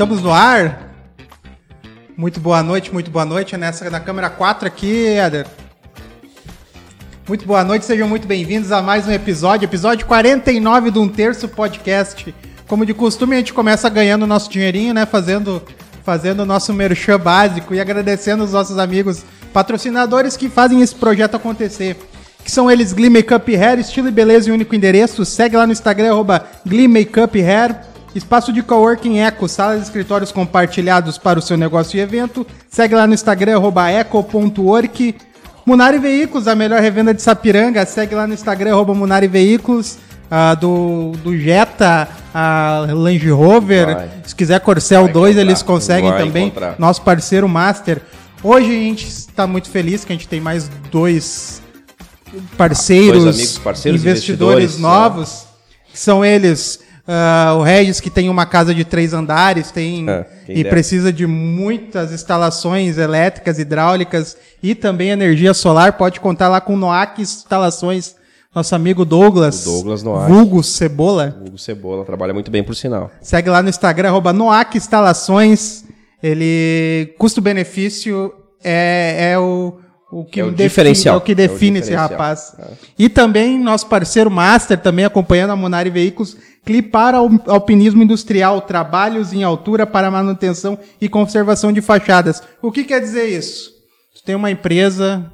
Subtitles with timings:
[0.00, 0.94] Estamos no ar.
[2.16, 3.54] Muito boa noite, muito boa noite.
[3.54, 5.46] É nessa na câmera 4 aqui, Eder.
[7.28, 11.46] Muito boa noite, sejam muito bem-vindos a mais um episódio, episódio 49 de um terço
[11.48, 12.34] podcast.
[12.66, 15.04] Como de costume, a gente começa ganhando nosso dinheirinho, né?
[15.04, 15.62] Fazendo
[16.02, 21.34] fazendo o nosso merchan básico e agradecendo os nossos amigos patrocinadores que fazem esse projeto
[21.34, 21.94] acontecer.
[22.42, 25.26] Que são eles Glee Makeup Hair, estilo e beleza e único endereço.
[25.26, 27.89] Segue lá no Instagram, arroba Glee Makeup Hair.
[28.14, 32.46] Espaço de coworking Eco, salas e escritórios compartilhados para o seu negócio e evento.
[32.68, 33.60] Segue lá no Instagram,
[33.90, 35.14] eco.work.
[35.64, 37.86] Munari Veículos, a melhor revenda de Sapiranga.
[37.86, 39.98] Segue lá no Instagram, arroba Munari Veículos.
[40.28, 43.86] Ah, do, do Jetta, a Land Rover.
[43.94, 44.10] Vai.
[44.24, 45.42] Se quiser Corcel Vai 2, encontrar.
[45.50, 46.46] eles conseguem Vai também.
[46.46, 46.76] encontrar.
[46.78, 48.00] Nosso parceiro Master.
[48.42, 51.60] Hoje a gente está muito feliz que a gente tem mais dois
[52.56, 55.46] parceiros, Dois amigos, parceiros, investidores, investidores, novos.
[55.92, 56.80] Que são eles.
[57.12, 60.06] Ah, o Regis, que tem uma casa de três andares, tem
[60.46, 60.68] quem e dera.
[60.68, 65.94] precisa de muitas instalações elétricas, hidráulicas e também energia solar.
[65.94, 68.14] Pode contar lá com o Noac Instalações,
[68.54, 69.66] nosso amigo Douglas.
[69.66, 70.30] O Douglas Noack.
[70.30, 71.36] Vulgo Cebola.
[71.44, 73.10] Hugo Cebola trabalha muito bem, por sinal.
[73.20, 75.84] Segue lá no Instagram, arroba Noac Instalações.
[76.22, 81.14] Ele, custo-benefício é, é o, o que É o define, diferencial.
[81.14, 82.56] é o que É o define esse rapaz.
[82.98, 89.32] E também nosso parceiro Master, também acompanhando a Munari Veículos, Clipar Al- Alpinismo Industrial, trabalhos
[89.32, 92.42] em altura para manutenção e conservação de fachadas.
[92.60, 93.70] O que quer dizer isso?
[94.14, 95.24] Tu tem uma empresa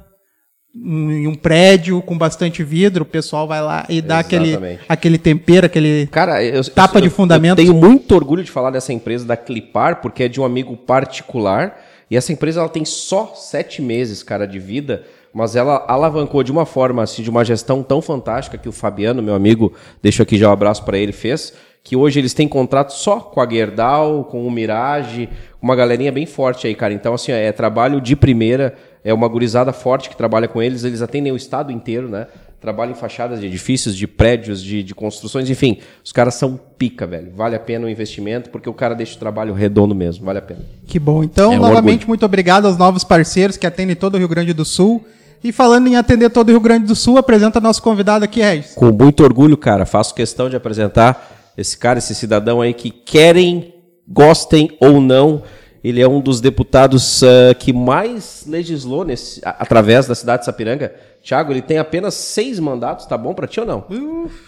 [0.79, 4.81] um- em um prédio com bastante vidro, o pessoal vai lá e dá aquele, Exatamente.
[4.87, 7.57] aquele tempero, aquele Cara, eu, Tapa eu- de fundamento.
[7.59, 10.77] Eu tenho muito orgulho de falar dessa empresa da Clipar, porque é de um amigo
[10.77, 11.75] particular.
[12.09, 15.03] E essa empresa ela tem só sete meses, cara, de vida.
[15.33, 19.21] Mas ela alavancou de uma forma, assim, de uma gestão tão fantástica que o Fabiano,
[19.21, 21.53] meu amigo, deixo aqui já um abraço para ele, fez.
[21.83, 25.29] Que hoje eles têm contrato só com a Gerdau, com o Mirage,
[25.61, 26.93] uma galerinha bem forte aí, cara.
[26.93, 30.83] Então, assim, é trabalho de primeira, é uma gurizada forte que trabalha com eles.
[30.83, 32.27] Eles atendem o estado inteiro, né?
[32.59, 35.77] Trabalham em fachadas de edifícios, de prédios, de, de construções, enfim.
[36.03, 37.31] Os caras são pica, velho.
[37.35, 40.41] Vale a pena o investimento, porque o cara deixa o trabalho redondo mesmo, vale a
[40.41, 40.61] pena.
[40.87, 41.23] Que bom.
[41.23, 42.07] Então, É um novamente, orgulho.
[42.07, 45.05] muito obrigado aos novos parceiros que atendem todo o Rio Grande do Sul.
[45.43, 48.73] E falando em atender todo o Rio Grande do Sul, apresenta nosso convidado aqui, Regis.
[48.73, 53.71] Com muito orgulho, cara, faço questão de apresentar esse cara, esse cidadão aí que querem,
[54.07, 55.43] gostem ou não,
[55.89, 60.45] ele é um dos deputados ah, que mais legislou nesse, a- através da cidade de
[60.45, 60.93] Sapiranga.
[61.21, 63.85] Tiago, ele tem apenas seis mandatos, tá bom pra ti ou não?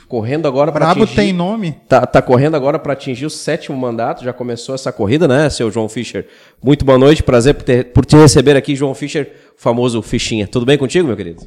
[0.08, 1.16] Correndo agora para Brabo atingir...
[1.18, 1.76] tem nome.
[1.90, 5.70] Tá, tá correndo agora para atingir o sétimo mandato, já começou essa corrida, né, seu
[5.70, 6.26] João Fischer?
[6.64, 10.48] Muito boa noite, prazer por, ter- por te receber aqui, João Fischer, o famoso Fichinha.
[10.48, 11.46] Tudo bem contigo, meu querido?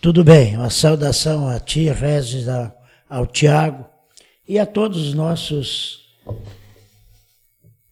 [0.00, 2.72] Tudo bem, uma saudação a ti, Regis, a-
[3.10, 3.84] ao Tiago
[4.48, 6.06] e a todos os nossos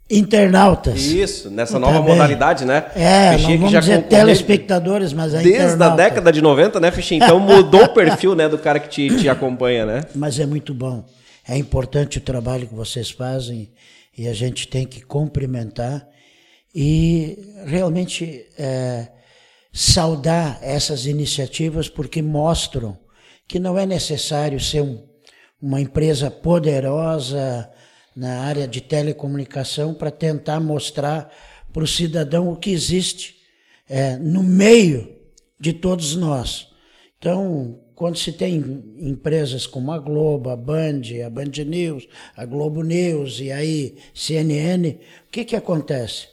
[0.08, 1.02] internautas.
[1.04, 2.84] Isso, nessa Tá nova modalidade, né?
[2.94, 5.96] É, Fichinha não vamos dizer concorreu telespectadores, mas a Desde a internauta.
[5.96, 7.24] década de 90, né, Fichinha?
[7.24, 10.02] Então mudou o perfil, né, do cara que te, te acompanha, né?
[10.14, 11.04] Mas é muito bom.
[11.48, 13.70] É importante o trabalho que vocês fazem
[14.16, 16.06] e a gente tem que cumprimentar
[16.74, 19.08] e realmente é,
[19.72, 22.96] saudar essas iniciativas porque mostram
[23.48, 25.02] que não é necessário ser um-
[25.62, 27.68] uma empresa poderosa
[28.16, 31.30] na área de telecomunicação para tentar mostrar
[31.70, 33.36] para o cidadão o que existe
[33.86, 35.14] é, no meio
[35.60, 36.68] de todos nós.
[37.18, 38.56] Então, quando se tem
[38.98, 44.98] empresas como a Globo, a Band, a Band News, a Globo News e aí CNN,
[45.26, 46.28] o que, que acontece?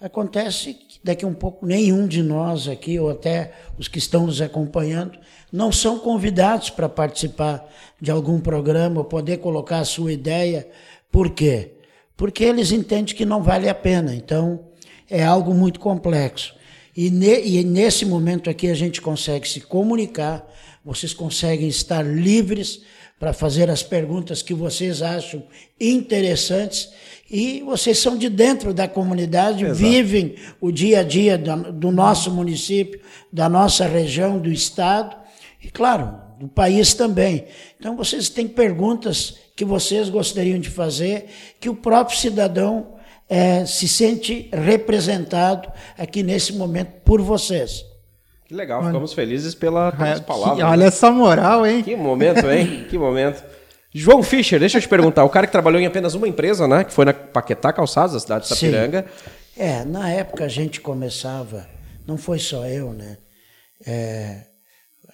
[0.00, 4.26] Acontece que daqui a um pouco nenhum de nós aqui, ou até os que estão
[4.26, 5.18] nos acompanhando,
[5.52, 7.68] não são convidados para participar
[8.00, 10.66] de algum programa poder colocar a sua ideia.
[11.10, 11.72] Por quê?
[12.16, 14.14] Porque eles entendem que não vale a pena.
[14.14, 14.60] Então,
[15.08, 16.54] é algo muito complexo.
[16.96, 20.46] E, ne- e nesse momento aqui a gente consegue se comunicar,
[20.84, 22.82] vocês conseguem estar livres
[23.18, 25.42] para fazer as perguntas que vocês acham
[25.78, 26.88] interessantes
[27.30, 32.30] e vocês são de dentro da comunidade, vivem o dia a dia da- do nosso
[32.30, 33.00] município,
[33.32, 35.16] da nossa região, do estado
[35.62, 37.44] e, claro, do país também.
[37.78, 41.26] Então vocês têm perguntas que vocês gostariam de fazer,
[41.60, 42.94] que o próprio cidadão
[43.28, 47.84] eh, se sente representado aqui nesse momento por vocês.
[48.48, 50.56] Que legal, ficamos felizes pela, pelas É, palavras.
[50.56, 50.68] que- né?
[50.70, 51.82] olha essa moral, hein?
[51.82, 52.86] Que momento, hein?
[52.88, 53.44] que momento.
[53.94, 56.82] João Fischer, deixa eu te perguntar, o cara que trabalhou em apenas uma empresa, né?
[56.82, 58.54] Que foi na Paquetá Calçados, da cidade de Sim.
[58.54, 59.04] Sapiranga.
[59.58, 61.66] É, na época a gente começava,
[62.06, 63.18] não foi só eu, né?
[63.86, 64.42] É,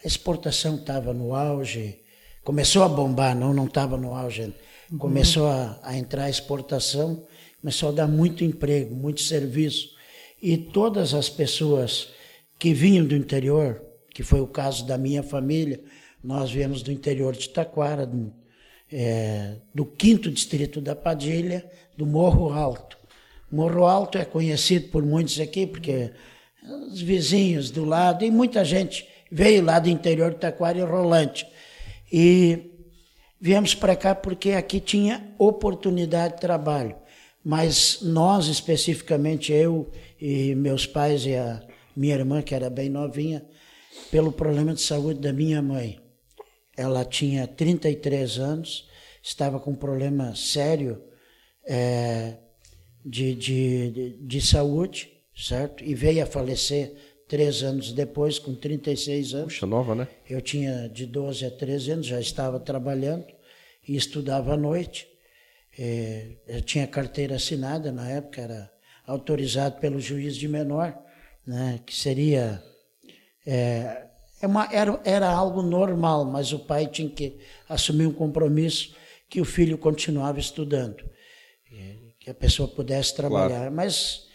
[0.05, 1.99] a exportação estava no auge,
[2.47, 4.55] começou a bombar, não não estava no auge, ainda.
[5.01, 7.27] começou a, a entrar a exportação,
[7.61, 9.91] começou a dar muito emprego, muito serviço.
[10.41, 12.11] E todas as pessoas
[12.57, 13.83] que vinham do interior,
[14.15, 15.81] que foi o caso da minha família,
[16.23, 18.33] nós viemos do interior de Taquara, do,
[18.93, 22.97] é, do quinto distrito da Padilha, do Morro Alto.
[23.51, 26.13] Morro Alto é conhecido por muitos aqui, porque
[26.93, 31.45] os vizinhos do lado, e muita gente veio lá do interior de Taquara e Rolante.
[32.13, 32.73] E
[33.41, 36.97] viemos para cá porque aqui tinha oportunidade de trabalho.
[37.45, 41.63] Mas nós, especificamente eu e meus pais e a
[41.97, 43.45] minha irmã, que era bem novinha,
[44.11, 46.01] pelo problema de saúde da minha mãe.
[46.77, 48.89] Ela tinha 33 anos,
[49.23, 51.03] estava com um problema sério
[51.67, 52.37] é,
[53.05, 55.85] de, de, de, de saúde, certo?
[55.85, 56.95] E veio a falecer
[57.29, 59.55] três anos depois, com 36 anos.
[59.55, 60.09] Puxa, nova, né?
[60.29, 63.27] Eu tinha de 12 a 13 anos, já estava trabalhando
[63.87, 65.09] e estudava à noite.
[65.79, 68.71] É, eu tinha carteira assinada na época, era
[69.07, 70.97] autorizado pelo juiz de menor,
[71.47, 72.63] né, que seria.
[73.47, 74.07] É,
[74.41, 77.39] é uma, era, era algo normal, mas o pai tinha que
[77.69, 78.95] assumir um compromisso
[79.29, 81.05] que o filho continuava estudando,
[82.19, 83.59] que a pessoa pudesse trabalhar.
[83.59, 83.75] Claro.
[83.75, 84.27] Mas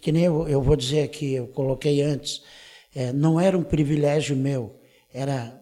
[0.00, 2.42] que nem eu, eu vou dizer aqui, eu coloquei antes,
[2.94, 4.80] é, não era um privilégio meu,
[5.12, 5.60] era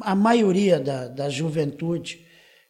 [0.00, 2.24] a maioria da, da juventude,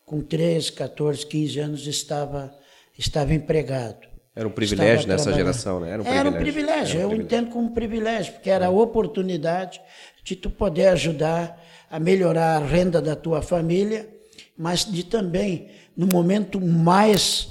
[0.05, 2.55] com 13, 14, 15 anos, estava,
[2.99, 4.07] estava empregado.
[4.37, 5.91] Era um privilégio nessa geração, né?
[5.91, 6.41] Era um era privilégio.
[6.41, 6.99] Um privilégio.
[6.99, 7.39] Era um eu privilégio.
[7.39, 9.81] entendo como privilégio, porque era a oportunidade
[10.25, 14.09] de tu poder ajudar a melhorar a renda da tua família,
[14.57, 17.49] mas de também, no momento mais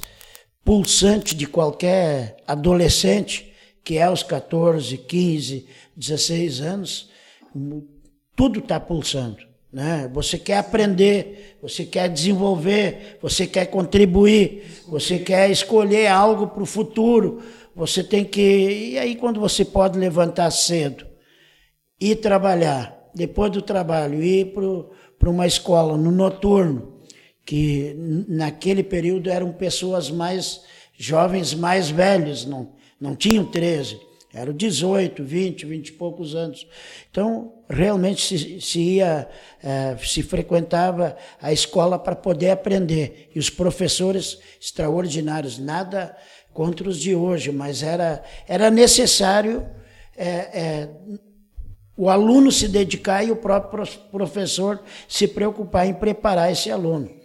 [0.64, 7.10] pulsante de qualquer adolescente, que é aos 14, 15, 16 anos,
[8.36, 9.38] tudo está pulsando.
[9.72, 10.10] Né?
[10.14, 16.68] Você quer aprender, você quer desenvolver, você quer contribuir, você quer escolher algo para o
[16.68, 17.42] futuro.
[17.76, 18.92] Você tem que.
[18.92, 21.08] E aí, quando você pode levantar cedo,
[22.00, 24.54] ir trabalhar, depois do trabalho, ir
[25.18, 26.93] para uma escola no noturno,
[27.46, 27.96] que
[28.28, 30.62] naquele período eram pessoas mais
[30.98, 34.00] jovens, mais velhos, não, não tinham 13,
[34.34, 36.66] eram 18, 20, 20 e poucos anos.
[37.12, 39.28] Então, realmente se, se ia,
[39.62, 43.30] é, se frequentava a escola para poder aprender.
[43.36, 46.18] E os professores extraordinários, nada
[46.52, 49.68] contra os de hoje, mas era, era necessário
[50.16, 50.90] é, é,
[51.96, 57.23] o aluno se dedicar e o próprio professor se preocupar em preparar esse aluno.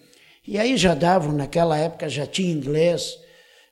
[0.48, 3.18] E aí já davam, naquela época já tinha inglês,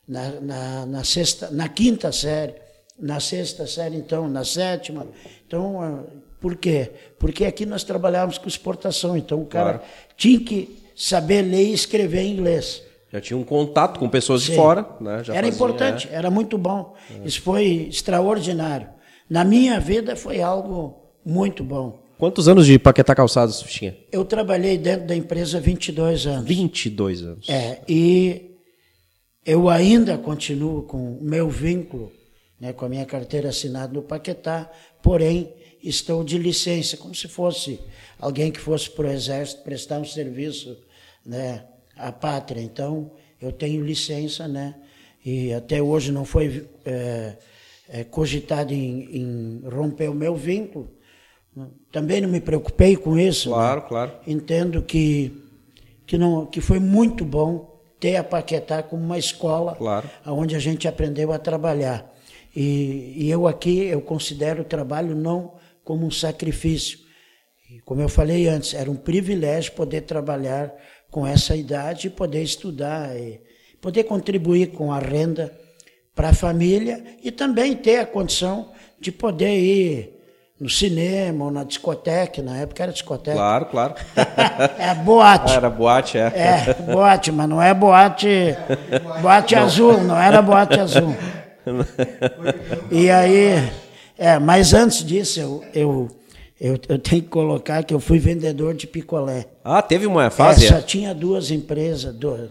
[0.07, 2.55] na, na, na, sexta, na quinta série,
[3.01, 5.07] na sexta série, então, na sétima.
[5.47, 6.05] Então, ah,
[6.39, 6.91] por quê?
[7.19, 9.91] Porque aqui nós trabalhávamos com exportação, então o cara claro.
[10.19, 12.83] tinha que saber ler e escrever em inglês.
[13.11, 14.51] Já tinha um contato com pessoas Sim.
[14.51, 14.87] de fora.
[15.01, 15.25] Né?
[15.25, 16.15] Já era fazia, importante, é.
[16.15, 16.95] era muito bom.
[17.11, 17.27] É.
[17.27, 18.89] Isso foi extraordinário.
[19.31, 20.95] Na minha vida foi algo
[21.25, 22.05] muito bom.
[22.19, 23.95] Quantos anos de Paquetá Calçados tinha?
[24.11, 26.49] Eu trabalhei dentro da empresa 22 anos.
[26.49, 27.49] 22 anos.
[27.49, 28.57] É, e
[29.45, 32.11] eu ainda continuo com o meu vínculo,
[32.59, 34.71] né, com a minha carteira assinada no Paquetá,
[35.03, 37.79] porém estou de licença, como se fosse
[38.19, 40.75] alguém que fosse para o Exército prestar um serviço
[41.25, 42.63] né, à pátria.
[42.63, 44.75] Então, eu tenho licença, né?
[45.23, 47.37] E até hoje não foi é,
[47.91, 50.96] é, cogitado em, em romper o meu vínculo,
[51.91, 53.51] também não me preocupei com isso.
[53.51, 53.55] Né?
[53.55, 53.87] Claro, né?
[53.89, 54.13] claro.
[54.27, 55.33] Entendo que,
[56.07, 60.09] que, não, que foi muito bom ter a Paquetá como uma escola claro.
[60.27, 62.13] onde a gente aprendeu a trabalhar.
[62.55, 66.99] E, e, eu aqui, eu considero o trabalho não como um sacrifício.
[67.71, 70.73] E como eu falei antes, era um privilégio poder trabalhar
[71.11, 73.41] com essa idade e poder estudar, e
[73.81, 75.57] poder contribuir com a renda
[76.15, 80.16] para a família e também ter a condição de poder ir
[80.59, 83.37] no cinema ou na discoteca, na época era discoteca.
[83.37, 83.95] Claro, claro.
[84.79, 85.53] é boate.
[85.53, 86.33] era boate, é.
[86.35, 88.57] É, boate, mas não é boate,
[89.21, 89.63] boate não.
[89.63, 91.15] azul, não era boate azul.
[92.91, 93.71] E aí,
[94.17, 96.09] é, mas antes disso, eu, eu,
[96.59, 99.47] eu, eu, tenho que colocar que eu fui vendedor de picolé.
[99.63, 100.65] Ah, teve uma fase?
[100.65, 102.49] É, só tinha duas empresas, do,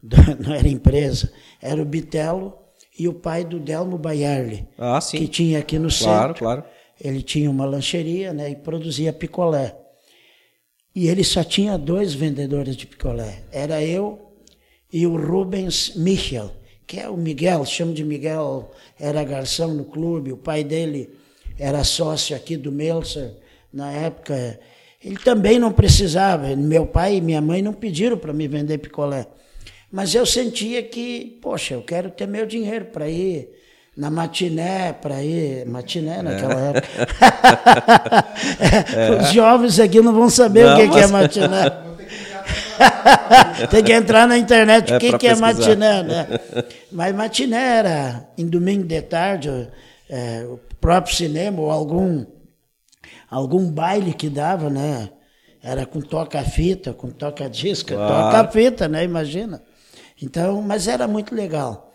[0.00, 2.54] do, não era empresa, era o Bitelo
[2.96, 5.18] e o pai do Delmo Baiarli, ah, sim.
[5.18, 6.34] que tinha aqui no claro, centro.
[6.38, 9.76] Claro, claro ele tinha uma lancheria né, e produzia picolé.
[10.94, 13.42] E ele só tinha dois vendedores de picolé.
[13.50, 14.32] Era eu
[14.92, 16.52] e o Rubens Michel,
[16.86, 21.10] que é o Miguel, chamo de Miguel, era garçom no clube, o pai dele
[21.58, 23.34] era sócio aqui do Melser
[23.72, 24.60] na época.
[25.02, 29.26] Ele também não precisava, meu pai e minha mãe não pediram para me vender picolé.
[29.90, 33.48] Mas eu sentia que, poxa, eu quero ter meu dinheiro para ir
[33.96, 35.66] na matiné, para ir.
[35.66, 36.68] Matiné naquela é.
[36.70, 36.88] época.
[38.96, 39.22] é.
[39.22, 40.96] Os jovens aqui não vão saber não, o que, mas...
[40.96, 41.72] que é matiné.
[43.70, 46.26] Tem que entrar na internet o é que, que é matiné, né?
[46.90, 49.68] Mas matiné era em domingo de tarde,
[50.08, 52.24] é, o próprio cinema ou algum,
[53.30, 55.10] algum baile que dava, né?
[55.62, 58.36] Era com toca-fita, com toca-disco, claro.
[58.36, 59.04] toca-fita, né?
[59.04, 59.62] Imagina.
[60.20, 61.91] Então, mas era muito legal.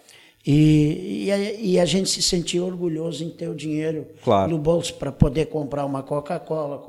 [0.50, 4.50] E, e, a, e, a, gente se sentia orgulhoso em ter o dinheiro claro.
[4.50, 6.82] no bolso para poder comprar uma Coca-Cola,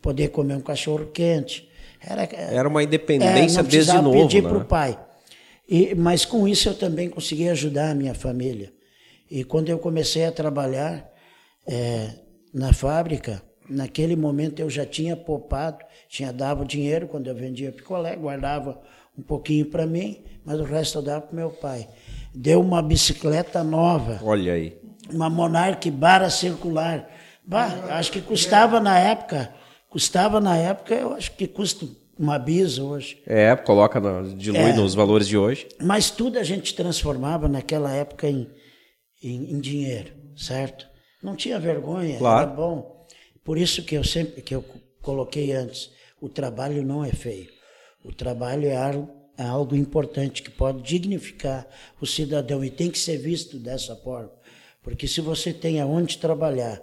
[0.00, 1.68] poder comer um cachorro quente.
[2.00, 4.12] Era, era uma independência é, desde novo.
[4.12, 4.48] pedir né?
[4.48, 4.98] para o pai.
[5.68, 8.72] E, mas com isso eu também consegui ajudar a minha família.
[9.30, 11.06] E quando eu comecei a trabalhar
[11.66, 12.12] é,
[12.52, 18.16] na fábrica, naquele momento eu já tinha poupado, tinha dado dinheiro quando eu vendia picolé,
[18.16, 18.80] guardava
[19.18, 21.86] um pouquinho para mim, mas o resto eu dava para meu pai.
[22.34, 24.20] Deu uma bicicleta nova.
[24.22, 24.78] Olha aí.
[25.10, 27.08] Uma Monarch Bara circular.
[27.44, 29.52] Bah, acho que custava na época,
[29.90, 31.86] custava na época, eu acho que custa
[32.18, 33.20] uma bisa hoje.
[33.26, 34.00] É, coloca,
[34.36, 35.68] dilui é, nos valores de hoje.
[35.80, 38.48] Mas tudo a gente transformava naquela época em,
[39.22, 40.86] em, em dinheiro, certo?
[41.22, 42.46] Não tinha vergonha, claro.
[42.46, 43.06] era bom.
[43.44, 44.64] Por isso que eu sempre, que eu
[45.00, 47.48] coloquei antes, o trabalho não é feio.
[48.04, 51.66] O trabalho é algo, é algo importante que pode dignificar
[52.00, 54.30] o cidadão e tem que ser visto dessa forma.
[54.82, 56.82] Porque se você tem aonde trabalhar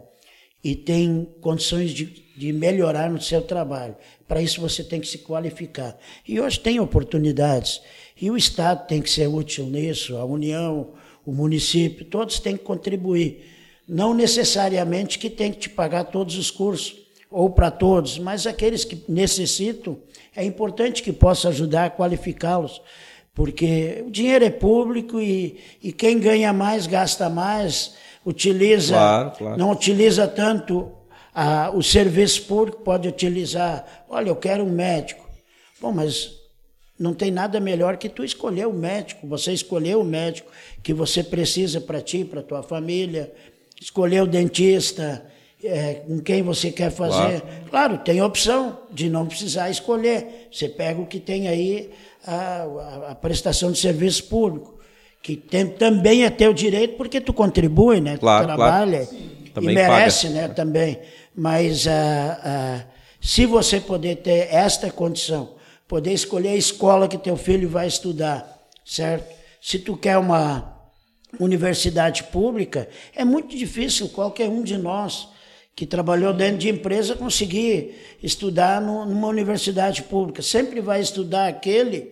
[0.64, 3.96] e tem condições de, de melhorar no seu trabalho,
[4.28, 5.98] para isso você tem que se qualificar.
[6.28, 7.82] E hoje tem oportunidades.
[8.20, 10.94] E o Estado tem que ser útil nisso, a União,
[11.26, 13.46] o município, todos têm que contribuir.
[13.88, 16.96] Não necessariamente que tem que te pagar todos os cursos,
[17.30, 19.98] ou para todos, mas aqueles que necessitam,
[20.36, 22.82] é importante que possa ajudar a qualificá-los,
[23.34, 27.96] porque o dinheiro é público e, e quem ganha mais gasta mais,
[28.26, 29.58] utiliza, claro, claro.
[29.58, 30.92] não utiliza tanto
[31.34, 35.28] a, o serviço público, pode utilizar, olha, eu quero um médico.
[35.80, 36.40] Bom, mas
[37.00, 40.52] não tem nada melhor que tu escolher o médico, você escolher o médico
[40.84, 43.32] que você precisa para ti, para tua família,
[43.80, 45.26] escolher o dentista,
[45.64, 47.42] é, com quem você quer fazer.
[47.42, 47.70] Claro.
[47.70, 47.98] claro.
[48.00, 50.48] tem opção de não precisar escolher.
[50.52, 51.92] Você pega o que tem aí,
[52.26, 54.80] a, a, a prestação de serviço público,
[55.22, 58.18] que tem, também é teu direito, porque tu contribui, né?
[58.18, 59.70] Claro, tu trabalha claro.
[59.70, 60.40] e merece, paga.
[60.40, 60.48] né?
[60.48, 61.00] Também.
[61.36, 62.86] Mas ah, ah,
[63.22, 65.56] se você poder ter esta condição,
[65.88, 69.28] poder escolher a escola que teu filho vai estudar, certo?
[69.62, 70.78] Se tu quer uma
[71.38, 75.28] universidade pública, é muito difícil qualquer um de nós
[75.80, 80.42] que trabalhou dentro de empresa conseguir estudar numa universidade pública.
[80.42, 82.12] Sempre vai estudar aquele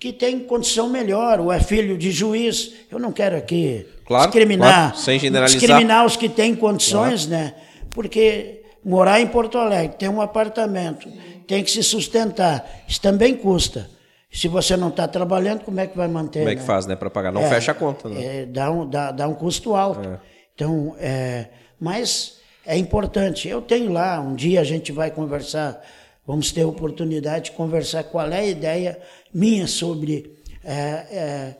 [0.00, 2.72] que tem condição melhor, ou é filho de juiz.
[2.90, 5.60] Eu não quero aqui claro, discriminar, claro, sem generalizar.
[5.60, 7.44] discriminar os que têm condições, claro.
[7.44, 7.54] né?
[7.90, 11.08] Porque morar em Porto Alegre, ter um apartamento,
[11.46, 13.88] tem que se sustentar, isso também custa.
[14.28, 16.40] Se você não está trabalhando, como é que vai manter?
[16.40, 16.66] Como é que né?
[16.66, 17.30] faz, né, para pagar?
[17.30, 18.40] Não é, fecha a conta, né?
[18.40, 20.08] É, dá, um, dá, dá um custo alto.
[20.08, 20.18] É.
[20.52, 21.46] Então, é,
[21.78, 23.48] mas é importante.
[23.48, 25.82] Eu tenho lá, um dia a gente vai conversar,
[26.26, 28.98] vamos ter a oportunidade de conversar qual é a ideia
[29.32, 31.56] minha sobre é, é,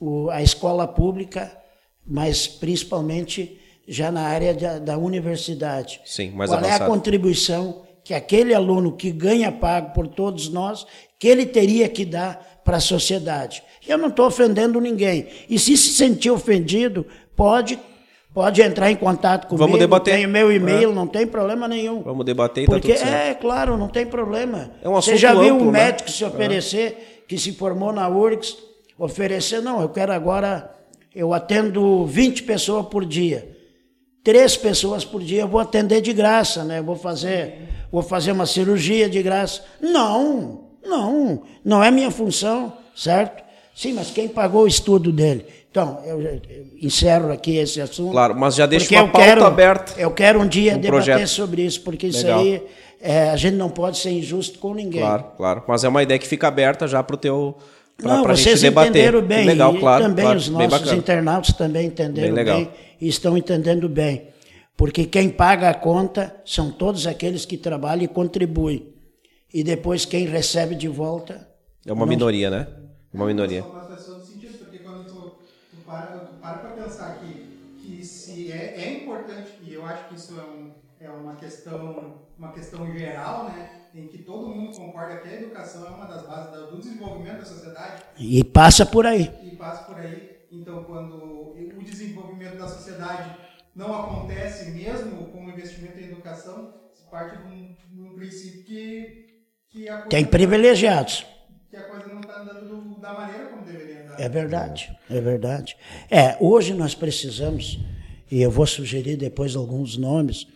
[0.00, 1.52] o, a escola pública,
[2.06, 6.00] mas principalmente já na área da, da universidade.
[6.04, 6.82] Sim, mais Qual avançado.
[6.82, 10.86] é a contribuição que aquele aluno que ganha pago por todos nós,
[11.18, 13.62] que ele teria que dar para a sociedade?
[13.86, 15.26] Eu não estou ofendendo ninguém.
[15.48, 17.78] E se se sentir ofendido, pode
[18.38, 19.64] Pode entrar em contato comigo.
[19.64, 20.14] Vamos debater.
[20.14, 20.94] Tem o meu e-mail, é.
[20.94, 22.02] não tem problema nenhum.
[22.02, 24.70] Vamos debater e Porque tá é, claro, não tem problema.
[24.80, 25.86] É um Você já viu amplo, um né?
[25.86, 26.96] médico se oferecer, é.
[27.26, 28.56] que se formou na URGS,
[28.96, 30.72] oferecer, não, eu quero agora,
[31.12, 33.56] eu atendo 20 pessoas por dia.
[34.22, 36.78] Três pessoas por dia eu vou atender de graça, né?
[36.78, 39.64] Eu vou fazer, vou fazer uma cirurgia de graça.
[39.80, 43.42] Não, não, não é minha função, certo?
[43.74, 45.44] Sim, mas quem pagou o estudo dele?
[45.70, 46.40] Então, eu, eu
[46.80, 48.12] encerro aqui esse assunto.
[48.12, 50.00] Claro, mas já deixa uma pauta quero, aberta.
[50.00, 51.28] Eu quero um dia um debater projeto.
[51.28, 52.62] sobre isso, porque isso aí
[53.00, 55.02] é, a gente não pode ser injusto com ninguém.
[55.02, 55.62] Claro, claro.
[55.68, 57.56] Mas é uma ideia que fica aberta já para o teu.
[57.98, 59.44] Pra, não, pra vocês entenderam bem.
[59.44, 60.04] legal, e claro.
[60.04, 62.70] também claro, os nossos internautas também entenderam bem, bem
[63.00, 64.28] e estão entendendo bem.
[64.76, 68.94] Porque quem paga a conta são todos aqueles que trabalham e contribuem.
[69.52, 71.46] E depois quem recebe de volta.
[71.84, 72.08] É uma não...
[72.08, 72.66] minoria, né?
[73.12, 73.64] Uma minoria
[76.40, 80.42] para para pensar que, que se é, é importante, e eu acho que isso é,
[80.42, 83.78] um, é uma, questão, uma questão geral, né?
[83.94, 87.44] em que todo mundo concorda que a educação é uma das bases do desenvolvimento da
[87.44, 88.02] sociedade.
[88.18, 89.32] E passa por aí.
[89.42, 90.38] E passa por aí.
[90.50, 91.16] Então, quando
[91.52, 93.36] o desenvolvimento da sociedade
[93.74, 98.64] não acontece mesmo com o investimento em educação, se parte de um, de um princípio
[98.64, 101.26] que, que a tem privilegiados.
[101.70, 103.87] Que a coisa não está andando da maneira como deveria.
[104.18, 105.76] É verdade, é verdade.
[106.10, 107.78] É, hoje nós precisamos,
[108.30, 110.46] e eu vou sugerir depois alguns nomes,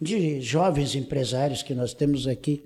[0.00, 2.64] de jovens empresários que nós temos aqui,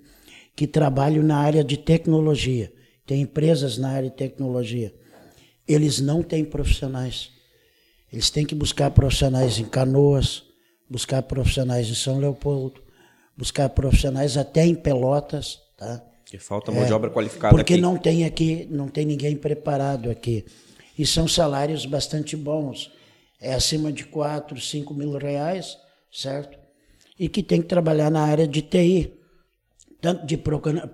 [0.55, 2.71] que trabalham na área de tecnologia.
[3.07, 4.95] Tem empresas na área de tecnologia.
[5.67, 7.31] Eles não têm profissionais.
[8.13, 10.45] Eles têm que buscar profissionais em Canoas,
[10.89, 12.83] buscar profissionais em São Leopoldo,
[13.35, 16.05] buscar profissionais até em Pelotas, tá?
[16.33, 17.83] Que falta mão é, de obra qualificada porque aqui.
[17.83, 20.47] não tem aqui, não tem ninguém preparado aqui.
[20.99, 22.91] E são salários bastante bons.
[23.39, 25.77] É acima de 4, 5 mil reais,
[26.11, 26.59] certo?
[27.19, 29.13] E que tem que trabalhar na área de TI
[30.01, 30.39] tanto de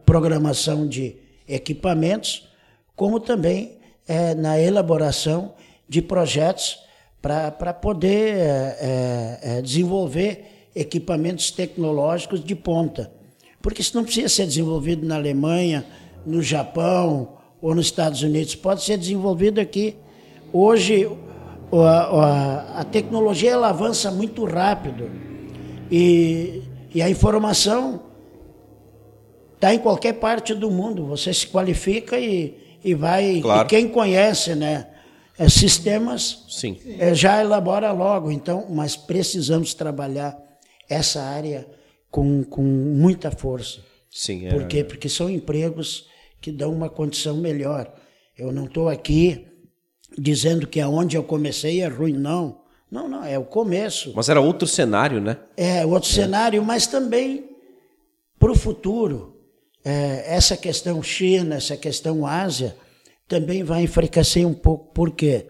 [0.05, 1.15] programação de
[1.47, 2.49] equipamentos,
[2.97, 3.79] como também
[4.09, 5.55] é, na elaboração
[5.89, 6.81] de projetos
[7.23, 13.17] para poder é, é, desenvolver equipamentos tecnológicos de ponta.
[13.61, 15.85] Porque isso não precisa ser desenvolvido na Alemanha,
[16.25, 19.97] no Japão ou nos Estados Unidos, pode ser desenvolvido aqui.
[20.53, 21.11] Hoje,
[21.73, 25.11] a, a, a tecnologia ela avança muito rápido
[25.91, 26.63] e,
[26.95, 28.03] e a informação
[29.55, 31.07] está em qualquer parte do mundo.
[31.07, 33.41] Você se qualifica e, e vai.
[33.41, 33.67] Claro.
[33.67, 34.87] E quem conhece, né?
[35.37, 36.77] É, sistemas Sim.
[36.99, 38.31] É, já elabora logo.
[38.31, 40.37] Então, mas precisamos trabalhar
[40.89, 41.67] essa área
[42.11, 43.81] com, com muita força.
[44.11, 44.51] Sim, é...
[44.51, 44.83] Por quê?
[44.83, 46.07] Porque são empregos
[46.41, 47.93] que dão uma condição melhor.
[48.37, 49.47] Eu não estou aqui
[50.17, 52.61] dizendo que aonde eu comecei é ruim, não.
[52.91, 54.13] Não, não, é o começo.
[54.17, 55.37] Mas era outro cenário, né?
[55.57, 56.15] É, outro é.
[56.15, 57.51] cenário, mas também
[58.39, 59.37] para o futuro
[59.85, 62.77] é, essa questão China, essa questão Ásia,
[63.27, 64.93] também vai enfraquecer um pouco.
[64.93, 65.47] Por quê?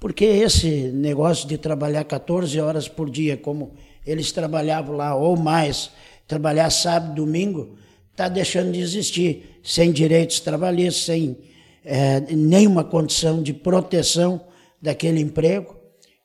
[0.00, 3.74] Porque esse negócio de trabalhar 14 horas por dia, como
[4.06, 5.90] eles trabalhavam lá, ou mais,
[6.26, 7.76] trabalhar sábado, domingo,
[8.10, 11.36] está deixando de existir, sem direitos trabalhistas, sem
[11.84, 14.40] é, nenhuma condição de proteção
[14.80, 15.76] daquele emprego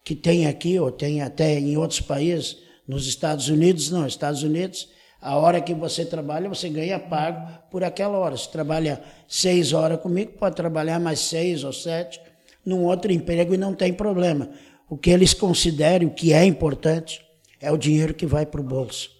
[0.03, 4.89] que tem aqui, ou tem até em outros países, nos Estados Unidos, não, Estados Unidos
[5.21, 8.37] a hora que você trabalha, você ganha pago por aquela hora.
[8.37, 12.21] Se trabalha seis horas comigo, pode trabalhar mais seis ou sete
[12.65, 14.49] num outro emprego e não tem problema.
[14.89, 17.21] O que eles consideram, o que é importante,
[17.61, 19.11] é o dinheiro que vai para o bolso.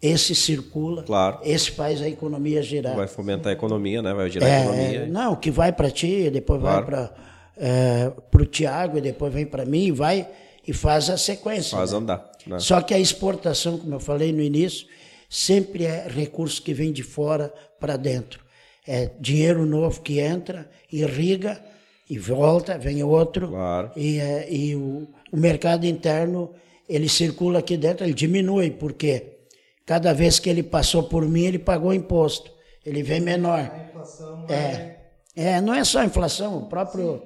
[0.00, 1.40] Esse circula, claro.
[1.42, 2.94] esse faz a economia girar.
[2.94, 4.14] Vai fomentar a economia, né?
[4.14, 5.06] Vai girar é, a economia.
[5.06, 6.76] Não, o que vai para ti, depois claro.
[6.76, 7.14] vai para
[7.56, 10.28] é, o Tiago, e depois vem para mim, e vai
[10.68, 11.76] e faz a sequência.
[11.76, 11.98] Faz né?
[11.98, 12.30] andar.
[12.46, 12.58] Né?
[12.60, 14.86] Só que a exportação, como eu falei no início,
[15.28, 18.40] sempre é recurso que vem de fora para dentro.
[18.86, 21.60] É dinheiro novo que entra, irriga
[22.08, 23.48] e volta, vem outro.
[23.48, 23.90] Claro.
[23.96, 26.50] E, é, e o, o mercado interno,
[26.88, 29.38] ele circula aqui dentro, ele diminui, porque
[29.84, 32.50] cada vez que ele passou por mim, ele pagou imposto.
[32.84, 33.58] Ele vem menor.
[33.58, 34.96] A inflação é,
[35.36, 37.22] é, não é só a inflação, o próprio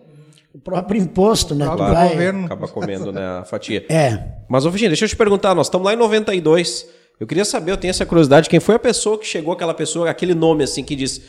[0.55, 1.64] o próprio imposto, né?
[1.64, 2.11] Claro, vai...
[2.11, 2.44] governo.
[2.44, 3.87] Acaba comendo né, a fatia.
[3.88, 4.42] É.
[4.48, 6.87] Mas, ô Virginia, deixa eu te perguntar, nós estamos lá em 92.
[7.18, 10.11] Eu queria saber, eu tenho essa curiosidade, quem foi a pessoa que chegou, aquela pessoa,
[10.11, 11.22] aquele nome assim, que disse: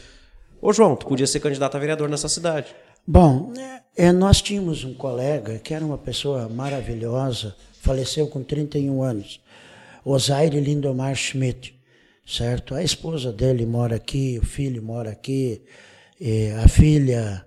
[0.61, 2.75] Ô João, tu podia ser candidato a vereador nessa cidade.
[3.05, 3.53] Bom,
[3.95, 9.41] é, nós tínhamos um colega que era uma pessoa maravilhosa, faleceu com 31 anos,
[10.05, 11.75] Osaire Lindomar Schmidt,
[12.25, 12.73] certo?
[12.73, 15.61] A esposa dele mora aqui, o filho mora aqui,
[16.63, 17.45] a filha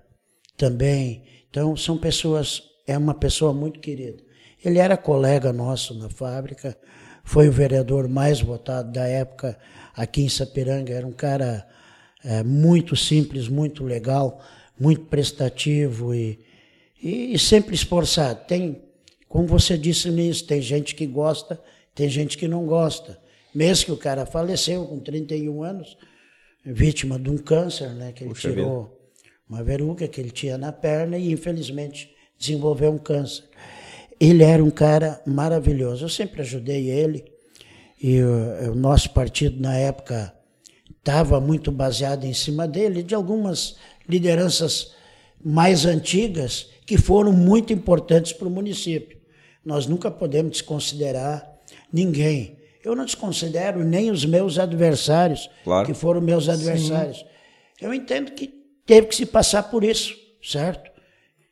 [0.55, 1.23] também.
[1.49, 4.23] Então, são pessoas, é uma pessoa muito querida.
[4.63, 6.77] Ele era colega nosso na fábrica,
[7.23, 9.57] foi o vereador mais votado da época
[9.95, 10.93] aqui em Sapiranga.
[10.93, 11.67] Era um cara
[12.23, 14.39] é, muito simples, muito legal,
[14.79, 16.39] muito prestativo e,
[17.01, 18.45] e, e, sempre esforçado.
[18.47, 18.86] Tem,
[19.27, 21.61] como você disse nisso, tem gente que gosta,
[21.93, 23.19] tem gente que não gosta.
[23.53, 25.97] Mesmo que o cara faleceu com 31 anos,
[26.65, 28.95] vítima de um câncer, né, que ele Puxa tirou vida.
[29.49, 33.45] uma verruga que ele tinha na perna e infelizmente desenvolveu um câncer
[34.19, 36.05] ele era um cara maravilhoso.
[36.05, 37.25] Eu sempre ajudei ele
[38.01, 40.33] e o, o nosso partido na época
[40.97, 44.93] estava muito baseado em cima dele, de algumas lideranças
[45.43, 49.16] mais antigas que foram muito importantes para o município.
[49.67, 51.45] Nós nunca podemos desconsiderar
[51.91, 52.57] ninguém.
[52.81, 55.85] Eu não desconsidero nem os meus adversários, claro.
[55.85, 57.17] que foram meus adversários.
[57.17, 57.25] Sim.
[57.81, 58.47] Eu entendo que
[58.85, 60.89] teve que se passar por isso, certo?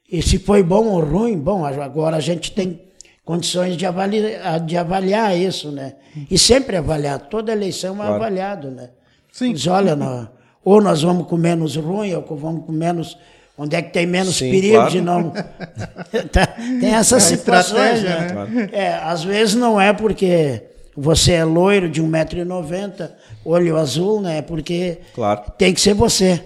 [0.10, 2.82] E se foi bom ou ruim, bom, agora a gente tem
[3.26, 5.96] condições de avaliar, de avaliar isso, né?
[6.32, 8.14] E sempre avaliar, toda eleição é Claro.
[8.16, 8.92] avaliado, né?
[9.30, 9.52] Sim.
[9.52, 10.28] Diz, olha, nó-
[10.64, 13.18] ou nós vamos com menos ruim, ou vamos com menos.
[13.58, 14.92] Onde é que tem menos Sim, perigo claro.
[14.92, 15.32] de não.
[16.82, 18.70] Tem essas É situações, estratégia, né?
[18.74, 20.62] É, às vezes não é porque
[20.96, 23.12] você é loiro de 1,90m,
[23.46, 24.40] olho azul, né?
[24.40, 25.44] É porque Claro.
[25.58, 26.42] tem que ser você.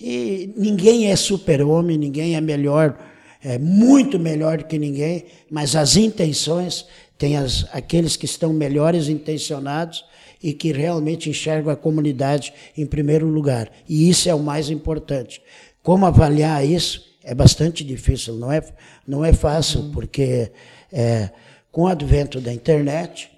[0.00, 2.96] E ninguém é super-homem, ninguém é melhor,
[3.42, 6.86] é muito melhor do que ninguém, mas as intenções,
[7.18, 10.04] tem as, aqueles que estão melhores intencionados
[10.42, 13.70] e que realmente enxergam a comunidade em primeiro lugar.
[13.88, 15.40] E isso é o mais importante.
[15.82, 18.62] Como avaliar isso é bastante difícil, não é,
[19.06, 20.50] não é fácil, porque
[20.92, 21.30] é,
[21.70, 23.30] com o advento da internet,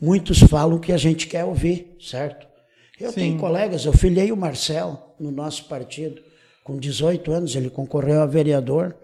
[0.00, 2.46] muitos falam o que a gente quer ouvir, certo?
[3.00, 3.20] Eu Sim.
[3.20, 6.20] tenho colegas, eu filiei o Marcel no nosso partido,
[6.64, 8.94] com 18 anos, ele concorreu a vereador,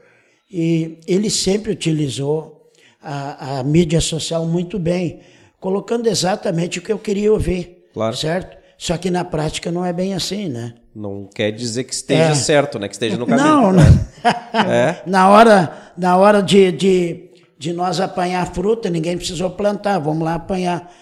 [0.50, 2.70] e ele sempre utilizou
[3.02, 5.20] a, a mídia social muito bem,
[5.60, 8.16] colocando exatamente o que eu queria ouvir, Claro.
[8.16, 8.56] certo?
[8.76, 10.74] Só que na prática não é bem assim, né?
[10.98, 12.34] Não quer dizer que esteja É.
[12.34, 12.88] certo, né?
[12.88, 13.46] Que esteja no caminho.
[13.46, 13.82] Não, não.
[14.68, 15.02] É.
[15.06, 20.34] na hora, na hora de, de, de nós apanhar fruta, ninguém precisou plantar, vamos lá
[20.34, 20.92] apanhar.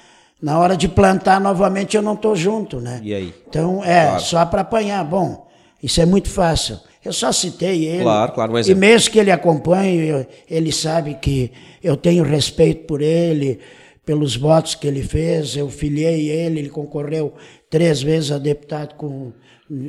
[0.43, 3.01] Na hora de plantar novamente, eu não estou junto, né?
[3.03, 3.35] E aí?
[3.49, 4.21] Então, é, Claro.
[4.23, 5.03] só para apanhar.
[5.03, 5.47] Bom,
[5.83, 6.79] isso é muito fácil.
[7.03, 8.03] Eu só citei ele.
[8.03, 8.81] Claro, claro, um E exemplo.
[8.81, 11.51] mesmo que ele acompanhe, ele sabe que
[11.83, 13.61] eu tenho respeito por ele,
[14.05, 15.57] pelos votos que ele fez.
[15.57, 17.33] Eu filiei ele, ele concorreu
[17.71, 19.33] três vezes a deputado com,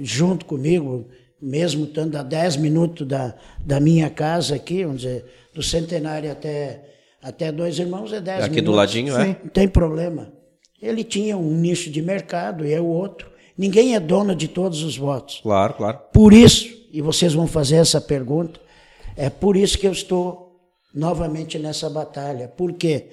[0.01, 1.07] junto comigo,
[1.41, 6.83] mesmo estando a 10 minutos da, da minha casa aqui, vamos dizer, do centenário até,
[7.21, 8.65] até dois irmãos é 10 Aqui minutos.
[8.65, 9.25] do ladinho, é?
[9.25, 9.35] Sim.
[9.43, 10.31] Não tem problema.
[10.81, 13.31] Ele tinha um nicho de mercado e eu outro.
[13.57, 15.39] Ninguém é dono de todos os votos.
[15.41, 15.99] Claro, claro.
[16.13, 18.59] Por isso, e vocês vão fazer essa pergunta,
[19.15, 20.59] é por isso que eu estou
[20.93, 22.47] novamente nessa batalha.
[22.47, 23.07] Por quê?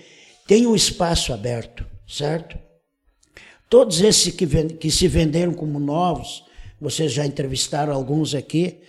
[0.46, 2.58] Tem um espaço aberto, certo?
[3.70, 6.43] Todos esses que, que se venderam como novos,
[6.84, 8.80] vocês já entrevistaram alguns aqui,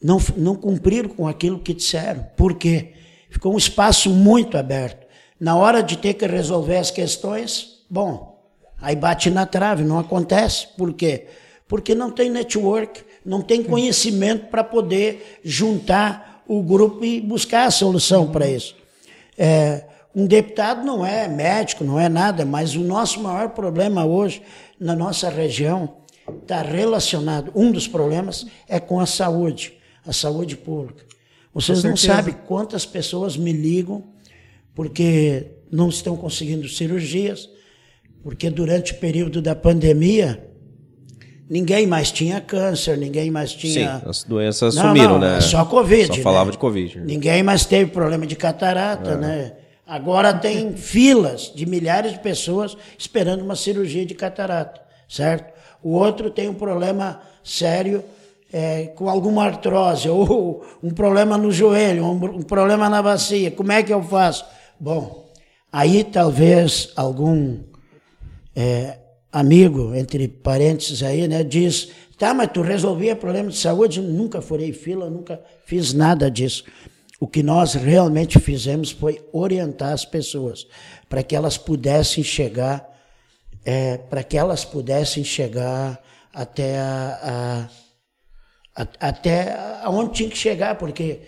[0.00, 2.24] não, não cumpriram com aquilo que disseram.
[2.36, 2.92] Por quê?
[3.28, 5.04] Ficou um espaço muito aberto.
[5.40, 8.40] Na hora de ter que resolver as questões, bom,
[8.80, 10.68] aí bate na trave, não acontece.
[10.76, 11.26] Por quê?
[11.66, 17.70] Porque não tem network, não tem conhecimento para poder juntar o grupo e buscar a
[17.72, 18.76] solução para isso.
[19.36, 24.42] É, um deputado não é médico, não é nada, mas o nosso maior problema hoje
[24.78, 25.98] na nossa região
[26.42, 27.52] está relacionado.
[27.54, 29.74] Um dos problemas é com a saúde,
[30.06, 31.04] a saúde pública.
[31.52, 34.04] Vocês não sabem quantas pessoas me ligam
[34.74, 37.48] porque não estão conseguindo cirurgias,
[38.22, 40.44] porque durante o período da pandemia
[41.48, 43.98] ninguém mais tinha câncer, ninguém mais tinha.
[43.98, 45.38] Sim, as doenças Não, sumiram, não, né?
[45.38, 46.06] é Só Covid.
[46.08, 46.22] Só né?
[46.22, 46.98] falava de Covid.
[46.98, 47.04] né?
[47.06, 49.52] Ninguém mais teve problema de catarata, né?
[49.86, 55.57] Agora tem filas de milhares de pessoas esperando uma cirurgia de catarata, certo?
[55.82, 58.02] O outro tem um problema sério
[58.52, 63.50] é, com alguma artrose, ou um problema no joelho, um, um problema na bacia.
[63.50, 64.44] Como é que eu faço?
[64.78, 65.30] Bom,
[65.72, 67.58] aí talvez algum
[68.54, 68.98] é,
[69.32, 74.00] amigo, entre parênteses aí, né, diz, tá, mas tu resolvia problema de saúde?
[74.00, 76.64] Nunca furei fila, nunca fiz nada disso.
[77.20, 80.66] O que nós realmente fizemos foi orientar as pessoas
[81.08, 82.88] para que elas pudessem chegar,
[83.64, 86.00] é, para que elas pudessem chegar
[86.32, 87.68] até a,
[88.76, 91.20] a- a- até aonde tinha que chegar, porque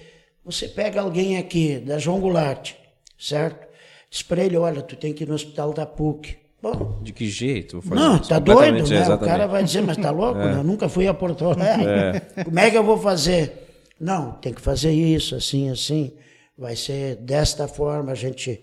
[0.45, 2.73] você pega alguém aqui da João Goulart,
[3.19, 3.69] certo?
[4.11, 6.37] Diz para ele, olha, tu tem que ir no hospital da PUC.
[6.63, 7.81] Bom, De que jeito?
[7.81, 8.99] Vou fazer não, tá doido, né?
[8.99, 9.25] O exatamente.
[9.31, 10.37] cara vai dizer, mas tá louco?
[10.45, 10.57] né?
[10.59, 12.21] Eu nunca fui a Porto Alegre.
[12.45, 13.69] Como é que eu vou fazer?
[13.99, 16.13] Não, tem que fazer isso, assim, assim.
[16.59, 18.63] Vai ser desta forma, a gente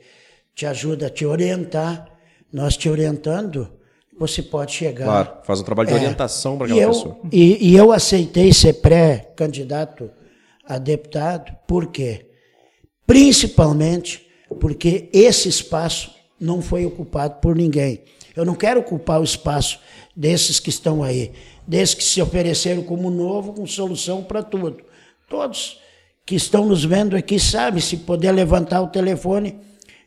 [0.54, 2.08] te ajuda a te orientar.
[2.52, 3.70] Nós te orientando,
[4.18, 5.06] você pode chegar.
[5.06, 5.98] Claro, faz um trabalho de É.
[5.98, 7.18] orientação para E aquela eu, pessoa.
[7.32, 10.10] E, e eu aceitei ser pré-candidato
[10.66, 12.26] a deputado, por quê?
[13.06, 14.28] Principalmente
[14.60, 18.02] porque esse espaço não foi ocupado por ninguém.
[18.36, 19.80] Eu não quero ocupar o espaço
[20.16, 21.32] desses que estão aí,
[21.66, 24.78] desses que se ofereceram como novo, com solução para tudo.
[25.30, 25.80] Todos
[26.26, 29.58] que estão nos vendo aqui sabem se poder levantar o telefone,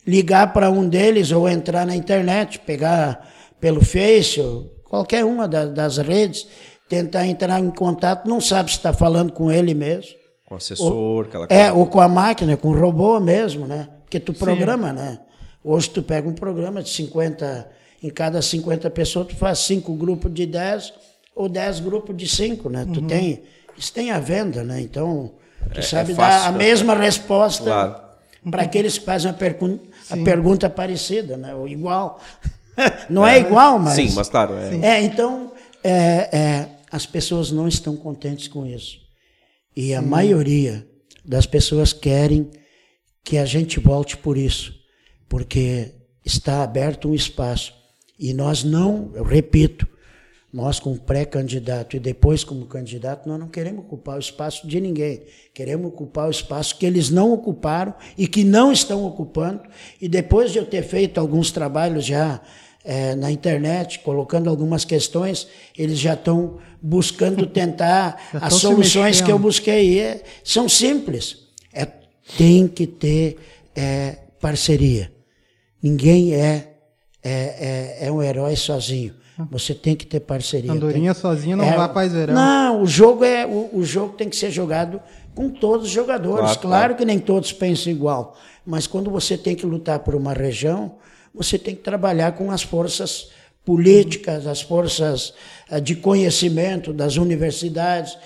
[0.06, 3.28] ligar para um deles ou entrar na internet, pegar
[3.60, 6.46] pelo Face, ou qualquer uma da- das redes,
[6.88, 10.10] tentar entrar em contato, não sabe se está falando com ele mesmo.
[10.46, 11.72] Com o assessor, aquela É, coisa.
[11.74, 13.88] ou com a máquina, com o robô mesmo, né?
[14.04, 15.20] Porque tu programa, né?
[15.62, 17.68] Hoje tu pega um programa de 50,
[18.02, 20.92] em cada 50 pessoas tu faz cinco grupos de 10
[21.36, 22.84] ou 10 grupos de 5, né?
[22.84, 22.92] Uhum.
[22.94, 23.42] Tu tem,
[23.78, 24.80] isso tem a venda, né?
[24.80, 25.30] Então,
[25.72, 26.58] tu É- sabe é dar fácil, a né?
[26.58, 27.96] mesma resposta Claro.
[28.50, 29.78] para aqueles que fazem a,
[30.10, 31.54] pergun a pergunta parecida, né?
[31.54, 32.20] ou igual.
[33.10, 33.94] Não é, igual, mas.
[33.94, 34.54] Sim, mas claro.
[34.54, 35.52] É, É, então,
[35.84, 35.92] é,
[36.32, 38.98] é, as pessoas não estão contentes com isso.
[39.76, 40.86] E a maioria
[41.24, 42.50] das pessoas querem
[43.22, 44.74] que a gente volte por isso,
[45.28, 45.92] porque
[46.24, 47.74] está aberto um espaço.
[48.18, 49.86] E nós não, eu repito,
[50.52, 55.22] nós como pré-candidato e depois como candidato, nós não queremos ocupar o espaço de ninguém.
[55.54, 59.62] Queremos ocupar o espaço que eles não ocuparam e que não estão ocupando.
[60.00, 62.40] E depois de eu ter feito alguns trabalhos já
[62.84, 65.46] é, na internet, colocando algumas questões,
[65.78, 69.94] eles já estão buscando tentar as soluções que eu busquei.
[69.94, 71.48] E é- são simples.
[71.72, 71.86] É,
[72.36, 73.36] tem que ter
[73.76, 75.12] é, parceria.
[75.80, 76.74] Ninguém é,
[77.22, 79.19] é, é, é um herói sozinho.
[79.50, 80.72] Você tem que ter parceria.
[80.72, 82.34] Andorinha Tem- sozinha não é, vai paz verão.
[82.34, 85.00] Não, o jogo é o, o jogo tem que ser jogado
[85.34, 86.40] com todos os jogadores.
[86.40, 86.94] Claro, Claro, claro.
[86.96, 90.96] que nem todos pensam igual, mas quando você tem que lutar por uma região,
[91.34, 93.28] você tem que trabalhar com as forças
[93.64, 95.32] políticas, as forças
[95.70, 98.16] eh, de conhecimento das universidades,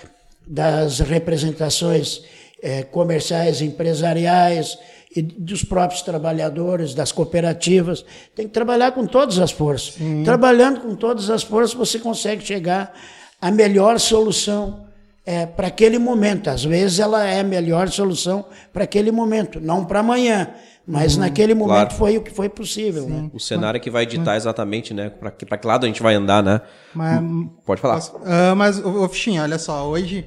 [0.47, 2.21] das representações
[2.61, 4.77] eh, comerciais, empresariais
[5.15, 8.03] e dos próprios trabalhadores, das cooperativas.
[8.35, 9.95] Tem que trabalhar com todas as forças.
[10.25, 12.93] Trabalhando com todas as forças, você consegue chegar
[13.41, 14.85] à melhor solução
[15.25, 16.49] é, para aquele momento.
[16.49, 20.49] Às vezes ela é a melhor solução para aquele momento, não para amanhã.
[20.87, 21.95] Mas naquele momento Claro.
[21.95, 23.09] foi o que foi possível.
[23.09, 23.27] Né?
[23.33, 25.09] O cenário é que vai ditar exatamente, né?
[25.09, 26.61] Pra que, pra que lado a gente vai andar, né?
[26.93, 27.21] Mas,
[27.65, 27.95] Pode falar.
[27.95, 30.23] Posso- Ah, mas, ô, Fichinha, olha só, hoje,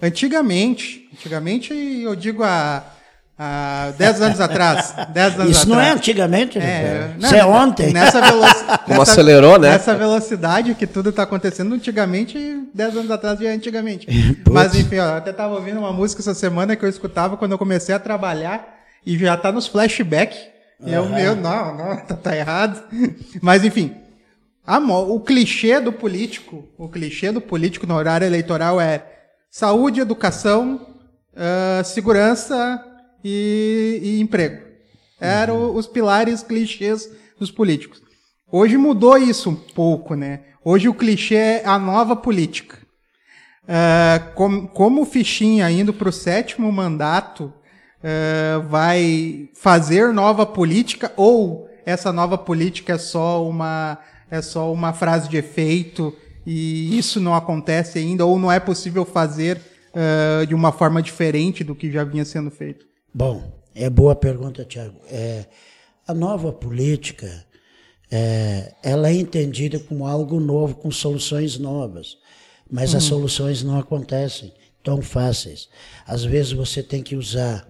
[0.00, 2.84] antigamente, antigamente eu digo há,
[3.38, 5.98] há 10 anos atrás, 10 anos Isso não é atrás.
[5.98, 7.14] antigamente, É, né?
[7.18, 7.92] não, Isso é ontem.
[7.92, 8.82] Nessa velocidade.
[8.84, 9.70] Como acelerou, né?
[9.70, 12.36] Nessa velocidade que tudo está acontecendo, antigamente,
[12.74, 14.06] 10 anos atrás já é antigamente.
[14.50, 17.52] Mas enfim, ó, eu até estava ouvindo uma música essa semana que eu escutava quando
[17.52, 20.38] eu comecei a trabalhar e já tá nos flashbacks.
[20.84, 22.82] E eu, meu, não, não, tá, tá errado.
[23.40, 23.94] Mas enfim,
[24.66, 29.04] a o clichê do político, o clichê do político no horário eleitoral é
[29.50, 30.80] saúde, educação,
[31.36, 32.84] ah, segurança
[33.24, 34.62] e, e emprego.
[35.20, 38.00] Eram os pilares clichês dos políticos.
[38.50, 40.40] Hoje mudou isso um pouco, né?
[40.64, 42.78] Hoje o clichê é a nova política.
[43.66, 47.52] Ah, com- como o Fichinha indo para o sétimo mandato
[48.02, 53.98] ah, vai fazer nova política ou essa nova política é só uma
[54.30, 56.14] é só uma frase de efeito
[56.46, 59.60] e isso não acontece ainda ou não é possível fazer
[59.94, 62.86] ah, de uma forma diferente do que já vinha sendo feito?
[63.18, 63.42] Bom,
[63.74, 64.94] é boa pergunta, Tiago.
[65.10, 65.46] É,
[66.06, 67.44] a nova política,
[68.08, 72.16] é, ela é entendida como algo novo, com soluções novas.
[72.70, 74.52] Mas as soluções não acontecem
[74.84, 75.68] tão fáceis.
[76.06, 77.68] Às vezes você tem que usar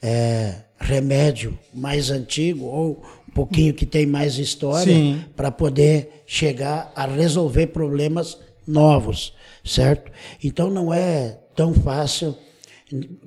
[0.00, 4.94] é, remédio mais antigo ou um pouquinho que tem mais história
[5.34, 10.12] para poder chegar a resolver problemas novos, certo?
[10.44, 12.36] Então não é tão fácil,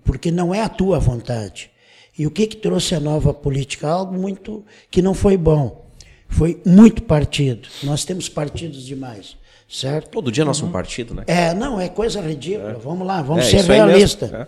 [0.03, 1.71] porque não é a tua vontade.
[2.17, 3.87] E o que, que trouxe a nova política?
[3.87, 5.89] Algo muito que não foi bom.
[6.27, 7.67] Foi muito partido.
[7.83, 9.35] Nós temos partidos demais,
[9.67, 10.09] certo?
[10.11, 11.23] Todo dia nós um partido, né?
[11.27, 12.73] É, não, é coisa ridícula.
[12.73, 14.31] Vamos lá, vamos É, ser realistas.
[14.31, 14.47] É.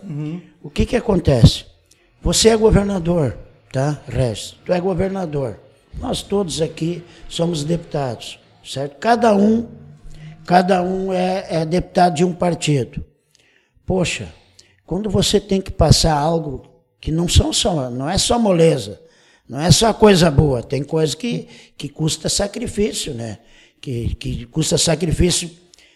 [0.62, 1.64] O que que acontece?
[2.20, 3.36] Você é governador,
[3.72, 4.54] tá, Regis?
[4.64, 5.58] Tu é governador.
[5.98, 8.96] Nós todos aqui somos deputados, certo?
[8.98, 9.66] Cada um,
[10.46, 13.04] cada um é, é deputado de um partido.
[13.84, 14.28] Poxa,
[14.86, 16.62] quando você tem que passar algo
[17.00, 19.00] que não são só, não é só moleza,
[19.48, 23.38] não é só coisa boa, tem coisa que, que custa sacrifício, né?
[23.80, 25.50] Que, que custa sacrifício,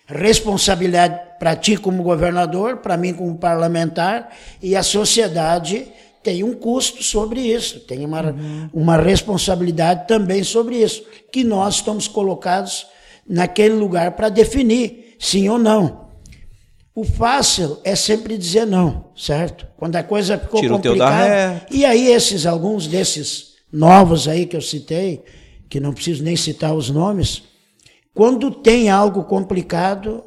[0.07, 5.87] responsabilidade para ti como governador, para mim como parlamentar, e a sociedade
[6.23, 8.35] tem um custo sobre isso, tem uma,
[8.73, 12.87] uma responsabilidade também sobre isso, que nós estamos colocados
[13.29, 16.06] naquele lugar para definir sim ou não.
[16.97, 19.67] O fácil é sempre dizer não, certo?
[19.77, 21.67] Quando a coisa ficou Tira o teu da complicada.
[21.71, 25.23] E aí esses alguns desses novos aí que eu citei,
[25.69, 27.43] que não preciso nem citar os nomes,
[28.15, 30.25] quando tem algo complicado,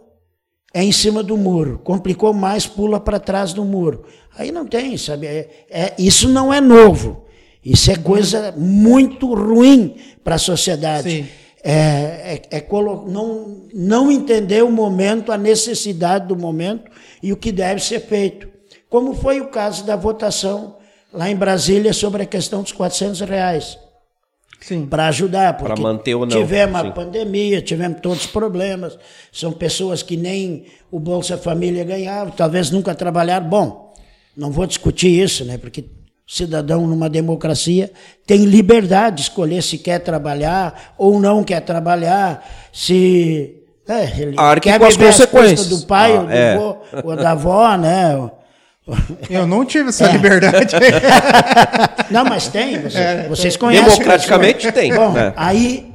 [0.71, 1.79] é em cima do muro.
[1.83, 4.05] Complicou mais, pula para trás do muro.
[4.37, 5.25] Aí não tem, sabe?
[5.25, 7.25] É, é- isso não é novo.
[7.65, 11.09] Isso é coisa muito ruim para a sociedade.
[11.09, 11.27] Sim.
[11.63, 16.89] É, é- é colo- não, não entender o momento, a necessidade do momento
[17.21, 18.47] e o que deve ser feito.
[18.89, 20.77] Como foi o caso da votação
[21.13, 23.77] lá em Brasília sobre a questão dos 400 reais
[24.89, 26.87] para ajudar, Pra porque manter ou não, tivemos sim.
[26.87, 28.97] a pandemia, tivemos todos os problemas,
[29.31, 33.47] são pessoas que nem o Bolsa Família ganhavam, talvez nunca trabalharam.
[33.47, 33.93] Bom,
[34.35, 35.57] não vou discutir isso, né?
[35.57, 35.85] Porque
[36.31, 37.91] cidadão numa democracia
[38.27, 43.55] tem liberdade de escolher se quer trabalhar ou não quer trabalhar, se
[43.87, 45.67] é, ele Arque quer com as consequências.
[45.67, 46.55] do pai Ah, ou, do é.
[46.57, 48.29] vô, ou da avó, né?
[49.29, 50.11] Eu não tive essa É.
[50.11, 50.75] liberdade.
[52.09, 53.85] Não, mas tem, vocês, É, vocês conhecem.
[53.87, 54.73] Democraticamente pessoas.
[54.73, 55.31] tem, Bom, né?
[55.35, 55.93] aí,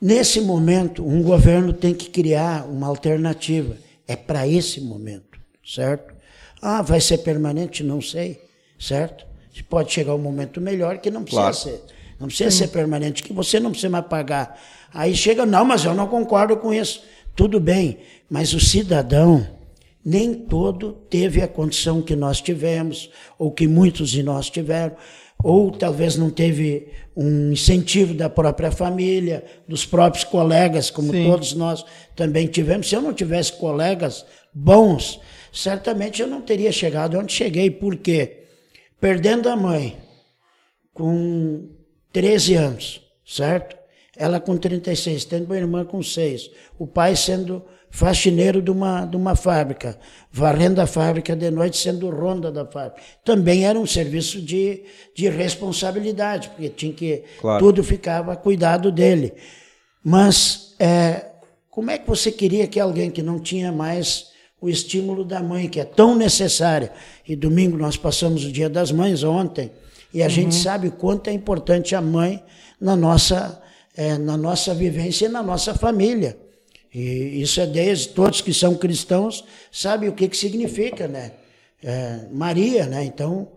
[0.00, 3.74] nesse momento, um governo tem que criar uma alternativa.
[4.06, 6.14] É para esse momento, certo?
[6.62, 7.82] Ah, vai ser permanente?
[7.82, 8.38] Não sei,
[8.78, 9.26] certo?
[9.68, 11.56] Pode chegar um momento melhor que não precisa Claro.
[11.56, 11.82] ser.
[12.18, 14.60] Não precisa ser permanente, que você não precisa mais pagar.
[14.92, 17.02] Aí chega, não, mas eu não concordo com isso.
[17.34, 17.98] Tudo bem,
[18.30, 19.46] mas o cidadão
[20.04, 24.94] nem todo teve a condição que nós tivemos, ou que muitos de nós tiveram,
[25.42, 31.24] ou talvez não teve um incentivo da própria família, dos próprios colegas, como Sim.
[31.24, 31.84] todos nós
[32.14, 32.88] também tivemos.
[32.88, 35.20] Se eu não tivesse colegas bons,
[35.52, 37.70] certamente eu não teria chegado onde cheguei.
[37.70, 38.43] Por quê?
[39.00, 39.98] Perdendo a mãe
[40.92, 41.68] com
[42.12, 43.76] 13 anos, certo?
[44.16, 46.50] Ela com 36, tendo uma irmã com 6.
[46.78, 49.98] O pai sendo faxineiro de uma, de uma fábrica,
[50.30, 53.00] varrendo a fábrica de noite, sendo ronda da fábrica.
[53.24, 54.82] Também era um serviço de,
[55.14, 57.22] de responsabilidade, porque tinha que.
[57.40, 57.64] Claro.
[57.64, 59.34] Tudo ficava cuidado dele.
[60.02, 61.26] Mas é,
[61.70, 65.68] como é que você queria que alguém que não tinha mais o estímulo da mãe,
[65.68, 66.92] que é tão necessária,
[67.26, 69.70] e domingo nós passamos o Dia das Mães ontem,
[70.12, 72.42] e a gente sabe o quanto é importante a mãe
[72.80, 73.60] na nossa,
[73.96, 76.38] é, na nossa vivência e na nossa família.
[76.94, 81.32] E isso é desde todos que são cristãos sabem o que, que significa, né?
[81.82, 83.04] É, Maria, né?
[83.04, 83.48] Então,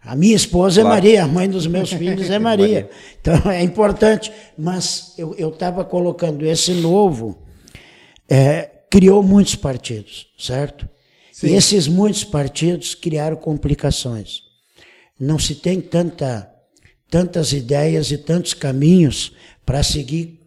[0.00, 0.96] a minha esposa Claro.
[0.96, 2.88] é Maria, a mãe dos meus filhos é Maria.
[3.20, 4.30] Então, é importante.
[4.56, 7.36] Mas eu estava colocando esse novo,
[8.28, 10.88] é, criou muitos partidos, certo?
[11.32, 11.48] Sim.
[11.48, 14.42] E esses muitos partidos criaram complicações.
[15.18, 16.48] Não se tem tanta,
[17.10, 19.32] tantas ideias e tantos caminhos
[19.66, 20.38] para seguir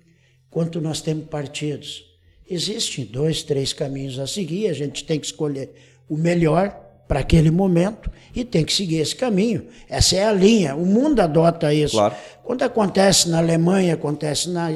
[0.50, 2.06] quanto nós temos partidos.
[2.50, 5.74] Existem dois, três caminhos a seguir, a gente tem que escolher
[6.08, 6.70] o melhor
[7.06, 9.68] para aquele momento e tem que seguir esse caminho.
[9.90, 11.98] Essa é a linha, o mundo adota isso.
[11.98, 12.16] Claro.
[12.46, 14.70] Quando acontece na Alemanha, acontece na,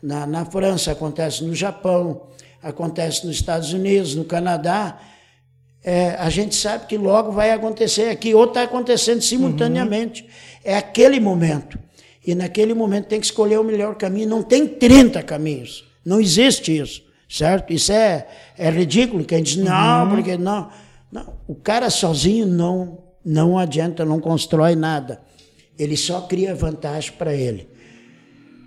[0.00, 2.28] na, na França, acontece no Japão,
[2.62, 4.98] acontece nos Estados Unidos, no Canadá,
[5.86, 10.26] é, a gente sabe que logo vai acontecer aqui, ou está acontecendo simultaneamente.
[10.64, 11.78] É aquele momento.
[12.26, 14.28] E naquele momento tem que escolher o melhor caminho.
[14.28, 15.84] Não tem 30 caminhos.
[16.04, 17.72] Não existe isso, certo?
[17.72, 18.26] Isso é,
[18.58, 19.24] é ridículo.
[19.24, 20.68] Quem diz, não, porque não.
[21.12, 21.34] não.
[21.46, 25.20] O cara sozinho não, não adianta, não constrói nada.
[25.78, 27.68] Ele só cria vantagem para ele.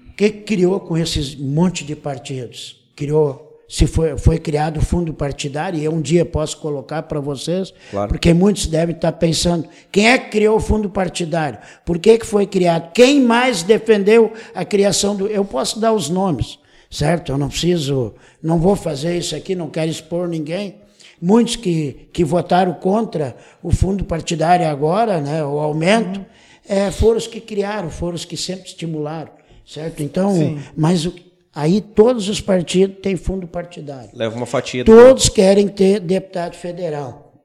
[0.09, 2.77] O que que criou com esses monte de partidos?
[2.95, 7.19] Criou, se foi, foi criado o fundo partidário, e eu um dia posso colocar para
[7.19, 8.09] vocês, Claro.
[8.09, 11.59] porque muitos devem estar pensando, quem é que criou o fundo partidário?
[11.85, 12.91] Por que, que foi criado?
[12.93, 15.27] Quem mais defendeu a criação do...
[15.27, 16.57] Eu posso dar os nomes,
[16.89, 17.31] certo?
[17.31, 20.77] Eu não preciso, não vou fazer isso aqui, não quero expor ninguém.
[21.21, 26.25] Muitos que, que votaram contra o fundo partidário agora, né, o aumento,
[26.67, 29.29] é, foram os que criaram, foram os que sempre estimularam,
[29.65, 30.01] certo?
[30.01, 30.59] Então, Sim.
[30.75, 31.13] mas o-
[31.53, 34.09] aí todos os partidos têm fundo partidário.
[34.13, 37.43] Leva uma fatia do Todos querem ter deputado federal.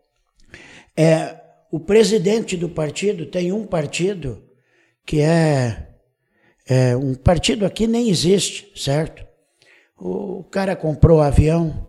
[0.96, 1.40] É,
[1.70, 4.42] o presidente do partido tem um partido
[5.04, 5.88] que é,
[6.68, 9.24] é, um partido aqui nem existe, certo?
[9.98, 11.88] O cara comprou avião,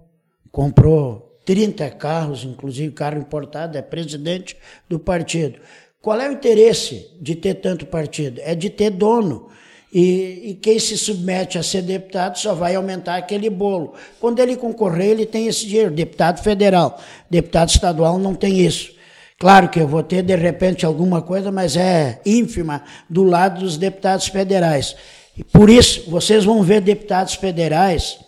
[0.52, 4.58] comprou 30 carros, inclusive carro importado, é presidente
[4.90, 5.60] do partido.
[6.02, 8.42] Qual é o interesse de ter tanto partido?
[8.44, 9.50] É de ter dono.
[9.98, 13.94] E, e quem se submete a ser deputado só vai aumentar aquele bolo.
[14.20, 15.90] Quando ele concorrer, ele tem esse dinheiro.
[15.90, 18.92] Deputado federal, deputado estadual não tem isso.
[19.40, 23.78] Claro que eu vou ter, de repente, alguma coisa, mas é ínfima do lado dos
[23.78, 24.98] deputados federais.
[25.38, 28.20] E por isso, vocês vão ver deputados federais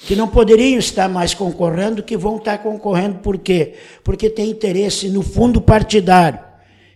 [0.00, 3.72] que não poderiam estar mais concorrendo, que vão estar concorrendo por quê?
[4.02, 6.38] Porque tem interesse no fundo partidário.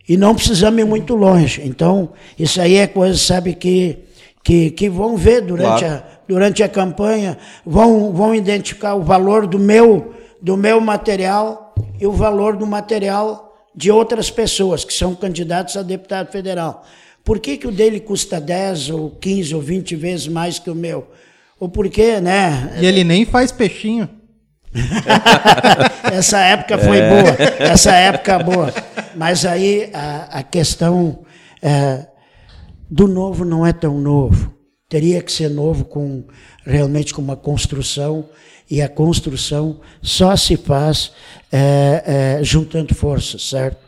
[0.07, 1.62] E não precisamos ir muito longe.
[1.64, 4.07] Então, isso aí é coisa, sabe, que,
[4.49, 5.96] que, que vão ver durante, Claro.
[5.96, 7.36] a, durante a campanha,
[7.66, 13.55] vão, vão identificar o valor do meu, do meu material e o valor do material
[13.76, 16.82] de outras pessoas que são candidatos a deputado federal.
[17.22, 20.74] Por que, que o dele custa 10 ou 15 ou 20 vezes mais que o
[20.74, 21.09] meu?
[21.61, 22.74] Ou por quê, né?
[22.80, 24.09] E ele nem faz peixinho.
[26.11, 28.72] Essa época foi boa, essa época boa.
[29.14, 31.18] Mas aí a, a questão
[31.62, 32.07] é,
[32.91, 34.55] do novo não é tão novo.
[34.89, 36.24] Teria que ser novo com
[36.64, 38.28] realmente com uma construção
[38.70, 41.12] e a construção só se faz
[41.51, 43.78] é, é, juntando forças, certo?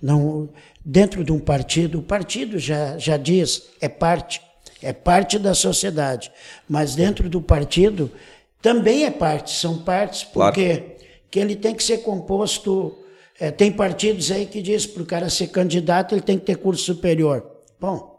[0.00, 0.48] Não,
[0.84, 4.40] dentro de um partido, o partido já, já diz, é parte,
[4.82, 6.30] é parte da sociedade,
[6.68, 8.10] mas dentro do partido
[8.60, 10.92] também é parte, são partes, porque claro.
[11.30, 12.98] que ele tem que ser composto.
[13.38, 16.56] É, tem partidos aí que diz para o cara ser candidato ele tem que ter
[16.56, 17.44] curso superior.
[17.78, 18.15] Bom,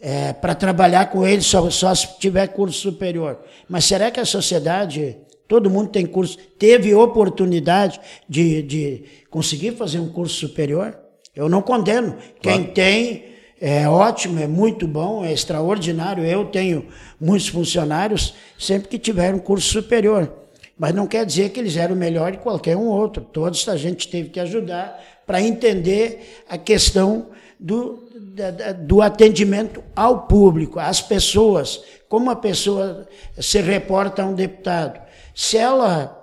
[0.00, 3.40] é, para trabalhar com ele só, só se tiver curso superior.
[3.68, 5.16] Mas será que a sociedade,
[5.48, 10.98] todo mundo tem curso, teve oportunidade de, de conseguir fazer um curso superior?
[11.34, 12.16] Eu não condeno.
[12.40, 13.24] Quem tem
[13.60, 16.24] é ótimo, é muito bom, é extraordinário.
[16.24, 16.86] Eu tenho
[17.20, 20.32] muitos funcionários sempre que tiveram curso superior.
[20.78, 23.22] Mas não quer dizer que eles eram melhor que qualquer um outro.
[23.22, 28.08] Todos a gente teve que ajudar para entender a questão do,
[28.84, 31.82] do atendimento ao público, às pessoas.
[32.08, 35.00] Como a pessoa se reporta a um deputado.
[35.34, 36.22] Se ela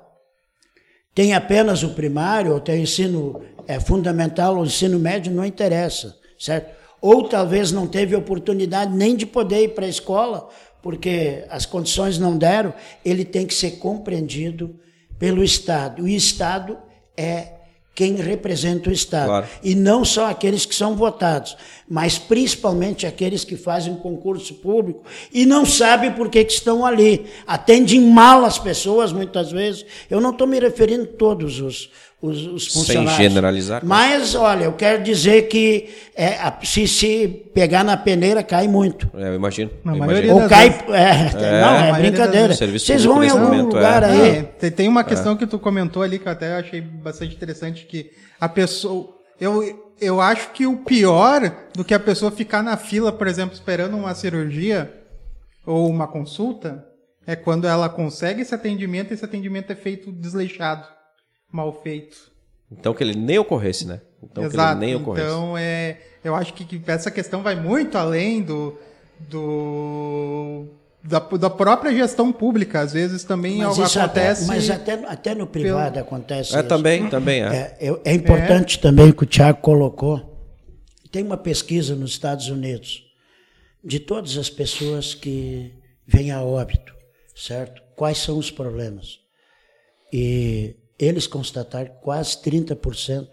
[1.14, 6.18] tem apenas o primário, ou tem o ensino é, fundamental ou ensino médio, não interessa,
[6.40, 6.74] certo?
[7.02, 10.50] Ou talvez não teve oportunidade nem de poder ir para a escola,
[10.82, 12.74] porque as condições não deram,
[13.04, 14.80] ele tem que ser compreendido
[15.20, 16.04] pelo Estado.
[16.04, 16.78] O Estado
[17.16, 17.53] é
[17.96, 19.28] quem representa o Estado.
[19.28, 19.48] Claro.
[19.62, 21.56] E não só aqueles que são votados,
[21.88, 27.26] mas principalmente aqueles que fazem concurso público e não sabem por que, que estão ali.
[27.46, 29.86] Atendem mal as pessoas, muitas vezes.
[30.10, 31.92] Eu não estou me referindo a todos os,
[32.24, 33.18] os, os funcionários.
[33.18, 33.82] Sem generalizar.
[33.86, 39.12] Mas, olha, eu quero dizer que é, se, se pegar na peneira, cai muito.
[39.14, 39.70] É, eu imagino.
[39.84, 40.44] Na eu maioria imagino.
[40.44, 40.70] Ou cai.
[40.88, 42.54] É, é, não, é brincadeira.
[42.54, 44.06] Vocês vão em algum lugar é.
[44.06, 44.50] aí.
[44.62, 48.12] Não, tem uma questão que tu comentou ali que eu até achei bastante interessante, que
[48.40, 49.18] a pessoa.
[49.38, 53.54] Eu, eu acho que o pior do que a pessoa ficar na fila, por exemplo,
[53.54, 54.90] esperando uma cirurgia
[55.66, 56.86] ou uma consulta,
[57.28, 60.88] é quando ela consegue esse atendimento e esse atendimento é feito desleixado
[61.54, 62.32] mal feito.
[62.72, 64.02] Então que ele nem ocorresse, né?
[64.22, 64.80] Então Exato.
[64.80, 65.28] que ele nem ocorresse.
[65.28, 68.76] Então é, eu acho que, que essa questão vai muito além do,
[69.20, 70.66] do
[71.04, 72.80] da, da própria gestão pública.
[72.82, 74.00] Às vezes também mas acontece.
[74.00, 76.06] Até, mas até, até no privado pelo...
[76.06, 76.56] acontece.
[76.56, 76.68] É, isso.
[76.68, 77.78] também, também é.
[77.80, 78.82] É, é importante é.
[78.82, 80.32] também que o Tiago colocou.
[81.12, 83.04] Tem uma pesquisa nos Estados Unidos
[83.84, 85.72] de todas as pessoas que
[86.08, 86.96] vêm a óbito,
[87.36, 87.84] certo?
[87.96, 89.20] Quais são os problemas?
[90.12, 93.28] E eles constataram que quase 30%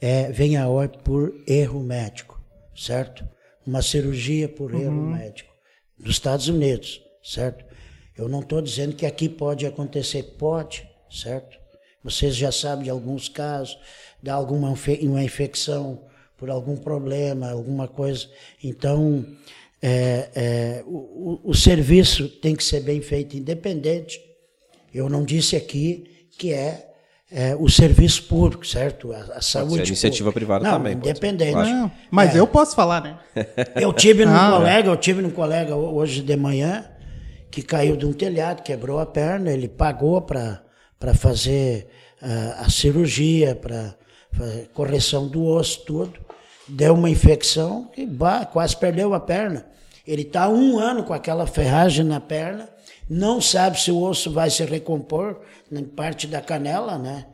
[0.00, 2.40] é, vem a óbito por erro médico,
[2.74, 3.26] certo?
[3.66, 4.80] Uma cirurgia por uhum.
[4.80, 5.54] erro médico.
[5.98, 7.64] Dos Estados Unidos, certo?
[8.16, 11.58] Eu não estou dizendo que aqui pode acontecer, pode, certo?
[12.02, 13.78] Vocês já sabem de alguns casos,
[14.22, 16.04] de alguma uma infecção
[16.36, 18.28] por algum problema, alguma coisa.
[18.62, 19.26] Então,
[19.82, 24.20] é, é, o, o, o serviço tem que ser bem feito, independente.
[24.92, 26.85] Eu não disse aqui que é
[27.30, 29.12] é, o serviço público, certo?
[29.12, 29.76] A, a saúde.
[29.76, 30.58] Ser iniciativa pública.
[30.58, 30.92] privada não, também.
[30.94, 31.54] Independente.
[31.54, 32.40] Não, mas é.
[32.40, 33.18] eu posso falar, né?
[33.74, 36.84] Eu tive num ah, colega, eu tive num colega hoje de manhã
[37.50, 40.62] que caiu de um telhado, quebrou a perna, ele pagou para
[41.14, 41.88] fazer
[42.22, 43.94] uh, a cirurgia, para
[44.74, 46.14] correção do osso, tudo.
[46.68, 49.66] Deu uma infecção e bah, quase perdeu a perna.
[50.06, 52.68] Ele está um ano com aquela ferragem na perna
[53.08, 55.40] não sabe se o osso vai se recompor
[55.70, 57.26] em parte da canela, né?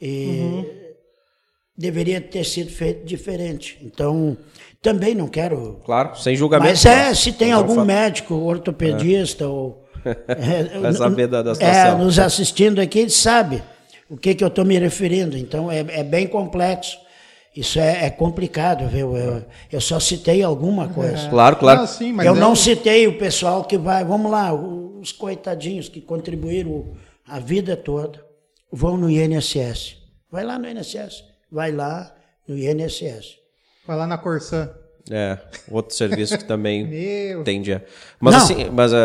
[0.00, 0.66] E uhum.
[1.76, 3.78] deveria ter sido feito diferente.
[3.82, 4.36] Então,
[4.80, 5.80] também não quero.
[5.84, 6.70] Claro, sem julgamento.
[6.70, 9.46] Mas é, se tem algum médico, ortopedista é.
[9.46, 9.82] ou.
[10.04, 11.92] É, vai saber da, da situação.
[11.92, 13.62] É, nos assistindo aqui, ele sabe
[14.10, 15.38] o que, que eu estou me referindo.
[15.38, 16.98] Então, é, é bem complexo.
[17.54, 19.16] Isso é, é complicado, viu?
[19.16, 21.26] Eu, eu, só citei alguma coisa.
[21.26, 21.30] É.
[21.30, 21.80] Claro, claro.
[21.80, 24.52] Não, sim, eu, eu não citei o pessoal que vai, vamos lá,
[25.02, 26.96] os coitadinhos que contribuíram
[27.26, 28.24] a vida toda,
[28.70, 29.96] vão no INSS.
[30.30, 32.14] Vai lá no INSS, vai lá
[32.46, 33.38] no INSS.
[33.84, 34.72] Vai lá na Corsã.
[35.10, 35.36] É,
[35.68, 36.88] outro serviço que também
[37.44, 37.80] tende a.
[38.20, 38.42] Mas não.
[38.42, 38.96] assim, mas uh,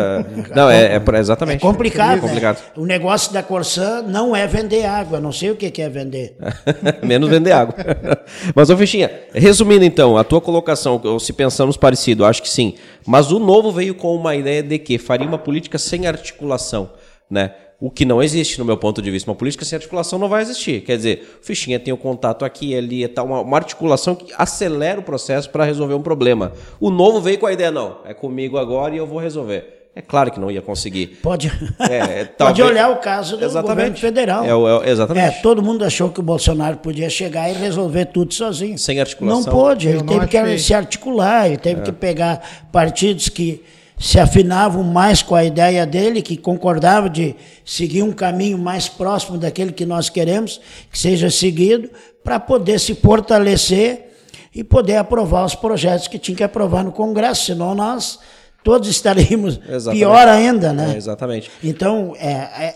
[0.54, 1.56] não, é, é, exatamente.
[1.56, 2.18] É complicado.
[2.18, 2.58] É complicado.
[2.58, 2.62] Né?
[2.76, 6.36] O negócio da Corsã não é vender água, não sei o que é vender.
[7.02, 7.74] Menos vender água.
[8.54, 12.74] mas, ô Fichinha, resumindo então, a tua colocação, ou se pensamos parecido, acho que sim.
[13.04, 16.92] Mas o novo veio com uma ideia de que faria uma política sem articulação,
[17.28, 17.54] né?
[17.80, 19.30] O que não existe, no meu ponto de vista.
[19.30, 20.80] Uma política sem articulação não vai existir.
[20.80, 24.32] Quer dizer, o fichinha tem o contato aqui e ali, tá uma, uma articulação que
[24.36, 26.52] acelera o processo para resolver um problema.
[26.80, 29.78] O novo veio com a ideia, não, é comigo agora e eu vou resolver.
[29.94, 31.18] É claro que não ia conseguir.
[31.22, 33.74] Pode, é, Pode olhar o caso do exatamente.
[33.74, 34.44] governo federal.
[34.44, 35.38] É, é, exatamente.
[35.38, 38.78] É, todo mundo achou que o Bolsonaro podia chegar e resolver tudo sozinho.
[38.78, 39.40] Sem articulação.
[39.40, 41.84] Não pôde, ele teve que se articular, ele teve é.
[41.84, 43.62] que pegar partidos que
[43.98, 47.34] se afinavam mais com a ideia dele, que concordava de
[47.64, 51.90] seguir um caminho mais próximo daquele que nós queremos que seja seguido,
[52.22, 54.08] para poder se fortalecer
[54.54, 58.18] e poder aprovar os projetos que tinha que aprovar no Congresso, senão nós
[58.62, 59.98] todos estaríamos Exatamente.
[59.98, 60.94] pior ainda, né?
[60.94, 61.50] É, exatamente.
[61.62, 62.74] Então, é, é-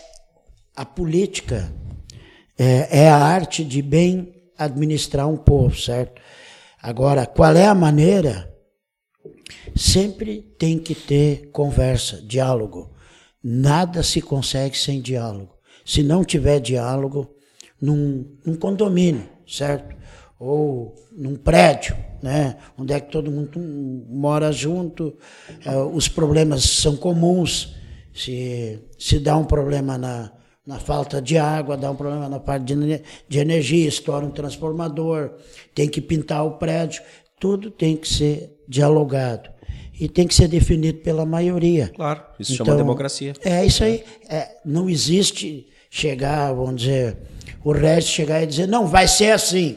[0.75, 1.71] a política
[2.57, 6.21] é, é a arte de bem administrar um povo, certo?
[6.81, 8.52] Agora, qual é a maneira?
[9.75, 12.91] Sempre tem que ter conversa, diálogo.
[13.43, 15.53] Nada se consegue sem diálogo.
[15.85, 17.35] Se não tiver diálogo,
[17.83, 19.93] num, num condomínio, certo?
[20.39, 22.57] Ou num prédio, né?
[22.77, 23.59] onde é que todo mundo
[24.09, 25.17] mora junto,
[25.65, 27.75] eh, os problemas são comuns.
[28.13, 30.31] Se, se dá um problema na,
[30.65, 35.31] na falta de água, dá um problema na parte de, de energia, estoura um transformador,
[35.75, 37.01] tem que pintar o prédio,
[37.43, 39.49] tudo tem que ser dialogado.
[39.99, 41.91] E tem que ser definido pela maioria.
[41.93, 43.33] Claro, isso chama democracia.
[43.43, 44.01] É isso aí.
[44.29, 47.17] É, não existe chegar, vamos dizer,
[47.61, 49.75] o resto chegar e dizer, não, vai ser assim.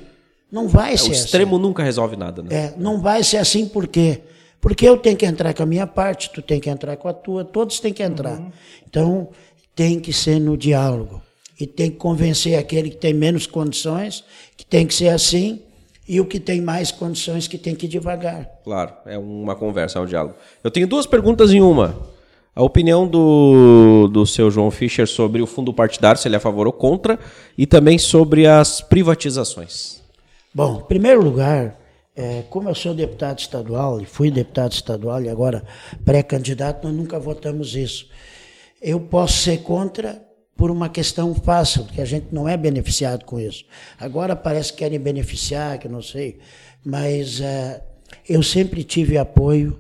[0.50, 1.24] Não vai É, ser o assim.
[1.24, 2.48] extremo nunca resolve nada, né?
[2.54, 4.20] É, não vai ser assim por quê?
[4.60, 7.12] Porque eu tenho que entrar com a minha parte, tu tem que entrar com a
[7.12, 8.40] tua, todos têm que entrar.
[8.88, 9.30] Então,
[9.74, 11.20] tem que ser no diálogo.
[11.58, 14.22] E tem que convencer aquele que tem menos condições
[14.56, 15.62] que tem que ser assim,
[16.08, 18.48] e o que tem mais condições que tem que ir devagar.
[18.62, 20.34] Claro, é uma conversa, é um diálogo.
[20.62, 21.96] Eu tenho duas perguntas em uma.
[22.54, 26.40] A opinião do, do seu João Fischer sobre o fundo partidário, se ele é a
[26.40, 27.18] favor ou contra,
[27.58, 30.00] e também sobre as privatizações.
[30.54, 31.78] Bom, em primeiro lugar,
[32.16, 35.62] é, como eu sou deputado estadual, e fui deputado estadual e agora
[36.02, 38.08] pré-candidato, nós nunca votamos isso.
[38.80, 40.25] Eu posso ser contra
[40.56, 43.64] por uma questão fácil, que a gente não é beneficiado com isso.
[43.98, 46.38] Agora parece que querem beneficiar, que não sei,
[46.84, 47.82] mas é,
[48.28, 49.78] eu sempre tive apoio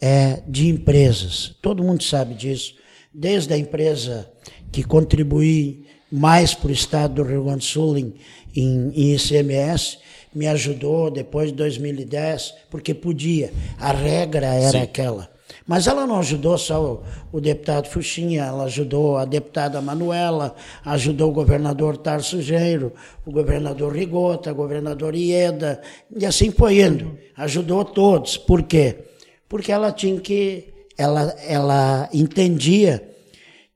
[0.00, 1.54] é, de empresas.
[1.62, 2.74] Todo mundo sabe disso.
[3.14, 4.28] Desde a empresa
[4.72, 8.14] que contribui mais para o estado do Rio Grande do Sul em,
[8.54, 9.98] em, em ICMS,
[10.34, 13.52] me ajudou depois de 2010, porque podia.
[13.78, 15.30] A regra era aquela.
[15.66, 17.02] Mas ela não ajudou só
[17.32, 20.54] o, o deputado Fuxinha, ela ajudou a deputada Manuela,
[20.84, 22.92] ajudou o governador Tarso Geiro,
[23.24, 25.80] o governador Rigota, o governador Ieda,
[26.16, 27.18] e assim foi indo.
[27.36, 28.36] Ajudou todos.
[28.36, 28.96] Por quê?
[29.48, 30.72] Porque ela tinha que.
[30.96, 33.10] Ela, ela entendia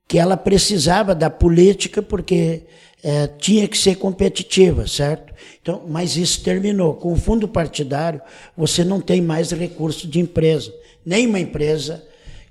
[0.08, 2.62] que ela precisava da política porque
[3.02, 5.32] eh, tinha que ser competitiva, certo?
[5.60, 6.94] Então, mas isso terminou.
[6.94, 8.20] Com o fundo partidário,
[8.56, 10.72] você não tem mais recurso de empresa.
[11.04, 12.04] Nem uma empresa,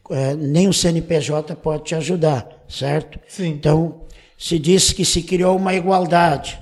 [0.09, 3.19] eh, nem o CNPJ pode te ajudar, certo?
[3.27, 3.49] Sim.
[3.49, 4.01] Então,
[4.37, 6.59] se disse que se criou uma igualdade.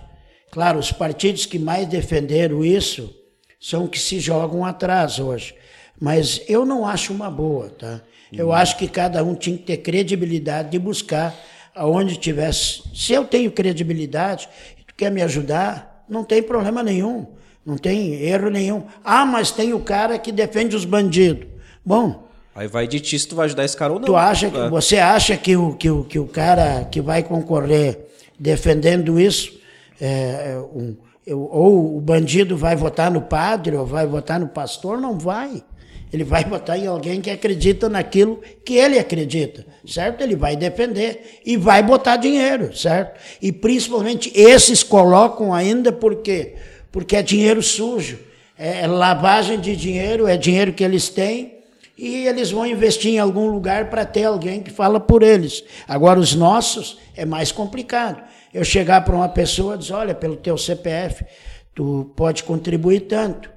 [0.51, 3.13] Claro, os partidos que mais defenderam isso
[3.59, 5.53] são que se jogam atrás hoje.
[5.99, 8.01] Mas eu não acho uma boa, tá?
[8.31, 11.33] Eu acho que cada um tinha que ter credibilidade de buscar
[11.73, 12.83] aonde tivesse.
[12.93, 17.27] Se eu tenho credibilidade e tu quer me ajudar, não tem problema nenhum.
[17.65, 18.83] Não tem erro nenhum.
[19.03, 21.47] Ah, mas tem o cara que defende os bandidos.
[21.87, 24.05] Bom, Aí vai de ti se tu vai ajudar esse cara ou não.
[24.07, 24.67] Tu acha que, É.
[24.67, 28.07] você acha que o, que, o, que o cara que vai concorrer
[28.37, 29.57] defendendo isso,
[30.01, 30.97] é, é, um,
[31.33, 34.99] ou o bandido vai votar no padre, ou vai votar no pastor?
[34.99, 35.63] Não vai.
[36.11, 40.21] Ele vai votar em alguém que acredita naquilo que ele acredita, certo?
[40.21, 43.17] Ele vai defender e vai botar dinheiro, certo?
[43.41, 46.55] E principalmente esses colocam ainda por quê?
[46.91, 48.19] Porque é dinheiro sujo,
[48.57, 51.56] é lavagem de dinheiro, é dinheiro que eles têm
[51.97, 55.63] e eles vão investir em algum lugar para ter alguém que fala por eles.
[55.87, 58.21] Agora, os nossos é mais complicado.
[58.53, 61.25] Eu chegar para uma pessoa e dizer, olha, pelo teu CPF,
[61.73, 63.49] tu pode contribuir tanto.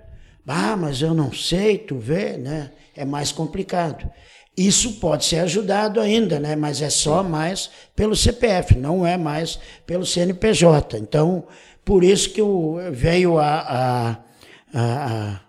[0.47, 2.72] Ah, mas eu não sei, tu vê, né?
[2.97, 4.11] É mais complicado.
[4.57, 6.57] Isso pode ser ajudado ainda, né?
[6.57, 10.99] Mas é só mais pelo CPF, não é mais pelo CNPJ.
[10.99, 11.45] Então,
[11.84, 12.41] por isso que
[12.91, 14.16] veio a- a-
[14.74, 15.41] a- a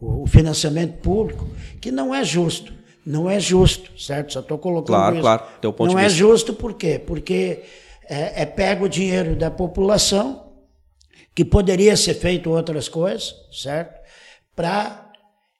[0.00, 1.48] o financiamento público,
[1.84, 2.72] que não é justo.
[3.04, 4.32] Não é justo, certo?
[4.32, 5.20] Só estou colocando Claro, isso.
[5.22, 6.18] claro, teu ponto não de é vista.
[6.18, 6.98] justo por quê?
[6.98, 7.60] Porque
[8.08, 10.46] é, é pega o dinheiro da população,
[11.34, 14.00] que poderia ser feito outras coisas, certo?
[14.56, 15.10] Para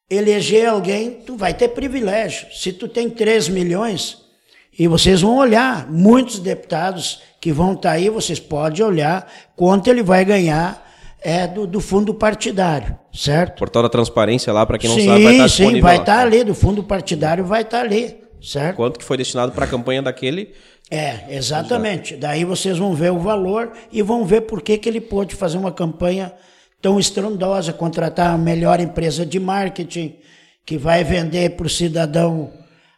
[0.08, 2.46] eleger alguém, tu vai ter privilégio.
[2.54, 4.16] Se tu tem 3 milhões,
[4.78, 10.02] e vocês vão olhar, muitos deputados que vão estar aí, vocês podem olhar quanto ele
[10.02, 10.83] vai ganhar
[11.24, 13.58] é, do, do fundo partidário, certo?
[13.58, 15.82] Portal da transparência lá, para quem não sim, sabe, vai estar sim, disponível.
[15.82, 16.02] vai lá.
[16.02, 18.76] estar ali, do fundo partidário vai estar ali, certo?
[18.76, 20.52] Quanto que foi destinado para a campanha daquele?
[20.90, 22.14] É, exatamente.
[22.14, 25.56] Daí vocês vão ver o valor e vão ver por que, que ele pôde fazer
[25.56, 26.30] uma campanha
[26.82, 30.16] tão estrondosa, contratar a melhor empresa de marketing,
[30.66, 32.52] que vai vender para o cidadão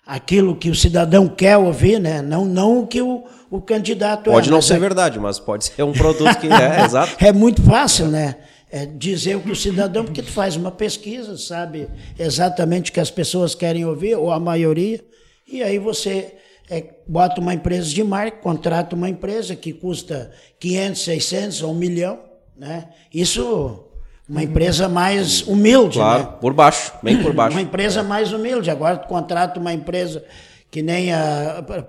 [0.07, 2.23] aquilo que o cidadão quer ouvir, né?
[2.23, 4.51] não, não o que o, o candidato Pode é.
[4.51, 7.17] não mas ser é- verdade, mas pode ser um produto que é, exato.
[7.19, 8.37] é muito fácil, né?
[8.71, 11.89] é, dizer o que o cidadão, porque tu faz uma pesquisa, sabe
[12.19, 15.03] exatamente o que as pessoas querem ouvir, ou a maioria,
[15.47, 16.35] e aí você
[16.69, 21.75] é, bota uma empresa de marca, contrata uma empresa que custa 500, 600 ou um
[21.75, 22.19] milhão,
[22.57, 22.89] né?
[23.13, 23.85] Isso
[24.29, 26.29] uma empresa mais humilde, Claro, né?
[26.41, 27.57] por baixo, bem por baixo.
[27.57, 28.71] Uma empresa mais humilde.
[28.71, 30.25] Agora tu contrata uma empresa
[30.69, 31.09] que nem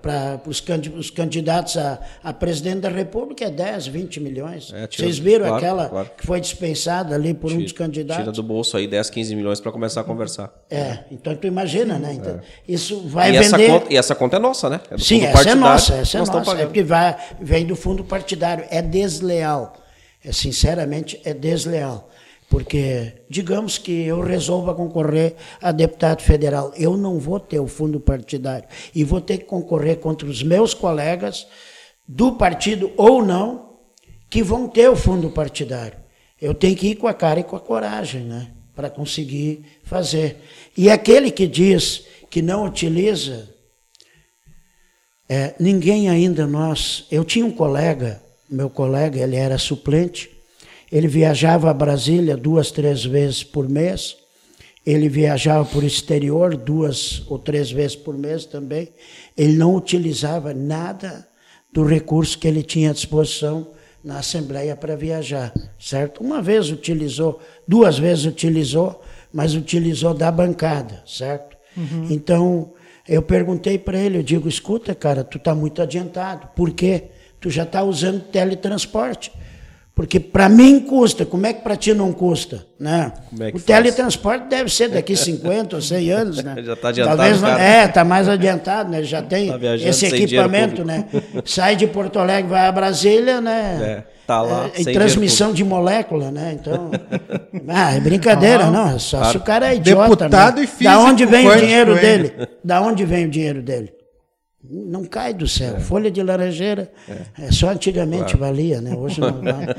[0.00, 4.72] para os candidatos a, a, presidente da República é 10, 20 milhões.
[4.72, 6.10] É, tira- Vocês viram claro, aquela claro.
[6.16, 8.22] que foi dispensada ali por um dos candidatos?
[8.22, 10.50] Tira do bolso aí 10, 15 milhões para começar a conversar.
[10.70, 12.14] É, então tu imagina, né?
[12.14, 13.34] Então, Isso vai É.
[13.34, 13.72] e, essa vender.
[13.72, 14.80] conta, e essa conta é nossa, né?
[14.90, 16.52] É do Sim, essa é nossa, essa é nossa.
[16.52, 18.64] É porque vai, vem do fundo partidário.
[18.70, 19.74] É desleal.
[20.24, 22.08] É, sinceramente, é desleal.
[22.48, 28.00] Porque, digamos que eu resolva concorrer a deputado federal, eu não vou ter o fundo
[28.00, 28.66] partidário.
[28.94, 31.46] E vou ter que concorrer contra os meus colegas,
[32.06, 33.76] do partido ou não,
[34.30, 35.98] que vão ter o fundo partidário.
[36.40, 38.50] Eu tenho que ir com a cara e com a coragem, né?
[38.74, 40.38] Para conseguir fazer.
[40.76, 43.48] E aquele que diz que não utiliza,
[45.28, 47.06] é, ninguém ainda nós.
[47.10, 50.30] Eu tinha um colega, meu colega, ele era suplente,
[50.90, 54.16] ele viajava a Brasília duas, três vezes por mês,
[54.86, 58.88] ele viajava por exterior duas ou três vezes por mês também.
[59.36, 61.28] Ele não utilizava nada
[61.70, 63.70] do recurso que ele tinha à disposição
[64.02, 66.22] na Assembleia para viajar, certo?
[66.22, 71.58] Uma vez utilizou, duas vezes utilizou, mas utilizou da bancada, certo?
[72.10, 72.72] Então,
[73.06, 76.48] eu perguntei para ele, eu digo, escuta, cara, tu está muito adiantado.
[76.56, 77.04] Por quê?
[77.40, 79.30] Tu já está usando teletransporte.
[79.98, 82.64] Porque para mim custa, como é que para ti não custa?
[82.78, 83.10] Né?
[83.30, 83.64] Como é que o faz?
[83.66, 86.54] teletransporte deve ser daqui 50 ou 100 anos, né?
[86.64, 87.60] Já tá adiantado, Talvez não- cara.
[87.64, 88.98] É, está mais adiantado, né?
[88.98, 91.04] Ele já tem Tá esse equipamento, né?
[91.44, 93.78] Sai de Porto Alegre, vai a Brasília, né?
[93.82, 96.56] É, tá lá, É, sem em dinheiro transmissão de molécula, né?
[96.60, 96.92] Então,
[97.66, 98.98] ah, é brincadeira, Ah, não.
[99.00, 99.38] Só se claro.
[99.38, 100.08] o cara é idiota.
[100.10, 100.62] Deputado né?
[100.62, 102.32] e físico Da onde vem o dinheiro dele?
[102.62, 103.97] Da onde vem o dinheiro dele?
[104.62, 105.78] Não cai do céu.
[105.80, 106.90] Folha de laranjeira
[107.38, 107.50] é.
[107.52, 108.94] só antigamente valia, né?
[108.94, 109.74] Hoje não vale.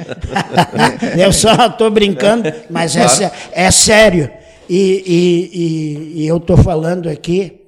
[1.22, 4.32] Eu só estou brincando, mas é, sé- é sério.
[4.70, 7.60] E, e- e- e eu estou falando aqui,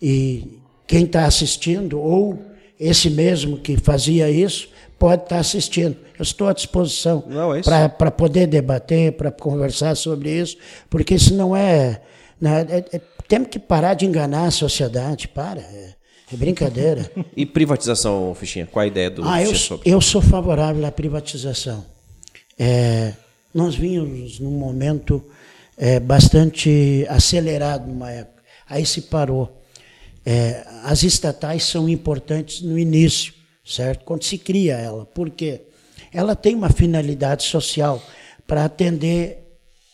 [0.00, 2.38] e quem está assistindo, ou
[2.78, 4.68] esse mesmo que fazia isso,
[4.98, 5.96] pode estar assistindo.
[6.18, 10.56] Eu estou à disposição Não, é para poder debater, para conversar sobre isso,
[10.88, 12.00] porque isso não é.
[12.40, 15.60] né, é- é- temos que parar de enganar a sociedade, para.
[15.60, 15.97] É,
[16.32, 17.10] é brincadeira.
[17.36, 18.66] E privatização, Fichinha?
[18.66, 19.90] Qual a ideia do Ah, eu, sobre?
[19.90, 21.84] eu sou favorável à privatização.
[22.58, 23.14] É,
[23.54, 25.24] nós vínhamos num momento
[25.76, 28.42] é, bastante acelerado numa época.
[28.68, 29.62] Aí se parou.
[30.26, 33.32] É, as estatais são importantes no início,
[33.64, 34.04] certo?
[34.04, 35.06] Quando se cria ela.
[35.06, 35.62] Por quê?
[36.12, 38.02] Ela tem uma finalidade social
[38.46, 39.38] para atender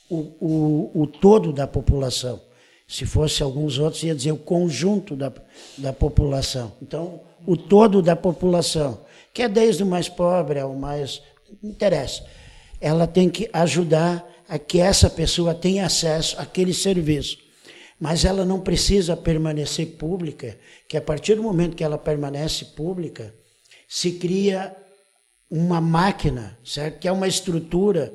[0.08, 2.40] o, o, o todo da população.
[2.86, 5.32] Se fosse alguns outros, ia dizer o conjunto da,
[5.78, 6.72] da população.
[6.82, 9.00] Então, o todo da população,
[9.32, 11.22] que é desde o mais pobre ao mais.
[11.62, 12.24] Não interessa.
[12.80, 17.38] Ela tem que ajudar a que essa pessoa tenha acesso àquele serviço.
[17.98, 20.58] Mas ela não precisa permanecer pública,
[20.88, 23.34] que a partir do momento que ela permanece pública,
[23.88, 24.76] se cria
[25.50, 26.98] uma máquina, certo?
[26.98, 28.12] Que é uma estrutura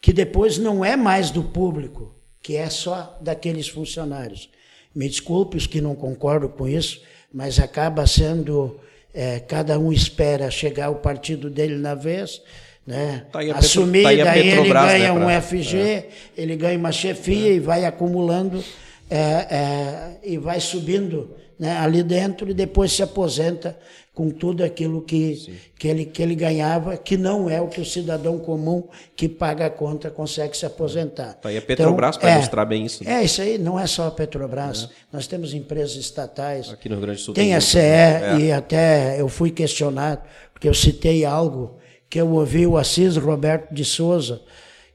[0.00, 4.50] que depois não é mais do público, que é só daqueles funcionários.
[4.94, 7.00] Me desculpe os que não concordam com isso,
[7.32, 8.78] mas acaba sendo
[9.14, 12.42] é, cada um espera chegar o partido dele na vez,
[12.86, 13.26] né?
[13.32, 16.04] Tá assumir, tá daí ele né, ganha um pra- FG,
[16.36, 18.62] ele ganha uma chefia e vai acumulando
[19.08, 23.78] é, é, e vai subindo né, ali dentro e depois se aposenta
[24.14, 27.84] com tudo aquilo que, que, ele, que ele ganhava, que não é o que o
[27.84, 28.86] cidadão comum
[29.16, 31.34] que paga a conta consegue se aposentar.
[31.34, 33.20] Tá aí a Petrobras pra ilustrar bem isso, né?
[33.20, 34.90] É, isso aí não é só a Petrobras.
[35.10, 36.68] Nós temos empresas estatais.
[36.68, 38.34] Aqui no Rio Grande do Sul Tem tem a CE, né?
[38.34, 38.38] É.
[38.40, 41.78] e até eu fui questionado, porque eu citei algo
[42.10, 44.42] que eu ouvi o Assis Roberto de Souza,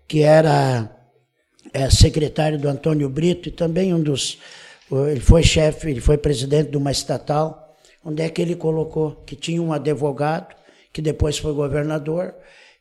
[0.08, 0.96] que era
[1.74, 4.38] é, secretário do Antônio Brito e também um dos.
[4.92, 7.67] Ele foi chefe, ele foi presidente de uma estatal,
[8.08, 10.56] onde é que ele colocou que tinha um advogado,
[10.94, 12.34] que depois foi governador,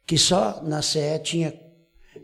[0.07, 1.53] que só na CE tinha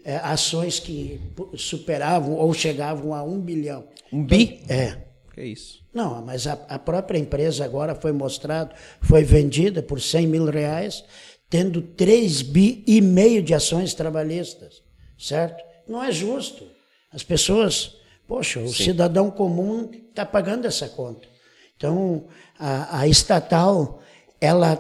[0.05, 1.21] é, ações que
[1.57, 3.89] superavam ou chegavam a um bilhão.
[4.13, 4.63] Um bi?
[4.69, 4.99] É.
[5.35, 5.83] Que isso?
[5.93, 11.05] Não, mas a, a própria empresa agora foi mostrado, foi vendida por 100 mil reais,
[11.51, 14.81] tendo 3 bi e meio de ações trabalhistas,
[15.19, 15.65] certo?
[15.89, 16.69] Não é justo.
[17.13, 17.97] As pessoas,
[18.29, 21.33] poxa, o cidadão comum está pagando essa conta.
[21.83, 22.29] Então,
[22.63, 24.01] a, a estatal,
[24.41, 24.79] ela,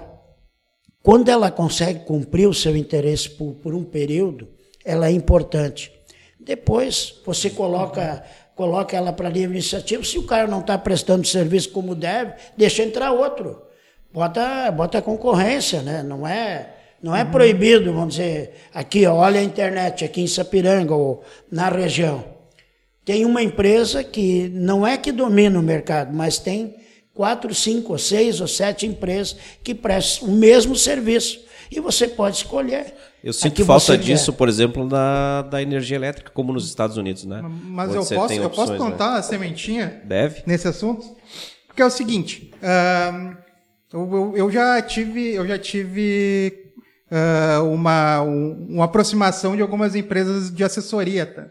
[1.02, 4.48] quando ela consegue cumprir o seu interesse por, por um período,
[4.84, 5.92] ela é importante.
[6.38, 8.24] Depois você coloca
[8.54, 10.04] coloca ela para livre iniciativa.
[10.04, 13.60] Se o cara não está prestando serviço como deve, deixa entrar outro.
[14.12, 16.02] Bota, bota concorrência, né?
[16.02, 16.68] Não é,
[17.02, 22.24] não é proibido, vamos dizer, aqui, olha a internet, aqui em Sapiranga ou na região.
[23.04, 26.76] Tem uma empresa que não é que domina o mercado, mas tem
[27.14, 31.40] quatro, cinco, seis ou sete empresas que prestam o mesmo serviço.
[31.70, 32.94] E você pode escolher.
[33.24, 34.38] Eu sinto falta disso, quer.
[34.38, 37.40] por exemplo, da, da energia elétrica, como nos Estados Unidos, né?
[37.42, 39.18] Mas eu posso, eu posso contar né?
[39.18, 40.42] a sementinha Deve.
[40.44, 41.06] nesse assunto?
[41.66, 43.36] Porque é o seguinte, uh,
[43.92, 46.74] eu, eu, já tive, eu já tive
[47.10, 51.46] uh, uma, um, uma aproximação de algumas empresas de assessoria, tá?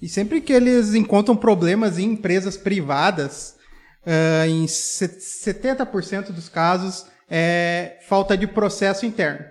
[0.00, 3.57] E sempre que eles encontram problemas em empresas privadas,
[4.06, 9.44] uh, em 70% dos casos, é falta de processo interno.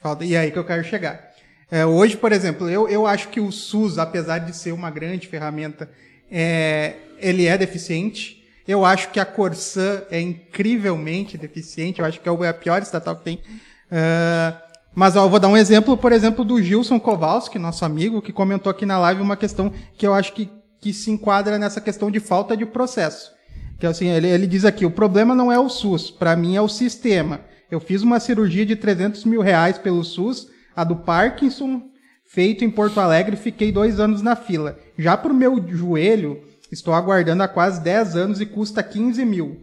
[0.00, 1.30] Falta, e é aí que eu quero chegar.
[1.70, 5.28] É, hoje, por exemplo, eu, eu acho que o SUS, apesar de ser uma grande
[5.28, 5.88] ferramenta,
[6.30, 8.44] é, ele é deficiente.
[8.66, 12.00] Eu acho que a Corsan é incrivelmente deficiente.
[12.00, 13.36] Eu acho que é a pior estatal que tem.
[13.36, 18.20] Uh, mas ó, eu vou dar um exemplo, por exemplo, do Gilson Kowalski, nosso amigo,
[18.20, 20.50] que comentou aqui na live uma questão que eu acho que,
[20.80, 23.32] que se enquadra nessa questão de falta de processo.
[23.80, 26.60] Que assim, ele, ele diz aqui, o problema não é o SUS, para mim é
[26.60, 27.40] o sistema.
[27.70, 31.82] Eu fiz uma cirurgia de 300 mil reais pelo SUS, a do Parkinson,
[32.26, 34.78] feito em Porto Alegre, fiquei dois anos na fila.
[34.98, 39.56] Já para o meu joelho, estou aguardando há quase 10 anos e custa 15 mil.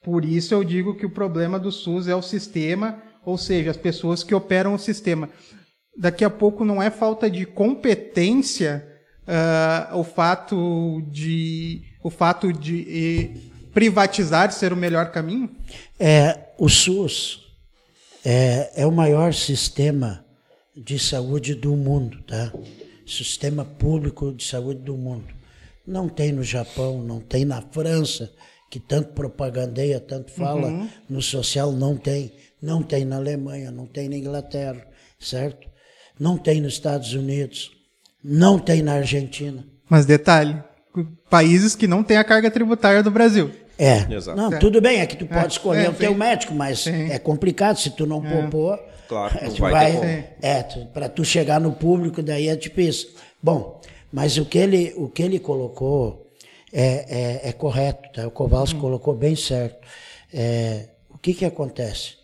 [0.00, 3.76] Por isso eu digo que o problema do SUS é o sistema, ou seja, as
[3.76, 5.28] pessoas que operam o sistema.
[5.98, 8.86] Daqui a pouco não é falta de competência
[9.26, 13.30] uh, o fato de o fato de
[13.72, 15.50] privatizar ser o melhor caminho?
[15.98, 17.46] É, o SUS
[18.24, 20.24] é, é o maior sistema
[20.76, 22.52] de saúde do mundo, tá?
[23.06, 25.26] Sistema público de saúde do mundo.
[25.86, 28.32] Não tem no Japão, não tem na França,
[28.70, 30.88] que tanto propagandeia, tanto fala uhum.
[31.08, 32.32] no social, não tem.
[32.62, 34.86] Não tem na Alemanha, não tem na Inglaterra,
[35.18, 35.68] certo?
[36.18, 37.72] Não tem nos Estados Unidos,
[38.22, 39.64] não tem na Argentina.
[39.88, 40.62] Mas detalhe,
[41.28, 43.50] países que não têm a carga tributária do Brasil.
[43.78, 44.12] É.
[44.12, 44.36] Exato.
[44.36, 47.10] Não, tudo bem, é que tu pode é, escolher é, o teu médico, mas sim.
[47.10, 48.30] é complicado se tu não é.
[48.30, 48.78] propor.
[49.08, 50.62] Claro, não tu vai, vai É,
[50.92, 53.08] para tu chegar no público, daí é difícil.
[53.42, 53.80] Bom,
[54.12, 56.30] mas o que ele, o que ele colocou
[56.72, 58.26] é, é, é correto, tá?
[58.26, 58.80] O Kowalski hum.
[58.80, 59.78] colocou bem certo.
[60.32, 62.14] É, o que que acontece?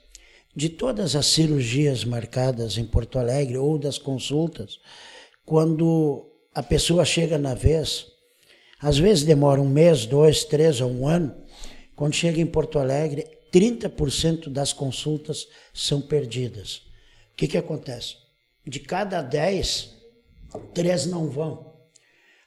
[0.54, 4.78] De todas as cirurgias marcadas em Porto Alegre ou das consultas,
[5.44, 8.06] quando a pessoa chega na vez,
[8.80, 11.34] às vezes demora um mês, dois, três ou um ano.
[11.94, 16.82] Quando chega em Porto Alegre, 30% das consultas são perdidas.
[17.32, 18.16] O que, que acontece?
[18.66, 19.94] De cada 10,
[20.74, 21.74] três não vão.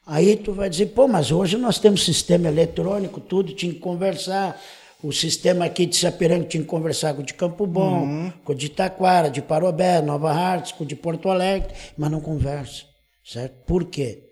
[0.06, 4.60] Aí tu vai dizer, pô, mas hoje nós temos sistema eletrônico, tudo, tinha que conversar.
[5.02, 8.34] O sistema aqui de Sapiranga tinha que conversar com o de Campo Bom, uhum.
[8.44, 12.20] com o de Itaquara, de Parobé, Nova Hartz, com o de Porto Alegre, mas não
[12.20, 12.84] conversa,
[13.24, 13.54] certo?
[13.66, 14.29] Por quê?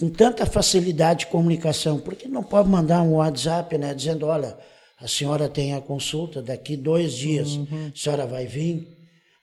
[0.00, 4.56] Com tanta facilidade de comunicação, porque não pode mandar um WhatsApp, né, dizendo, olha,
[4.98, 7.90] a senhora tem a consulta daqui dois dias, uhum.
[7.94, 8.88] a senhora vai vir?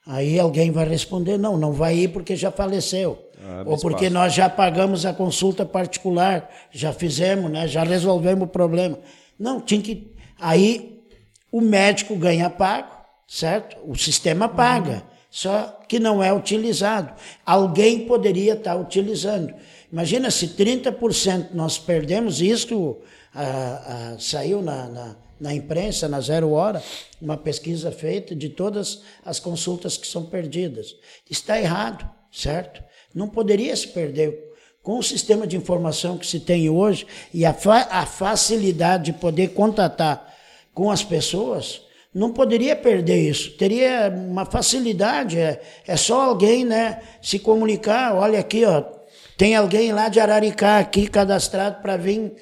[0.04, 3.24] Aí alguém vai responder, não, não vai ir porque já faleceu.
[3.40, 4.14] Ah, Ou porque espaço.
[4.14, 8.98] nós já pagamos a consulta particular, já fizemos, né, já resolvemos o problema.
[9.38, 10.12] Não, tinha que.
[10.40, 11.04] Aí
[11.52, 12.90] o médico ganha pago,
[13.28, 13.76] certo?
[13.84, 15.00] O sistema paga, uhum.
[15.30, 17.12] só que não é utilizado.
[17.46, 19.54] Alguém poderia estar utilizando.
[19.90, 22.98] Imagina se 30% nós perdemos, isso
[23.34, 26.82] ah, saiu na, na, na, imprensa, na zero hora,
[27.20, 30.94] uma pesquisa feita de todas as consultas que são perdidas.
[31.30, 32.82] Está errado, certo?
[33.14, 34.46] Não poderia se perder.
[34.82, 39.12] Com o sistema de informação que se tem hoje e a, fa a facilidade de
[39.12, 40.34] poder contatar
[40.72, 41.82] com as pessoas,
[42.14, 43.50] não poderia perder isso.
[43.52, 48.97] Teria uma facilidade, é, é só alguém né, se comunicar, olha aqui, ó,
[49.38, 52.32] tem alguém lá de Araricá aqui cadastrado para vir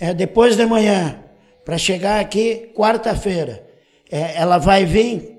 [0.00, 1.22] é, depois de manhã,
[1.64, 3.64] para chegar aqui quarta-feira.
[4.10, 5.38] É, ela vai vir?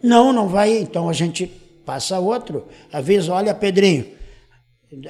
[0.00, 0.78] Não, não vai.
[0.78, 1.48] Então a gente
[1.84, 4.06] passa outro, avisa, olha Pedrinho,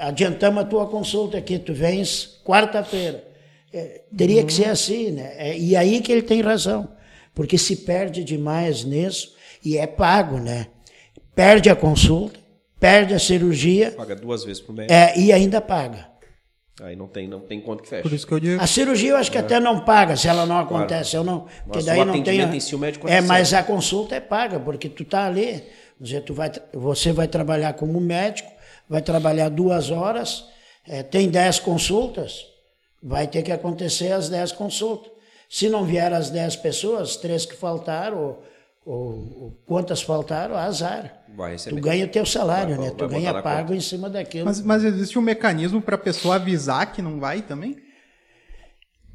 [0.00, 3.22] adiantamos a tua consulta aqui, tu vens quarta-feira.
[3.70, 4.46] É, teria uhum.
[4.46, 5.34] que ser assim, né?
[5.36, 6.88] É, e aí que ele tem razão,
[7.34, 10.68] porque se perde demais nisso e é pago, né?
[11.34, 12.40] Perde a consulta,
[12.83, 13.93] perde a cirurgia.
[13.93, 14.91] Paga duas vezes por mês.
[14.91, 16.11] É, e ainda paga.
[16.83, 18.03] Aí não tem, não tem conta que fecha.
[18.03, 18.61] Por isso que eu digo.
[18.61, 19.41] A cirurgia eu acho que é.
[19.41, 21.12] até não paga se ela não acontece.
[21.12, 21.28] Claro.
[21.28, 22.43] Eu não, porque daí não tem.
[22.43, 25.62] A, si, o médico é, mas a consulta é paga, porque tu tá ali,
[26.01, 28.51] dizer, tu vai, você vai trabalhar como médico,
[28.89, 30.45] vai trabalhar duas horas,
[30.89, 32.47] eh, tem dez consultas,
[33.01, 35.12] vai ter que acontecer as dez consultas.
[35.49, 38.43] Se não vier as dez pessoas, três que faltaram, ou,
[38.85, 41.20] ou- ou quantas faltaram, azar.
[41.68, 42.91] Tu ganha o teu salário, Vai- né?
[42.91, 43.74] vai Tu ganha pago conta.
[43.76, 44.45] em cima daquilo.
[44.45, 47.76] Mas, mas existe um mecanismo para a pessoa avisar que não vai também?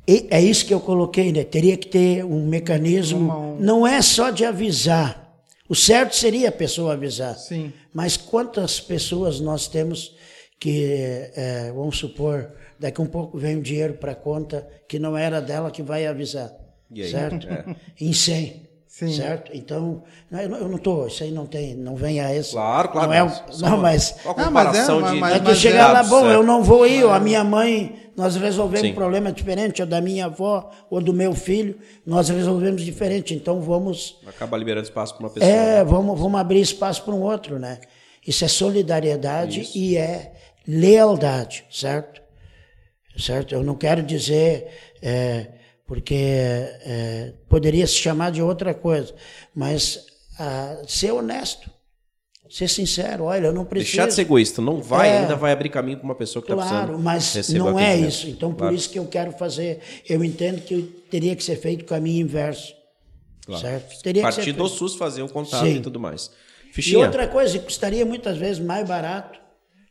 [0.08, 1.44] E é isso que eu coloquei, né?
[1.44, 3.20] Teria que ter um mecanismo.
[3.20, 5.28] Uma- Não é só de avisar.
[5.70, 7.36] O certo seria a pessoa avisar.
[7.36, 7.74] Sim.
[7.94, 10.16] Mas quantas pessoas nós temos
[10.60, 15.18] que, eh, vamos supor, daqui um pouco vem um dinheiro para a conta que não
[15.18, 16.52] era dela que vai avisar.
[16.90, 17.12] E aí?
[17.12, 17.48] Certo?
[17.48, 17.76] É.
[18.00, 18.67] Em 100.
[18.98, 19.12] Sim.
[19.16, 19.52] Certo?
[19.54, 22.54] Então, não, eu não- não estou, isso aí não tem, não vem a esse.
[22.54, 23.08] Claro, claro.
[23.10, 25.34] Não, é, o- mas não uma- mas Uma Ah, mas é, comparação mas- de, mas-
[25.36, 26.34] de tu chegar lá, dados, bom, é.
[26.34, 28.94] eu não vou ir, a minha mãe, nós resolvemos Sim.
[28.94, 33.62] um problema diferente, ou da minha avó, ou do meu filho, nós resolvemos diferente, então
[33.62, 35.52] vamos, Acaba liberando espaço para uma pessoa.
[35.52, 35.84] é, né?
[35.84, 37.78] vamos, vamos abrir espaço para um outro, né?
[38.26, 40.32] Isso é solidariedade e é
[40.68, 42.20] lealdade, certo?
[43.16, 43.54] Certo?
[43.54, 44.68] Eu não quero dizer,
[45.04, 45.48] é,
[45.88, 49.16] porque é, poderia se chamar de outra coisa,
[49.56, 50.06] mas
[50.38, 51.72] ah, ser honesto,
[52.50, 53.94] ser sincero, olha, eu não preciso...
[53.96, 54.62] Deixar de ser egoísta.
[54.62, 55.18] Não vai, É.
[55.20, 58.28] ainda vai abrir caminho para uma pessoa que está Claro, mas não é isso.
[58.28, 58.76] Então, por Claro.
[58.76, 59.80] isso que eu quero fazer.
[60.08, 62.74] Eu entendo que teria que ser feito o caminho inverso.
[63.46, 63.62] Claro.
[63.62, 64.02] Certo?
[64.02, 64.78] Teria que ser Partir do feito.
[64.78, 65.76] SUS fazer o contato Sim.
[65.78, 66.30] e tudo mais.
[66.70, 67.00] E Fichinha.
[67.06, 69.40] outra coisa, custaria muitas vezes mais barato,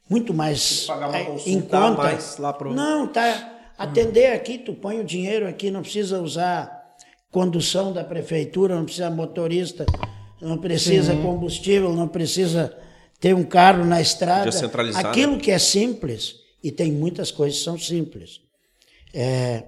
[0.09, 1.91] muito mais Pagar uma é, em a conta.
[2.03, 3.56] mais lá pro- Não, tá.
[3.79, 6.85] Atender aqui, tu põe o dinheiro aqui, não precisa usar
[7.31, 9.85] condução da prefeitura, não precisa motorista,
[10.41, 12.75] não precisa combustível, não precisa
[13.21, 14.45] ter um carro na estrada.
[14.45, 14.51] Né?
[15.11, 18.41] Aquilo que é simples, e tem muitas coisas que são simples.
[19.15, 19.63] É,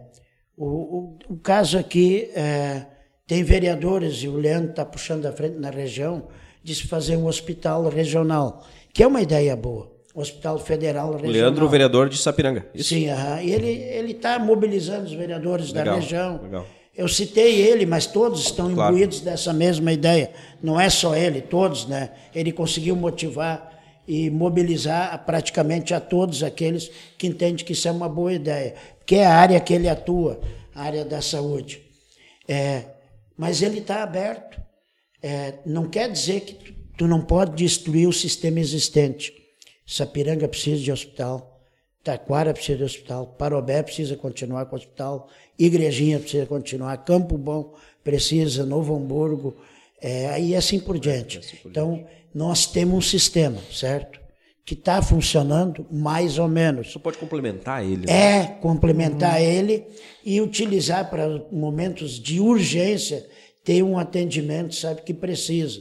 [0.57, 2.87] o, o- o caso aqui, é,
[3.27, 6.29] tem vereadores, e o Leandro está puxando à frente na região,
[6.63, 9.93] de se fazer um hospital regional, que é uma ideia boa.
[10.21, 11.33] Hospital federal regional.
[11.33, 12.67] Leandro, vereador de Sapiranga.
[12.75, 12.89] Isso.
[12.91, 13.43] Sim, aham.
[13.43, 16.41] e ele está mobilizando os vereadores da Legal, região.
[16.43, 16.67] legal.
[16.97, 18.93] Eu citei ele, mas todos estão Claro.
[18.93, 20.33] imbuídos dessa mesma ideia.
[20.61, 22.11] Não é só ele, todos, né?
[22.35, 28.09] Ele conseguiu motivar e mobilizar praticamente a todos aqueles que entendem que isso é uma
[28.09, 28.75] boa ideia,
[29.07, 30.41] que é a área que ele atua,
[30.75, 31.81] a área da saúde.
[32.49, 32.83] É,
[33.37, 34.59] mas ele está aberto.
[35.23, 39.33] É, não quer dizer que tu, tu não pode destruir o sistema existente.
[39.91, 41.63] Sapiranga precisa de hospital,
[42.05, 47.75] Taquara precisa de hospital, Parobé precisa continuar com o hospital, Igrejinha precisa continuar, Campo Bom
[48.05, 49.57] precisa, Novo Hamburgo,
[49.99, 51.41] é, e assim por diante.
[51.65, 54.21] Então, nós temos um sistema, certo?
[54.63, 58.07] Que está funcionando mais ou menos Isso pode complementar ele.
[58.07, 58.43] né?
[58.43, 59.87] é complementar ele
[60.23, 63.27] e utilizar para momentos de urgência
[63.65, 65.81] ter um atendimento, sabe, que precisa.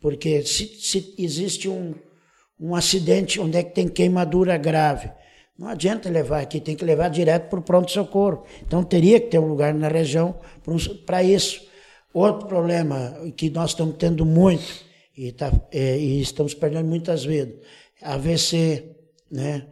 [0.00, 1.94] Porque se, se existe um,
[2.58, 5.10] um acidente onde é que tem queimadura grave,
[5.58, 8.44] não adianta levar aqui, tem que levar direto para o pronto-socorro.
[8.62, 10.34] Então teria que ter um lugar na região
[11.06, 11.66] para isso.
[12.12, 14.84] Outro problema que nós estamos tendo muito,
[15.16, 17.54] e, tá, é, e estamos perdendo muitas vidas,
[18.02, 18.96] AVC,
[19.30, 19.66] né?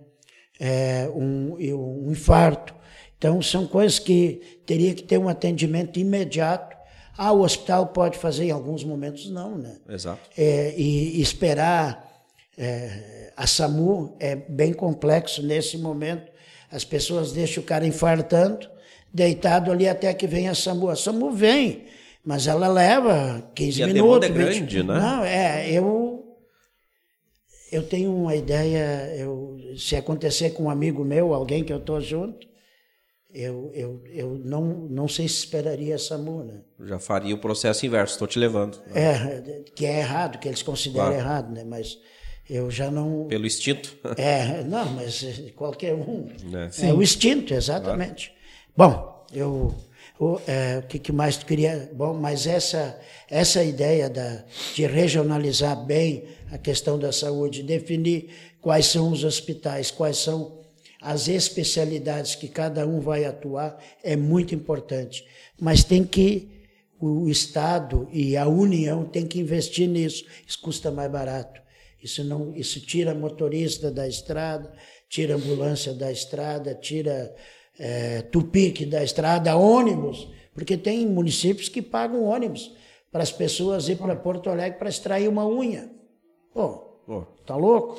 [0.60, 2.74] é, um, um infarto.
[3.16, 6.76] Então, são coisas que teria que ter um atendimento imediato.
[7.16, 9.78] Ah, o hospital pode fazer em alguns momentos, não, né?
[9.88, 10.20] Exato.
[10.36, 12.09] É, e esperar
[12.58, 16.30] é, a SAMU é bem complexo nesse momento.
[16.70, 18.68] As pessoas deixam o cara infartando,
[19.12, 20.88] deitado ali até que vem a SAMU.
[20.88, 21.86] A SAMU vem,
[22.24, 24.20] mas ela leva 15 E a minutos.
[24.20, 24.94] demanda é grande, né?
[24.94, 26.16] Não, é, eu
[27.72, 32.00] eu tenho uma ideia, eu, se acontecer com um amigo meu, alguém que eu estou
[32.00, 32.44] junto,
[33.32, 36.62] eu, eu, eu não, não sei se esperaria a SAMU, né?
[36.84, 38.82] Já faria o processo inverso, estou te levando.
[38.92, 41.20] É, que é errado, que eles consideram Claro.
[41.20, 41.62] errado, né?
[41.62, 41.96] Mas
[42.50, 43.26] eu já não.
[43.28, 43.96] Pelo instinto.
[44.16, 45.24] É, não, mas
[45.54, 46.28] qualquer um.
[46.52, 46.88] É.
[46.88, 48.32] É o instinto, exatamente.
[48.76, 49.72] Bom, eu.
[50.18, 51.90] O, é, o que, que mais tu queria?
[51.94, 54.44] Bom, mas essa, essa ideia da,
[54.74, 58.28] de regionalizar bem a questão da saúde, definir
[58.60, 60.60] quais são os hospitais, quais são
[61.00, 65.24] as especialidades que cada um vai atuar, é muito importante.
[65.58, 66.50] Mas tem que
[67.00, 70.26] o Estado e a União tem que investir nisso.
[70.46, 71.59] Isso custa mais barato.
[72.02, 74.72] Isso não, isso tira motorista da estrada,
[75.08, 77.34] tira ambulância da estrada, tira
[77.78, 82.74] é, tupique da estrada, ônibus, porque tem municípios que pagam ônibus
[83.12, 85.90] para as pessoas ir para Porto Alegre para extrair uma unha.
[86.54, 87.98] Pô, Pô, tá louco?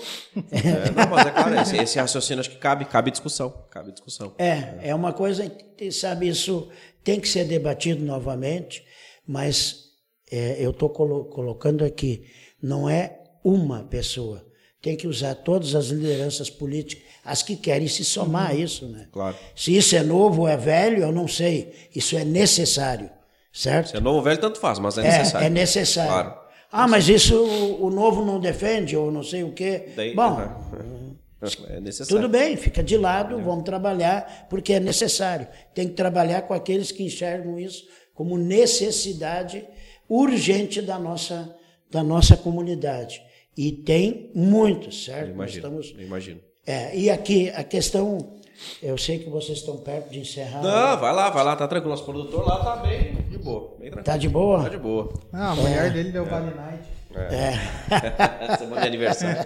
[0.52, 3.54] é, não, mas é claro, esse, esse raciocínio acho que cabe, cabe discussão.
[3.70, 4.34] Cabe discussão.
[4.38, 6.70] É, é uma coisa, que, sabe, isso
[7.04, 8.86] tem que ser debatido novamente,
[9.28, 9.90] mas
[10.32, 12.26] é, eu estou colo colocando aqui,
[12.64, 14.46] não é uma pessoa.
[14.82, 18.88] Tem que usar todas as lideranças políticas, as que querem se somar a isso.
[18.88, 19.08] Né?
[19.12, 19.36] Claro.
[19.56, 21.72] Se isso é novo ou é velho, eu não sei.
[21.96, 23.10] Isso é necessário,
[23.54, 23.90] certo?
[23.92, 25.46] Se é novo ou velho, tanto faz, mas é É, necessário.
[25.46, 26.12] é necessário.
[26.12, 26.42] Claro.
[26.72, 29.90] Ah, mas isso o, o novo não defende, ou não sei o quê.
[29.96, 30.40] Daí- Bom,
[31.70, 32.22] É necessário.
[32.22, 35.48] tudo bem, fica de lado, vamos trabalhar, porque é necessário.
[35.74, 37.84] Tem que trabalhar com aqueles que enxergam isso
[38.14, 39.66] como necessidade
[40.08, 41.56] urgente da nossa,
[41.90, 43.22] da nossa comunidade.
[43.62, 45.30] E tem muitos, certo?
[45.30, 45.68] Imagino.
[45.68, 46.42] estamos, imagino.
[46.66, 48.40] é, e aqui a questão,
[48.82, 50.64] eu sei que vocês estão perto de encerrar.
[50.64, 51.92] Não, vai lá, vai lá, tá tranquilo.
[51.92, 53.78] Nosso produtor lá tá bem de boa.
[53.78, 54.04] Bem tranquilo.
[54.04, 54.64] Tá de boa?
[54.64, 55.14] Tá de boa.
[55.32, 56.84] Ah, a mulher dele deu Vale Night.
[58.58, 59.42] Semana de aniversário.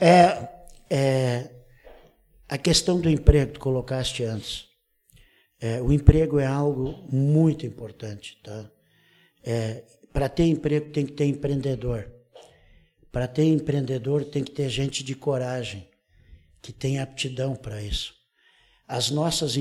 [0.00, 0.48] É,
[0.88, 1.50] é,
[2.48, 4.68] a questão do emprego que colocaste antes.
[5.60, 8.70] É, o emprego é algo muito importante, tá?
[10.14, 12.13] Para ter emprego tem que ter empreendedor.
[13.14, 15.88] Para ter empreendedor tem que ter gente de coragem,
[16.60, 18.12] que tem aptidão para isso.
[18.88, 19.54] As nossas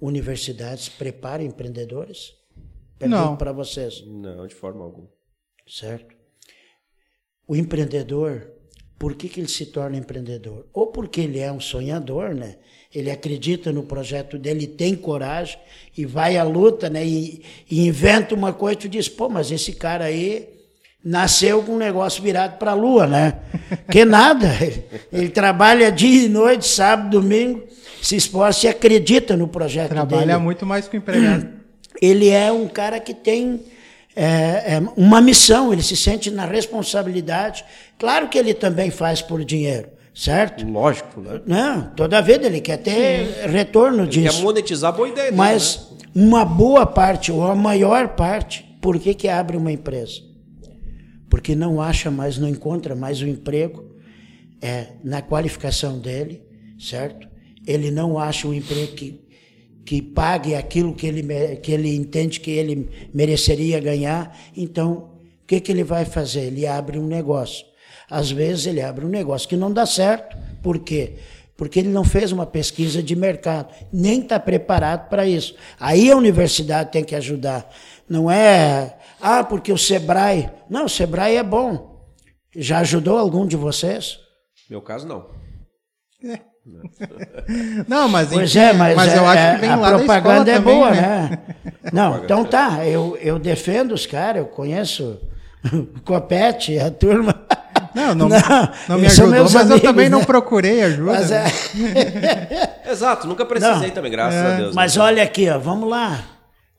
[0.00, 2.32] universidades preparam empreendedores?
[3.00, 3.08] Não.
[3.10, 5.08] Pergunto para vocês Não, de forma alguma.
[5.66, 6.14] certo?
[7.48, 8.48] O empreendedor,
[8.96, 10.68] por que, que ele se torna empreendedor?
[10.72, 12.60] Ou porque ele é um sonhador, né?
[12.94, 15.58] Ele acredita no projeto dele, tem coragem
[15.98, 17.04] e vai à luta, né?
[17.04, 20.59] E, e inventa uma coisa e tu diz, pô, mas esse cara aí
[21.04, 23.34] nasceu com um negócio virado para a lua, né?
[23.90, 24.48] Que nada.
[24.60, 27.62] Ele, ele trabalha dia e noite, sábado, domingo,
[28.02, 31.48] se esforça e acredita no projeto Trabalha dele muito mais que o empregado.
[32.00, 33.60] ele é um cara que tem
[34.14, 37.64] é, é, uma missão, ele se sente na responsabilidade.
[37.98, 40.66] Claro que ele também faz por dinheiro, certo?
[40.66, 41.40] Lógico, né?
[41.46, 44.42] Não, toda vez ele quer ter retorno Quer disso.
[44.42, 46.24] monetizar a boa ideia dele, Mas né?
[46.26, 50.29] uma boa parte, ou a maior parte, por que, que abre uma empresa?
[51.30, 53.84] Porque não acha mais, não encontra mais o emprego
[54.60, 56.42] é, na qualificação dele,
[56.78, 57.28] certo?
[57.66, 59.20] Ele não acha um emprego que,
[59.84, 64.36] que pague aquilo que ele, que ele entende que ele mereceria ganhar.
[64.56, 65.10] Então,
[65.42, 66.40] o que, que ele vai fazer?
[66.40, 67.64] Ele abre um negócio.
[68.10, 70.36] Às vezes ele abre um negócio que não dá certo.
[70.60, 71.14] Por quê?
[71.56, 75.54] Porque ele não fez uma pesquisa de mercado, nem está preparado para isso.
[75.78, 77.70] Aí a universidade tem que ajudar.
[78.10, 80.50] Não é, ah, porque o Sebrae.
[80.68, 82.04] Não, o Sebrae é bom.
[82.56, 84.18] Já ajudou algum de vocês?
[84.68, 85.26] Meu caso, não.
[87.88, 89.96] Não, mas Pois enfim, é, mas, eu é- acho é- que vem a lá da
[89.98, 91.00] propaganda é também, boa, né?
[91.30, 91.38] né?
[91.92, 95.18] Não, então tá, eu, eu defendo os caras, eu conheço
[95.72, 97.34] o Copete, a turma.
[97.94, 98.38] Não, não, Não,
[98.88, 100.24] não, me ajudou, mas eu amigos, também não né?
[100.26, 101.12] procurei ajuda.
[101.12, 101.44] Mas, né?
[102.84, 103.94] é, Exato, nunca precisei Não.
[103.94, 104.46] também, graças É.
[104.46, 104.74] a Deus.
[104.74, 105.02] mas né?
[105.02, 106.20] olha aqui, ó, vamos lá.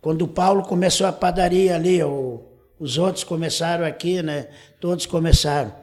[0.01, 2.43] Quando o Paulo começou a padaria ali, o-
[2.79, 4.47] os outros começaram aqui, né?
[4.79, 5.73] Todos começaram.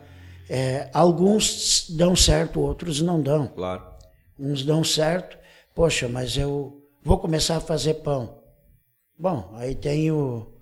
[0.51, 3.47] É, alguns dão certo, outros não dão.
[3.49, 3.83] Claro.
[4.39, 5.37] Uns dão certo,
[5.75, 8.39] poxa, mas eu vou começar a fazer pão.
[9.19, 10.53] Bom, aí tem o,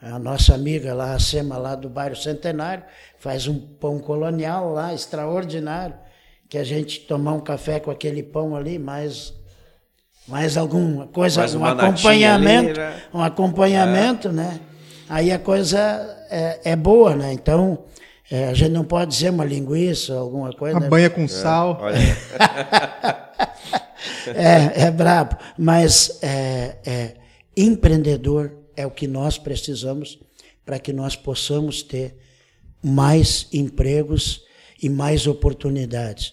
[0.00, 2.84] a nossa amiga lá, a Sema, lá do bairro Centenário,
[3.18, 5.96] faz um pão colonial lá, extraordinário,
[6.48, 9.34] que a gente tomar um café com aquele pão ali, mais,
[10.26, 13.02] mais alguma coisa, Mais um acompanhamento, ali, né?
[13.12, 14.60] um acompanhamento, né?
[15.08, 15.78] Aí a coisa
[16.30, 17.32] é, é boa, né?
[17.32, 17.84] Então,
[18.30, 20.76] é, a gente não pode dizer uma linguiça, alguma coisa.
[20.76, 20.88] Uma né?
[20.88, 21.78] banha com sal.
[21.82, 21.98] Olha,
[24.26, 27.14] É, é brabo, mas é, é,
[27.56, 30.18] empreendedor é o que nós precisamos
[30.64, 32.16] para que nós possamos ter
[32.82, 34.42] mais empregos
[34.80, 36.32] e mais oportunidades.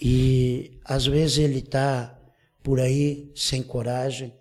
[0.00, 2.18] E às vezes ele está
[2.62, 4.34] por aí sem coragem,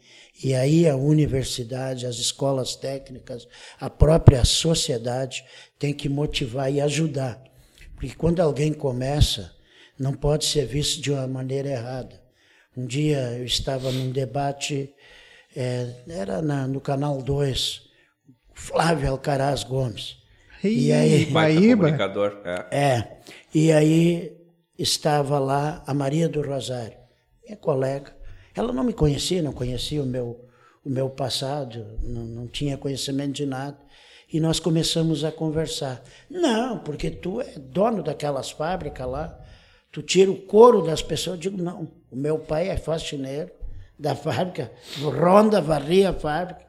[0.44, 3.48] e aí a universidade, as escolas técnicas,
[3.80, 5.44] a própria sociedade
[5.78, 7.42] tem que motivar e ajudar.
[7.96, 9.52] Porque quando alguém começa,
[10.00, 12.22] não pode ser visto de uma maneira errada.
[12.78, 14.94] Um dia eu estava num debate,
[15.56, 17.82] eh, era na- no Canal 2,
[18.54, 20.18] Flávio Alcaraz Gomes.
[20.64, 21.84] E aí, baita Guaíba.
[21.84, 22.42] comunicador.
[22.46, 22.78] É.
[22.78, 23.18] é,
[23.54, 24.38] e aí
[24.78, 26.98] estava lá a Maria do Rosário,
[27.50, 28.16] minha colega.
[28.56, 30.46] Ela não me conhecia, não conhecia o meu,
[30.86, 33.78] o meu passado, não, não tinha conhecimento de nada.
[34.32, 36.04] E nós começamos a conversar.
[36.30, 39.40] Não, porque tu é dono daquelas fábricas lá,
[39.92, 41.38] tu tira o couro das pessoas.
[41.38, 43.52] Eu digo, não, o meu pai é faxineiro
[43.98, 44.72] da fábrica,
[45.02, 46.62] ronda, varria a fábrica.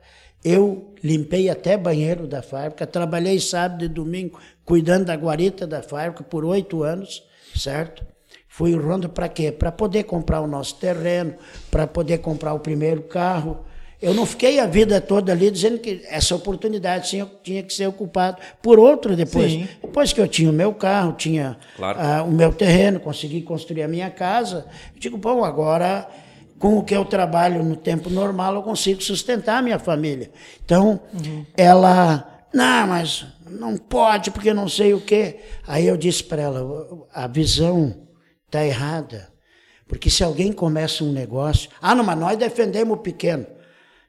[0.43, 6.25] Eu limpei até banheiro da fábrica, trabalhei sábado e domingo cuidando da guarita da fábrica
[6.25, 7.23] por oito anos,
[7.55, 8.07] certo?
[8.61, 9.51] Fui ronda para quê?
[9.51, 11.33] Para poder comprar o nosso terreno,
[11.71, 13.61] para poder comprar o primeiro carro.
[14.03, 17.87] Eu não fiquei a vida toda ali dizendo que essa oportunidade tinha, tinha que ser
[17.87, 19.51] ocupada por outro depois.
[19.51, 19.67] Sim.
[19.81, 21.99] Depois que eu tinha o meu carro, tinha Claro.
[21.99, 26.07] ah, o meu terreno, consegui construir a minha casa, eu digo, bom, agora
[26.59, 30.31] com o que eu trabalho no tempo normal, eu consigo sustentar a minha família.
[30.63, 31.01] Então,
[31.57, 35.39] ela, não, mas não pode porque não sei o quê.
[35.67, 38.10] Aí eu disse para ela, a visão
[38.51, 39.33] está errada.
[39.87, 43.47] Porque se alguém começa um negócio, ah, não, mas nós defendemos o pequeno.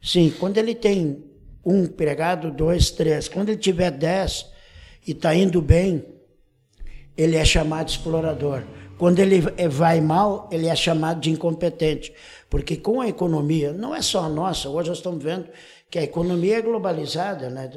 [0.01, 1.23] Sim, quando ele tem
[1.63, 4.47] um empregado, dois, três, quando ele tiver dez
[5.05, 6.03] e está indo bem,
[7.15, 8.63] ele é chamado de explorador.
[8.97, 12.13] Quando ele eh, vai mal, ele é chamado de incompetente.
[12.49, 15.47] Porque com a economia, não é só a nossa, hoje nós estamos vendo
[15.89, 17.49] que a economia é globalizada.
[17.49, 17.69] Né?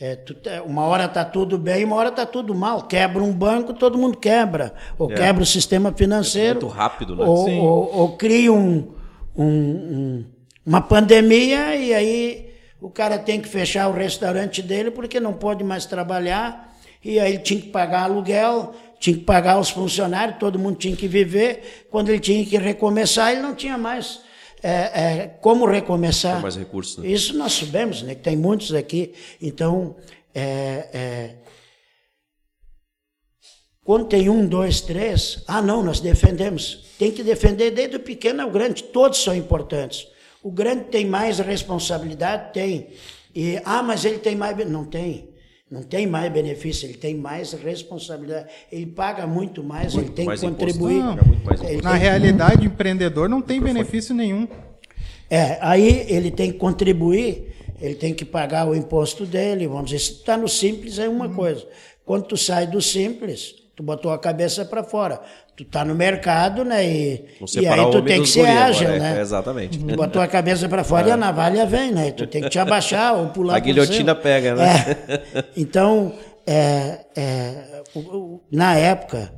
[0.00, 2.82] É, tu tá- uma hora está tudo bem, uma hora está tudo mal.
[2.82, 4.72] Quebra um banco, todo mundo quebra.
[4.96, 5.14] Ou É.
[5.14, 6.60] quebra o sistema financeiro.
[6.60, 7.24] muito rápido, né?
[7.24, 8.92] Ou, ou, ou cria um,
[9.36, 10.24] um- um-
[10.64, 12.48] uma pandemia e aí
[12.80, 16.76] o cara tem que fechar o restaurante dele porque não pode mais trabalhar.
[17.04, 20.94] E aí ele tinha que pagar aluguel, tinha que pagar os funcionários, todo mundo tinha
[20.94, 21.86] que viver.
[21.90, 24.20] Quando ele tinha que recomeçar, ele não tinha mais
[24.62, 26.34] é, é, como recomeçar.
[26.34, 27.08] Tem mais recursos, né?
[27.08, 28.14] Isso nós sabemos, né?
[28.14, 29.14] que tem muitos aqui.
[29.40, 29.96] Então,
[30.34, 31.34] é, é,
[33.84, 36.84] quando tem um, dois, três, ah, não, nós defendemos.
[36.98, 40.06] Tem que defender desde o pequeno ao grande, todos são importantes.
[40.42, 42.52] O grande tem mais responsabilidade?
[42.52, 42.90] Tem.
[43.34, 44.56] E, ah, mas ele tem mais.
[44.56, 45.27] be-" Não tem.
[45.70, 48.48] Não tem mais benefício, ele tem mais responsabilidade.
[48.72, 50.98] Ele paga muito mais, ele tem mais que contribuir.
[50.98, 51.16] Não.
[51.16, 51.82] Muito.
[51.82, 54.48] Na tem- realidade, empreendedor não tem benefício nenhum.
[55.28, 59.98] É, aí ele tem que contribuir, ele tem que pagar o imposto dele, vamos dizer,
[59.98, 61.66] se tu está no simples é uma coisa.
[62.02, 65.20] Quando tu sai do simples, tu botou a cabeça para fora.
[65.56, 66.84] Tu tá no mercado, né?
[66.84, 67.24] E,
[67.60, 69.18] e aí tu tem que ser agora, ágil, é, né?
[69.18, 69.78] é, exatamente.
[69.78, 72.10] Tu botou a cabeça para fora e a navalha vem, né?
[72.10, 74.96] Tu tem que te abaixar ou pular A guilhotina pega, né?
[75.32, 75.44] É.
[75.56, 76.12] Então,
[76.44, 77.82] é, é,
[78.50, 79.32] na época,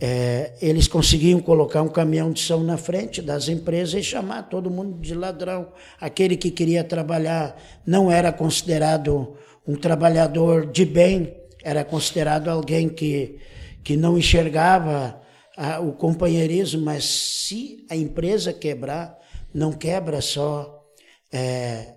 [0.00, 4.68] é, eles conseguiam colocar um caminhão de som na frente das empresas e chamar todo
[4.68, 5.68] mundo de ladrão.
[6.00, 11.32] Aquele que queria trabalhar não era considerado um trabalhador de bem,
[11.66, 13.38] era considerado alguém que,
[13.82, 15.20] que não enxergava
[15.56, 19.18] ah, o companheirismo, mas se a empresa quebrar,
[19.52, 20.84] não quebra só
[21.32, 21.94] é,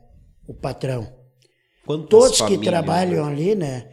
[0.47, 1.07] o patrão.
[1.85, 3.31] Quantas Todos que famílias, trabalham né?
[3.31, 3.87] ali, né?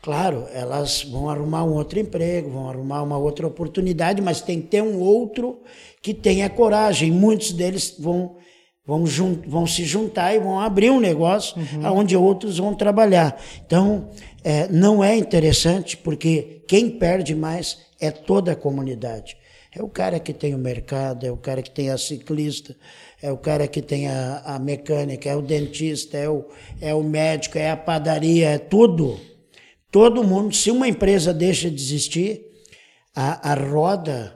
[0.00, 4.68] Claro, elas vão arrumar um outro emprego, vão arrumar uma outra oportunidade, mas tem que
[4.68, 5.60] ter um outro
[6.00, 7.10] que tenha coragem.
[7.10, 8.36] Muitos deles vão,
[8.86, 11.56] vão, jun- vão se juntar e vão abrir um negócio
[11.92, 13.36] onde outros vão trabalhar.
[13.66, 14.10] Então,
[14.48, 19.36] é, não é interessante, porque quem perde mais é toda a comunidade.
[19.76, 22.74] É o cara que tem o mercado, é o cara que tem a ciclista,
[23.20, 26.46] é o cara que tem a, a mecânica, é o dentista, é o,
[26.80, 29.20] é o médico, é a padaria, é tudo.
[29.90, 32.46] Todo mundo, se uma empresa deixa de existir,
[33.14, 34.34] a, a roda,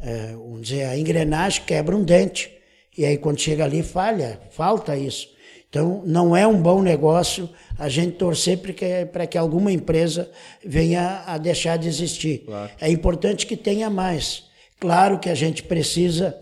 [0.00, 2.50] é, vamos dizer, a engrenagem quebra um dente.
[2.98, 5.33] E aí quando chega ali falha, falta isso.
[5.74, 10.30] Então não é um bom negócio a gente torcer para que, para que alguma empresa
[10.64, 12.44] venha a deixar de existir.
[12.80, 14.44] É importante que tenha mais.
[14.78, 16.32] Claro que a gente precisa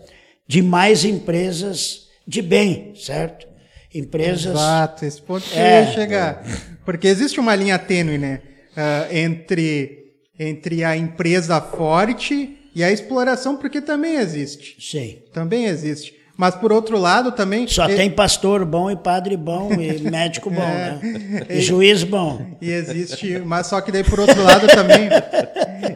[0.47, 3.47] de mais empresas de bem, certo?
[3.91, 4.53] Empresas.
[4.53, 5.79] Exato, esse ponto que É.
[5.81, 6.43] eu ia chegar.
[6.85, 8.39] Porque existe uma linha tênue, né?
[8.77, 14.75] ah, entre, entre a empresa forte e a exploração, porque também existe.
[14.79, 15.23] Sim.
[15.33, 16.13] Também existe.
[16.35, 17.67] Mas por outro lado também.
[17.67, 20.99] Só e- tem pastor bom e padre bom e médico bom, É.
[21.01, 21.45] né?
[21.49, 22.43] E juiz bom.
[22.59, 23.39] E existe.
[23.45, 25.09] Mas só que daí por outro lado também.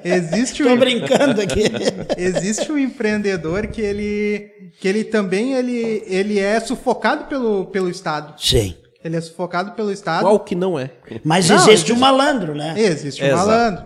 [0.03, 1.64] Existe Tô um, brincando aqui.
[2.18, 4.51] existe um empreendedor que ele.
[4.80, 8.34] que ele também ele, ele é sufocado pelo, pelo Estado.
[8.38, 8.76] Sim.
[9.07, 10.21] Ele é sufocado pelo Estado.
[10.23, 10.89] Qual que não é?
[11.23, 12.73] Mas Não, existe existe- o malandro, né?
[12.77, 13.47] Existe o Exato.
[13.47, 13.84] malandro.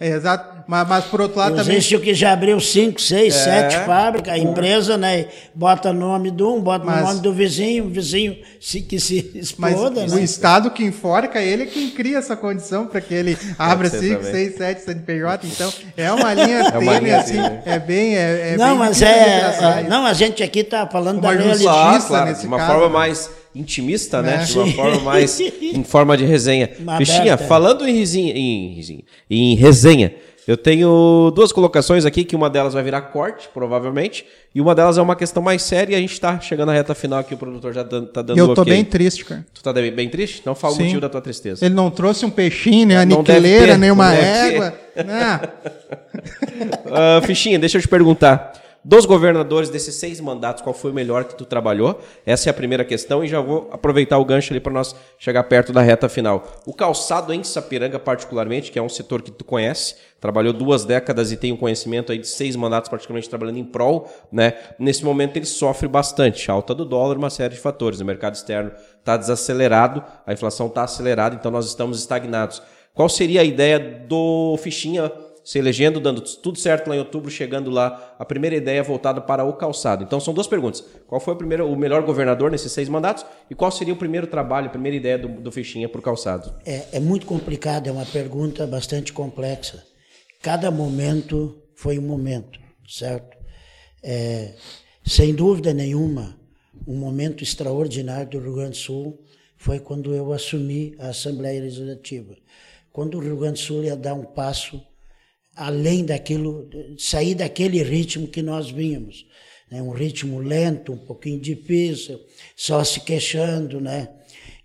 [0.00, 0.62] É, exato.
[0.66, 1.76] Mas, mas por outro lado também.
[1.76, 5.26] Existe o que já abriu cinco, seis, sete fábricas, a empresa, né?
[5.54, 9.30] Bota nome de um, bota Mas- o nome do vizinho, o vizinho se, que se
[9.58, 10.22] Mas exploda, o né?
[10.22, 14.16] Estado que enforca ele é quem cria essa condição para que ele abra ser 5,
[14.20, 14.32] também.
[14.32, 15.46] 6, 7 CNPJ.
[15.48, 17.38] Então, é uma linha É tênue, linha assim.
[17.66, 18.16] É bem.
[18.16, 19.08] É, é não, bem mas é.
[19.80, 19.86] é.
[19.88, 22.04] Não, a gente aqui tá falando Uma da justiça, realidade.
[22.04, 22.72] Ah, claro, nesse de uma caso.
[22.72, 24.38] forma mais intimista, né?
[24.38, 24.44] Né?
[24.44, 26.70] De uma forma mais em forma de resenha.
[26.80, 27.38] Uma aberta.
[27.38, 30.14] falando em resenha, em, resenha- em resenha,
[30.48, 34.98] eu tenho duas colocações aqui, que uma delas vai virar corte, provavelmente, e uma delas
[34.98, 37.36] é uma questão mais séria e a gente tá chegando na reta final aqui, o
[37.38, 38.72] produtor já dan- tá dando Eu tô ok.
[38.72, 39.46] bem triste, cara.
[39.54, 40.42] Tu tá bem, bem triste?
[40.44, 40.82] Não fala o Sim.
[40.84, 41.64] motivo da tua tristeza.
[41.64, 44.74] Ele não trouxe um peixinho, nem a Não deve niqueleira, nem uma égua.
[44.96, 45.40] Não.
[46.94, 48.52] Ah, Fichinha, deixa eu te perguntar.
[48.84, 52.00] Dos governadores desses seis mandatos, qual foi o melhor que tu trabalhou?
[52.26, 55.44] Essa é a primeira questão e já vou aproveitar o gancho ali para nós chegar
[55.44, 56.44] perto da reta final.
[56.66, 61.30] O calçado em Sapiranga, particularmente, que é um setor que tu conhece, trabalhou duas décadas
[61.30, 64.54] e tem um conhecimento aí de seis mandatos, particularmente trabalhando em prol, né?
[64.80, 68.00] Nesse momento ele sofre bastante, alta do dólar, uma série de fatores.
[68.00, 72.60] O mercado externo está desacelerado, a inflação está acelerada, então nós estamos estagnados.
[72.94, 75.10] Qual seria a ideia do Fichinha
[75.44, 79.44] se elegendo, dando tudo certo lá em outubro, chegando lá, a primeira ideia voltada para
[79.44, 80.04] o calçado.
[80.04, 80.84] Então são duas perguntas.
[81.06, 84.26] Qual foi o, primeiro, o melhor governador nesses seis mandatos e qual seria o primeiro
[84.26, 86.54] trabalho, a primeira ideia do, do Fichinha para o calçado?
[86.64, 89.84] É, é muito complicado, é uma pergunta bastante complexa.
[90.40, 92.58] Cada momento foi um momento,
[92.88, 93.36] certo?
[94.02, 94.54] É,
[95.04, 96.36] sem dúvida nenhuma,
[96.86, 99.24] um momento extraordinário do Rio Grande do Sul
[99.56, 102.36] foi quando eu assumi a Assembleia Legislativa.
[102.92, 104.82] Quando o Rio Grande do Sul ia dar um passo
[105.56, 106.68] além daquilo,
[106.98, 109.26] sair daquele ritmo que nós vínhamos.
[109.70, 109.82] Né?
[109.82, 112.20] Um ritmo lento, um pouquinho difícil,
[112.56, 114.08] só se queixando, né?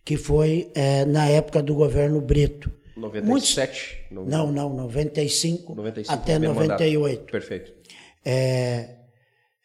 [0.03, 2.71] que foi é, na época do governo Brito.
[2.95, 4.07] 97?
[4.11, 7.01] Muitos, não, não, 95, 95 até 98.
[7.01, 7.31] Mandato.
[7.31, 7.73] Perfeito.
[8.25, 8.95] É,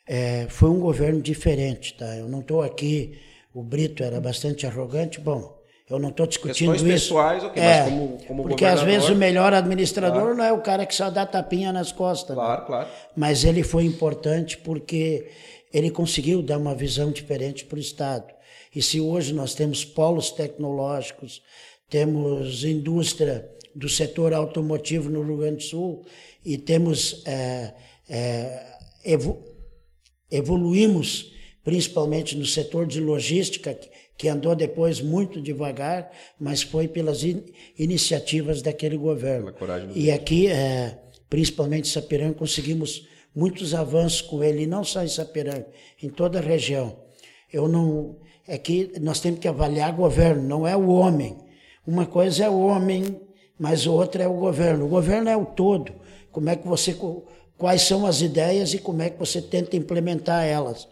[0.07, 2.17] é, foi um governo diferente, tá?
[2.17, 3.19] Eu não estou aqui,
[3.55, 7.09] o Brito era bastante arrogante, bom, eu não estou discutindo Questões isso.
[7.09, 10.37] pessoais, ok, é, mas como, como Porque às vezes o melhor administrador Claro.
[10.37, 12.37] não é o cara que só dá tapinha nas costas.
[12.37, 12.43] né?
[12.43, 12.89] Claro, claro.
[13.17, 15.29] Mas ele foi importante porque
[15.73, 18.33] ele conseguiu dar uma visão diferente para o Estado.
[18.75, 21.43] E se hoje nós temos polos tecnológicos,
[21.91, 26.05] temos indústria do setor automotivo no Rio Grande do Sul
[26.45, 27.75] e temos é,
[28.09, 28.67] é,
[29.05, 29.43] evo-
[30.31, 31.33] evoluímos
[31.65, 33.89] principalmente no setor de logística, que-
[34.23, 36.09] que andou depois muito devagar,
[36.39, 37.43] mas foi pelas in-
[37.77, 39.47] iniciativas daquele governo.
[39.97, 40.97] E aqui, é,
[41.29, 43.05] principalmente em Sapiranga, conseguimos
[43.35, 45.67] muitos avanços com ele, não só em Sapiranga,
[46.01, 46.97] em toda a região.
[47.53, 48.15] Eu não,
[48.47, 51.37] é que nós temos que avaliar governo, não é o homem.
[51.85, 53.21] Uma coisa é o homem,
[53.59, 54.85] mas outra é o governo.
[54.85, 55.93] O governo é o todo.
[56.31, 56.97] Como é que você
[57.59, 60.87] quais são as ideias e como é que você tenta implementar elas.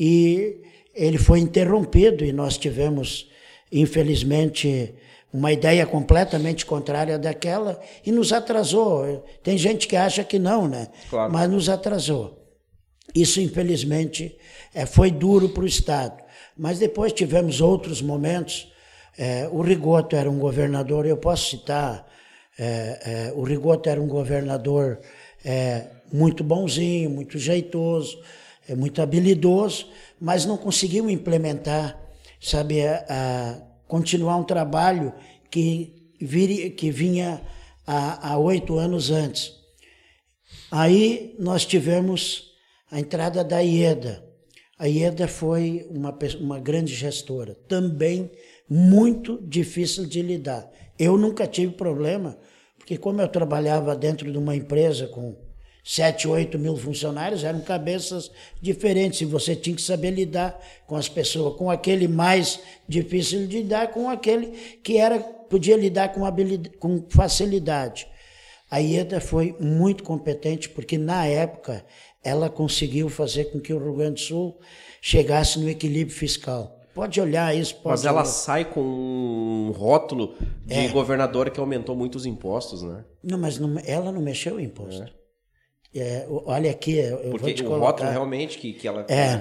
[0.00, 0.62] E
[0.94, 3.28] ele foi interrompido e nós tivemos,
[3.70, 4.94] infelizmente,
[5.32, 9.24] uma ideia completamente contrária daquela e nos atrasou.
[9.42, 10.88] Tem gente que acha que não, né?
[11.08, 11.32] Claro.
[11.32, 12.38] Mas nos atrasou.
[13.14, 14.36] Isso, infelizmente,
[14.74, 16.22] eh, foi duro para o Estado.
[16.56, 18.70] Mas depois tivemos outros momentos.
[19.18, 22.06] Eh, o Rigoto era um governador, eu posso citar,
[22.58, 25.00] eh, eh, o Rigoto era um governador
[25.44, 28.18] eh, muito bonzinho, muito jeitoso,
[28.68, 29.88] eh, muito habilidoso,
[30.20, 32.00] mas não conseguiu implementar,
[32.40, 35.12] sabe, a, a continuar um trabalho
[35.50, 37.42] que, vire, que vinha
[37.86, 39.52] há oito anos antes.
[40.70, 42.52] Aí nós tivemos
[42.90, 44.24] a entrada da IEDA.
[44.78, 48.30] A IEDA foi uma, uma grande gestora, também
[48.68, 50.70] muito difícil de lidar.
[50.98, 52.38] Eu nunca tive problema,
[52.78, 55.36] porque como eu trabalhava dentro de uma empresa com
[55.84, 58.30] 7, 8 mil funcionários, eram cabeças
[58.60, 63.58] diferentes, e você tinha que saber lidar com as pessoas, com aquele mais difícil de
[63.62, 64.48] lidar, com aquele
[64.82, 68.06] que era podia lidar com, habilidade, com facilidade.
[68.70, 71.84] A IEDA foi muito competente porque, na época,
[72.24, 74.58] ela conseguiu fazer com que o Rio Grande do Sul
[75.00, 76.78] chegasse no equilíbrio fiscal.
[76.94, 78.24] Pode olhar isso, pode Mas ela olhar.
[78.26, 80.34] sai com um rótulo
[80.64, 80.88] de É.
[80.88, 83.04] governadora que aumentou muito os impostos, né?
[83.22, 85.02] Não, mas não- ela não mexeu o imposto.
[85.02, 85.10] É,
[86.28, 87.86] o- olha aqui, eu vou Porque te o colocar.
[87.86, 89.04] rótulo realmente que, que ela.
[89.08, 89.40] É,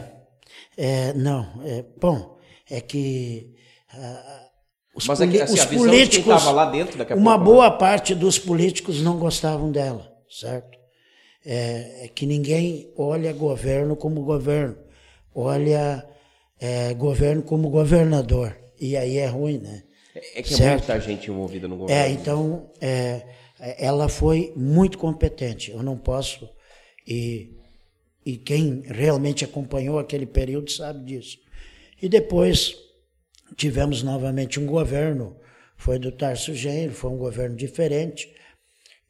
[0.77, 2.37] é, não, é, bom,
[2.69, 3.53] é que
[3.93, 4.47] ah,
[4.93, 7.45] os, Mas é que, poli- assim, os políticos, estava lá dentro, daqui a uma pouco,
[7.45, 7.51] né?
[7.55, 10.77] boa parte dos políticos não gostavam dela, certo?
[11.45, 14.77] É, é que ninguém olha governo como governo,
[15.33, 16.05] olha
[16.59, 19.83] é, governo como governador, e aí é ruim, né?
[20.13, 20.79] É é que é Certo.
[20.79, 22.01] muita gente envolvida no governo.
[22.03, 23.21] É, então, é,
[23.61, 25.71] ela foi muito competente.
[25.71, 26.49] Eu não posso,
[27.07, 27.57] e,
[28.25, 31.37] e quem realmente acompanhou aquele período sabe disso.
[32.01, 32.75] E depois
[33.55, 35.35] tivemos novamente um governo,
[35.77, 38.33] foi do Tarso Genro, foi um governo diferente.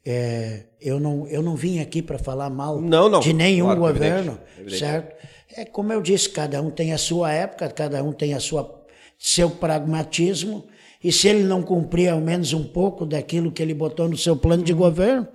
[0.04, 3.80] É, eu, não, eu não vim aqui para falar mal Não, não, de nenhum claro,
[3.80, 4.78] governo, evidente, evidente.
[4.78, 5.26] certo?
[5.54, 8.82] É como eu disse, cada um tem a sua época, cada um tem a sua
[9.18, 10.66] seu pragmatismo,
[11.02, 14.36] e se ele não cumprir ao menos um pouco daquilo que ele botou no seu
[14.36, 15.26] plano de governo,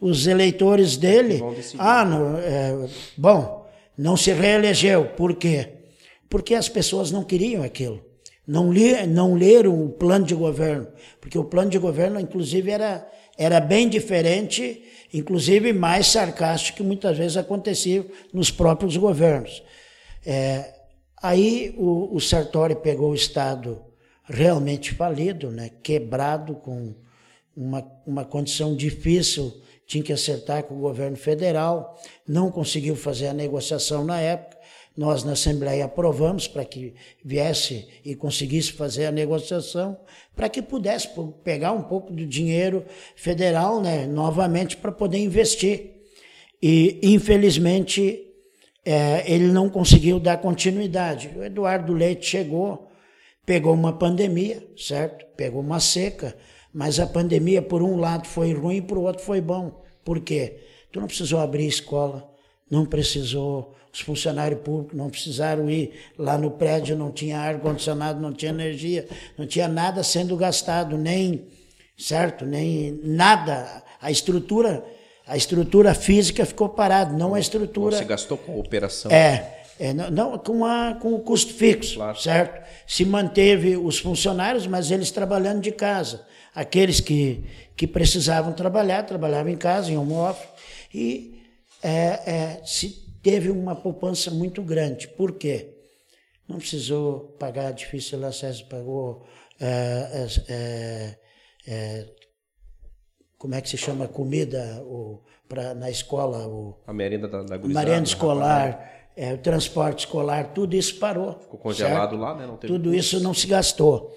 [0.00, 1.42] os eleitores dele,
[1.78, 3.66] ah, não, é, bom,
[3.96, 5.68] não se reelegeu, por quê?
[6.28, 8.04] Porque as pessoas não queriam aquilo.
[8.46, 10.86] não, li, não leram o plano de governo,
[11.20, 14.82] porque o plano de governo, inclusive, era, era bem diferente,
[15.12, 19.62] inclusive mais sarcástico que muitas vezes acontecia nos próprios governos.
[20.24, 20.72] É,
[21.20, 23.85] aí o, o Sartori pegou o Estado
[24.26, 26.94] realmente falido, né, quebrado, com
[27.56, 33.32] uma, uma condição difícil, tinha que acertar com o governo federal, não conseguiu fazer a
[33.32, 34.56] negociação na época,
[34.96, 39.96] nós na Assembleia aprovamos para que viesse e conseguisse fazer a negociação,
[40.34, 41.08] para que pudesse
[41.44, 42.84] pegar um pouco do dinheiro
[43.14, 45.96] federal né, novamente para poder investir.
[46.62, 48.26] E, infelizmente,
[48.84, 51.30] é, ele não conseguiu dar continuidade.
[51.36, 52.85] O Eduardo Leite chegou,
[53.46, 55.24] pegou uma pandemia, certo?
[55.36, 56.36] Pegou uma seca,
[56.74, 59.82] mas a pandemia, por um lado, foi ruim, por outro, foi bom.
[60.04, 60.58] Por quê?
[60.92, 62.28] Tu não precisou abrir escola,
[62.70, 68.30] não precisou os funcionários públicos não precisaram ir lá no prédio, não tinha ar-condicionado, não
[68.30, 69.08] tinha energia,
[69.38, 71.46] não tinha nada sendo gastado, nem,
[71.96, 72.44] certo?
[72.44, 73.82] Nem nada.
[73.98, 74.84] A estrutura,
[75.26, 77.96] a estrutura física ficou parada, não a estrutura.
[77.96, 79.10] Você gastou com operação.
[79.10, 82.18] É, é não, não, com, a, com o custo fixo, claro.
[82.18, 82.66] certo?
[82.86, 86.26] Se manteve os funcionários, mas eles trabalhando de casa.
[86.54, 87.44] Aqueles que,
[87.76, 90.48] que precisavam trabalhar, trabalhavam em casa, em home office,
[90.94, 91.42] e
[91.82, 92.88] é, é, se
[93.22, 95.08] teve uma poupança muito grande.
[95.08, 95.74] Por quê?
[96.48, 99.26] Não precisou pagar difícil acesso, pagou
[99.60, 101.18] é, é,
[101.66, 102.06] é,
[103.36, 107.58] como é que se chama comida o, pra, na escola o, a merenda da, da
[107.58, 112.20] merenda escolar é, o transporte escolar tudo isso parou ficou congelado certo?
[112.20, 114.14] lá né não tudo isso não se gastou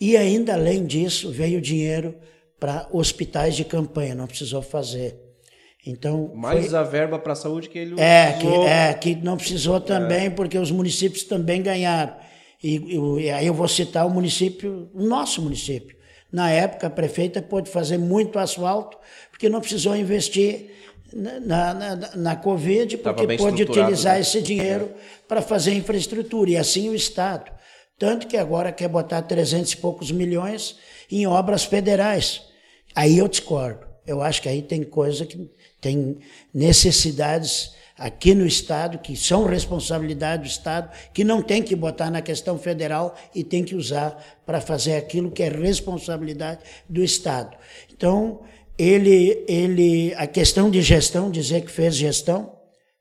[0.00, 2.14] e ainda além disso veio dinheiro
[2.60, 5.26] para hospitais de campanha não precisou fazer
[5.86, 6.78] então, Mais foi...
[6.78, 10.30] a verba para a saúde que ele é, que, é, que não precisou também, é.
[10.30, 12.16] porque os municípios também ganharam.
[12.62, 15.96] E, e, aí eu vou citar o município, o nosso município.
[16.32, 18.98] Na época, a prefeita pôde fazer muito asfalto,
[19.30, 20.72] porque não precisou investir
[21.12, 24.20] na, na, na Covid, porque pôde utilizar né?
[24.20, 25.00] esse dinheiro é.
[25.28, 27.50] para fazer infraestrutura, e assim o Estado.
[27.98, 30.76] Tanto que agora quer botar 300 e poucos milhões
[31.10, 32.42] em obras federais.
[32.94, 33.86] Aí eu discordo.
[34.06, 35.50] Eu acho que aí tem coisa que
[35.80, 36.18] tem
[36.52, 42.20] necessidades aqui no Estado, que são responsabilidade do Estado, que não tem que botar na
[42.20, 47.56] questão federal e tem que usar para fazer aquilo que é responsabilidade do Estado.
[47.90, 48.40] Então,
[48.78, 52.52] ele, ele, a questão de gestão, dizer que fez gestão,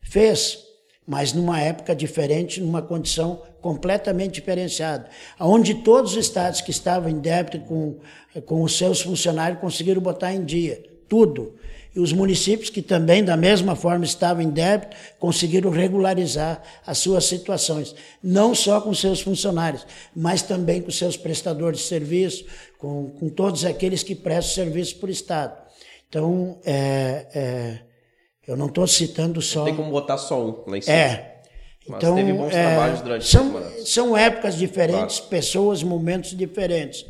[0.01, 0.59] fez,
[1.07, 7.19] mas numa época diferente, numa condição completamente diferenciada, onde todos os estados que estavam em
[7.19, 7.97] débito com,
[8.45, 11.55] com os seus funcionários conseguiram botar em dia, tudo
[11.95, 17.23] e os municípios que também, da mesma forma, estavam em débito, conseguiram regularizar as suas
[17.23, 22.45] situações, não só com seus funcionários, mas também com seus prestadores de serviço,
[22.77, 25.64] com, com todos aqueles que prestam serviço para o Estado.
[26.07, 27.79] Então, é, é,
[28.47, 29.59] eu não estou citando só.
[29.59, 30.95] Não tem como botar só um lá em cima.
[30.95, 31.35] É.
[31.87, 32.17] Mas então,
[32.49, 35.29] é, são, são épocas diferentes, claro.
[35.29, 37.05] pessoas, momentos diferentes.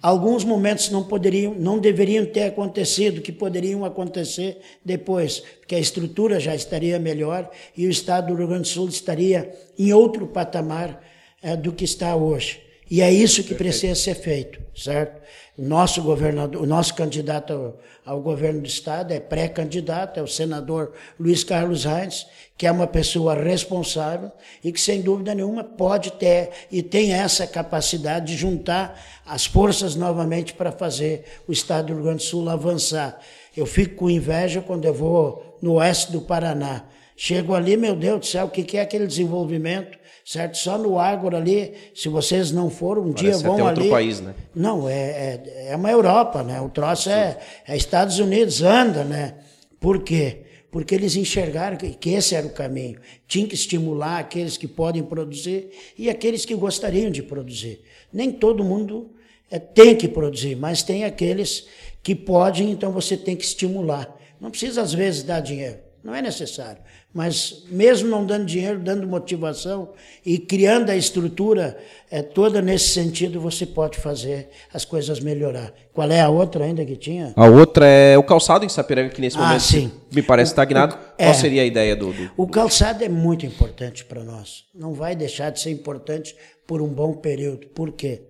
[0.00, 6.40] Alguns momentos não poderiam, não deveriam ter acontecido, que poderiam acontecer depois, porque a estrutura
[6.40, 11.00] já estaria melhor e o estado do Rio Grande do Sul estaria em outro patamar
[11.40, 12.60] é, do que está hoje.
[12.90, 13.58] E é isso que Perfeito.
[13.58, 15.22] precisa ser feito, certo?
[15.56, 17.74] O nosso governador, o nosso candidato
[18.06, 22.26] ao, governo do estado é pré-candidato, é o senador Luiz Carlos Reis,
[22.56, 24.32] que é uma pessoa responsável
[24.64, 29.94] e que, sem dúvida nenhuma, pode ter e tem essa capacidade de juntar as forças
[29.94, 33.20] novamente para fazer o Estado do Rio Grande do Sul avançar.
[33.54, 36.86] Eu fico com inveja quando eu vou no oeste do Paraná.
[37.14, 39.98] Chego ali, meu Deus do céu, o que é aquele desenvolvimento?
[40.24, 40.56] Certo?
[40.56, 43.70] Só no Ágora ali, se vocês não foram, um Parece dia vão até ali.
[43.70, 44.34] outro país, né?
[44.54, 46.60] Não, é, é, é uma Europa, né?
[46.60, 49.34] O troço é, é Estados Unidos, anda, né?
[49.80, 50.42] Por quê?
[50.72, 52.98] porque eles enxergaram que, esse era o caminho.
[53.28, 55.68] Tinha que estimular aqueles que podem produzir
[55.98, 57.82] e aqueles que gostariam de produzir.
[58.10, 59.10] Nem todo mundo
[59.50, 61.66] é, tem que produzir, mas tem aqueles
[62.02, 64.18] que podem, então você tem que estimular.
[64.40, 66.82] Não precisa, às vezes, dar dinheiro, não é necessário.
[67.14, 69.92] Mas mesmo não dando dinheiro, dando motivação
[70.24, 71.78] e criando a estrutura
[72.10, 75.72] é, toda nesse sentido, você pode fazer as coisas melhorar.
[75.92, 77.32] Qual é a outra ainda que tinha?
[77.36, 79.92] A outra é o calçado em Sapiranga, que nesse ah, momento sim.
[80.10, 80.94] me parece estagnado.
[80.94, 82.30] O, Qual é, seria a ideia do, do...
[82.36, 84.64] O calçado é muito importante para nós.
[84.74, 86.34] Não vai deixar de ser importante
[86.66, 87.68] por um bom período.
[87.68, 88.22] Por quê?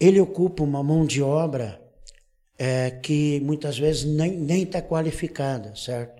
[0.00, 1.80] Ele ocupa uma mão de obra
[2.56, 6.17] é, que muitas vezes nem está qualificada, certo?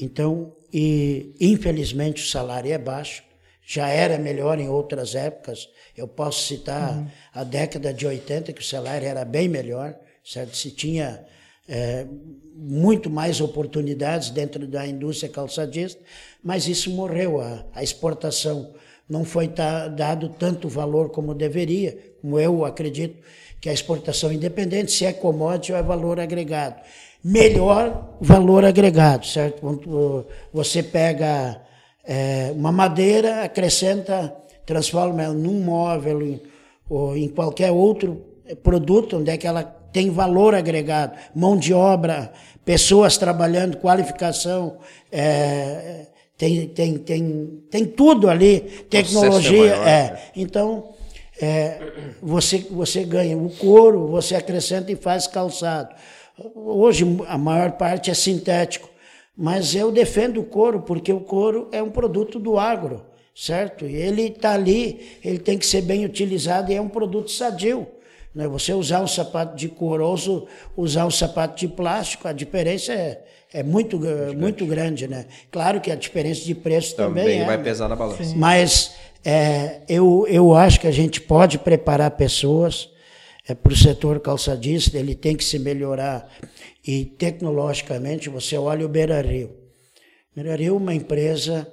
[0.00, 3.22] Então, e infelizmente o salário é baixo,
[3.66, 5.68] já era melhor em outras épocas.
[5.96, 7.06] Eu posso citar uhum.
[7.34, 10.56] a década de 80, que o salário era bem melhor, certo?
[10.56, 11.24] Se tinha
[11.68, 12.06] é,
[12.54, 16.00] muito mais oportunidades dentro da indústria calçadista,
[16.42, 17.40] mas isso morreu.
[17.40, 18.72] A, a exportação
[19.08, 23.20] não foi dado tanto valor como deveria, como eu acredito
[23.60, 26.80] que a exportação independente, se é commodity ou é valor agregado.
[27.28, 29.60] Melhor valor agregado, certo?
[29.60, 31.60] Quando você pega
[32.06, 34.32] é, uma madeira, acrescenta,
[34.64, 36.40] transforma ela num móvel em,
[36.88, 38.22] ou em qualquer outro
[38.62, 42.32] produto, onde é que ela tem valor agregado, mão de obra,
[42.64, 44.76] pessoas trabalhando, qualificação,
[45.10, 46.06] é,
[46.38, 49.64] tem, tem, tem, tem tudo ali, tecnologia.
[49.64, 50.02] É, maior, é.
[50.10, 50.20] Né?
[50.36, 50.90] Então,
[51.40, 51.78] é,
[52.22, 55.92] você, você ganha o couro, você acrescenta e faz calçado.
[56.54, 58.90] Hoje a maior parte é sintético,
[59.36, 63.02] mas eu defendo o couro porque o couro é um produto do agro,
[63.34, 63.86] certo?
[63.86, 67.86] E ele está ali, ele tem que ser bem utilizado e é um produto sadio.
[68.34, 68.46] Né?
[68.48, 73.22] Você usar um sapato de couro ou usar um sapato de plástico, a diferença é,
[73.50, 75.08] é muito, muito, muito grande.
[75.08, 75.24] né?
[75.50, 78.34] Claro que a diferença de preço também, também é, vai pesar na balança.
[78.36, 78.94] Mas
[79.24, 82.90] é, eu, eu acho que a gente pode preparar pessoas
[83.48, 86.28] é, para o setor calçadista, ele tem que se melhorar.
[86.86, 89.54] E tecnologicamente, você olha o Beira Rio.
[90.34, 91.66] Beira Rio é uma empresa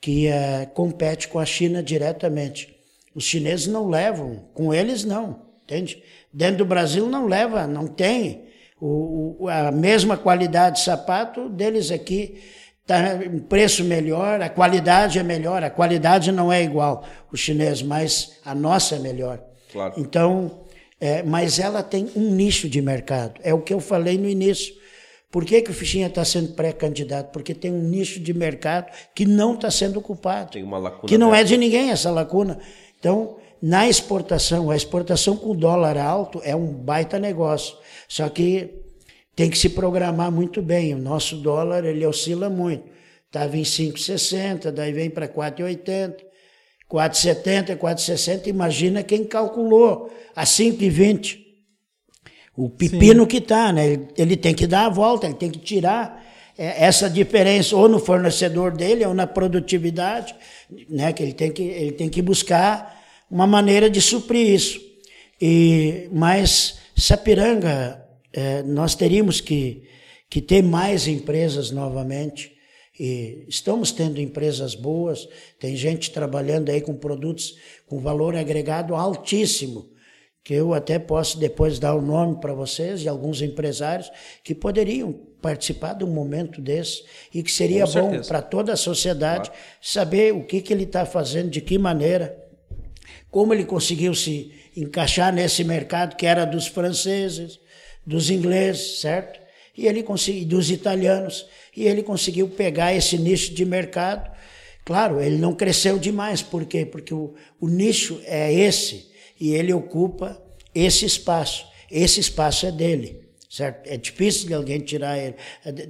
[0.00, 2.74] que é, compete com a China diretamente.
[3.14, 5.44] Os chineses não levam, com eles não.
[5.64, 6.02] Entende?
[6.32, 8.48] Dentro do Brasil não leva, não tem
[8.80, 12.42] o, a mesma qualidade de sapato deles aqui.
[12.86, 17.02] Tá um preço melhor, a qualidade é melhor, a qualidade não é igual
[17.32, 19.42] o chinês, mas a nossa é melhor.
[19.72, 19.94] Claro.
[19.96, 20.63] Então,
[21.00, 23.40] é, mas ela tem um nicho de mercado.
[23.42, 24.74] É o que eu falei no início.
[25.30, 27.32] Por que, que o Fichinha está sendo pré-candidato?
[27.32, 30.52] Porque tem um nicho de mercado que não está sendo ocupado.
[30.52, 31.08] Tem uma lacuna.
[31.08, 32.60] Que não é de ninguém essa lacuna.
[33.00, 37.76] Então, na exportação, a exportação com dólar alto é um baita negócio.
[38.06, 38.70] Só que
[39.34, 40.94] tem que se programar muito bem.
[40.94, 42.84] O nosso dólar ele oscila muito.
[43.26, 46.14] Estava em 5,60, daí vem para 4,80,
[46.90, 48.46] 4,70, 4,60.
[48.46, 51.44] Imagina quem calculou a 5,20.
[52.56, 53.28] O pepino Sim.
[53.28, 53.86] que está, né?
[53.86, 56.24] Ele, ele, tem que dar a volta, ele tem que tirar
[56.56, 60.34] é, essa diferença ou no fornecedor dele ou na produtividade,
[60.88, 61.12] né?
[61.12, 64.80] Que ele tem que, ele tem que buscar uma maneira de suprir isso.
[65.40, 68.00] E, mas Sapiranga,
[68.32, 69.82] é, nós teríamos que,
[70.30, 72.53] que ter mais empresas novamente.
[72.98, 77.56] E estamos tendo empresas boas, tem gente trabalhando aí com produtos
[77.86, 79.90] com valor agregado altíssimo,
[80.44, 84.10] que eu até posso depois dar o nome para vocês de alguns empresários
[84.44, 89.50] que poderiam participar de um momento desse e que seria bom para toda a sociedade
[89.50, 89.64] claro.
[89.80, 92.44] saber o que, que ele está fazendo, de que maneira
[93.30, 97.58] como ele conseguiu se encaixar nesse mercado que era dos franceses,
[98.06, 99.43] dos ingleses, certo?
[99.76, 101.46] E ele conseguiu, dos italianos,
[101.76, 104.30] e ele conseguiu pegar esse nicho de mercado.
[104.84, 106.84] Claro, ele não cresceu demais, por quê?
[106.84, 109.10] Porque o, o nicho é esse,
[109.40, 110.40] e ele ocupa
[110.74, 111.66] esse espaço.
[111.90, 113.24] Esse espaço é dele
[113.54, 113.86] certo?
[113.88, 115.36] É difícil de alguém tirar ele,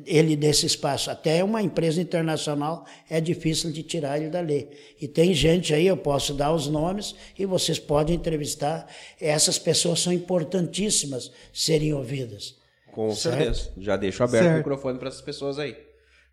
[0.05, 1.11] ele, desse espaço.
[1.11, 4.69] Até uma empresa internacional é difícil de tirar ele dali.
[5.01, 8.87] E tem gente aí, eu posso dar os nomes e vocês podem entrevistar.
[9.19, 12.55] Essas pessoas são importantíssimas serem ouvidas.
[12.95, 13.37] Com certo?
[13.37, 13.71] certeza.
[13.77, 14.55] Já deixo aberto certo.
[14.55, 15.77] o microfone para essas pessoas aí,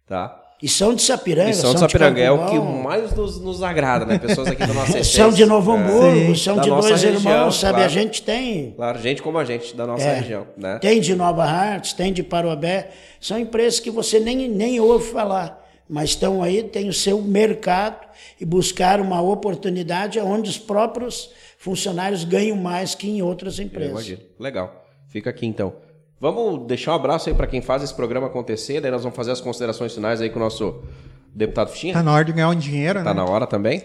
[0.06, 0.40] tá?
[0.62, 1.50] E são de Sapiranga.
[1.50, 4.20] E são de Sapiranga, de é o que mais nos, nos agrada, né?
[4.20, 5.24] Pessoas aqui da nossa essência.
[5.24, 7.74] São de Novo Hamburgo, é, são de dois região, irmãos, sabe?
[7.74, 7.86] Claro.
[7.86, 8.72] A gente tem.
[8.74, 10.46] Claro, gente como a gente, da nossa é, região.
[10.56, 10.78] Né?
[10.78, 12.92] Tem de Nova Hartz, tem de Parobé.
[13.20, 18.06] São empresas que você nem, nem ouve falar, mas estão aí, tem o seu mercado
[18.40, 24.16] e buscar uma oportunidade onde os próprios funcionários ganham mais que em outras empresas.
[24.40, 24.86] Legal.
[25.10, 25.74] Fica aqui então.
[26.22, 29.32] Vamos deixar um abraço aí para quem faz esse programa acontecer, daí nós vamos fazer
[29.32, 30.76] as considerações finais aí com o nosso
[31.34, 31.96] deputado Fichinha.
[31.96, 33.10] Tá na hora de ganhar um dinheiro, tá né?
[33.10, 33.82] Tá na hora também.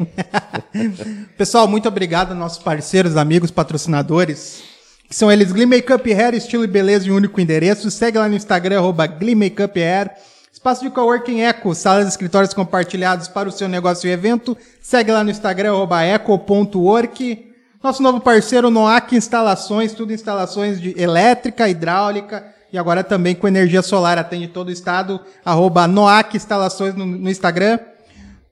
[1.39, 4.63] Pessoal, muito obrigado aos nossos parceiros, amigos, patrocinadores,
[5.09, 7.91] que são eles Glee Makeup Hair, estilo e beleza em um único endereço.
[7.91, 10.11] Segue lá no Instagram, arroba Glee Makeup Hair.
[10.53, 14.55] Espaço de Coworking Eco, salas de escritórios compartilhados para o seu negócio e evento.
[14.83, 17.46] Segue lá no Instagram, arroba eco.work.
[17.87, 23.81] Nosso novo parceiro, Noac Instalações, tudo instalações de elétrica, hidráulica e agora também com energia
[23.81, 24.19] solar.
[24.19, 27.79] Atende todo o estado, arroba Noac Instalações no, no Instagram.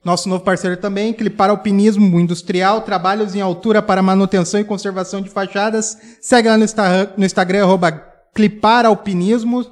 [0.05, 5.29] Nosso novo parceiro também, Clipar Alpinismo Industrial, trabalhos em altura para manutenção e conservação de
[5.29, 5.97] fachadas.
[6.21, 7.91] Segue lá no, Insta, no Instagram, arroba
[8.33, 9.65] Clipar Alpinismo.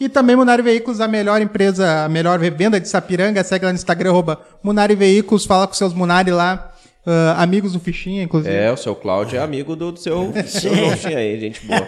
[0.00, 3.44] E também Munari Veículos, a melhor empresa, a melhor venda de Sapiranga.
[3.44, 6.69] Segue lá no Instagram, arroba Munari Veículos, fala com seus Munari lá.
[7.10, 8.54] Uh, amigos do Fichinha, inclusive.
[8.54, 11.80] É, o seu Cláudio é amigo do, do seu, seu Fichinha aí, gente boa.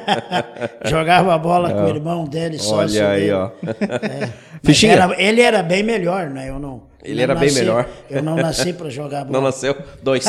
[0.86, 3.50] Jogava bola com o irmão dele, só Olha aí, ó.
[3.64, 4.28] É.
[4.64, 4.92] Fichinha.
[4.94, 6.48] Era, ele era bem melhor, né?
[6.48, 6.82] Eu não.
[7.04, 7.88] Ele não era bem nasci- melhor.
[8.10, 9.32] Eu não nasci para jogar bola.
[9.32, 9.76] Não nasceu?
[10.02, 10.24] Dois.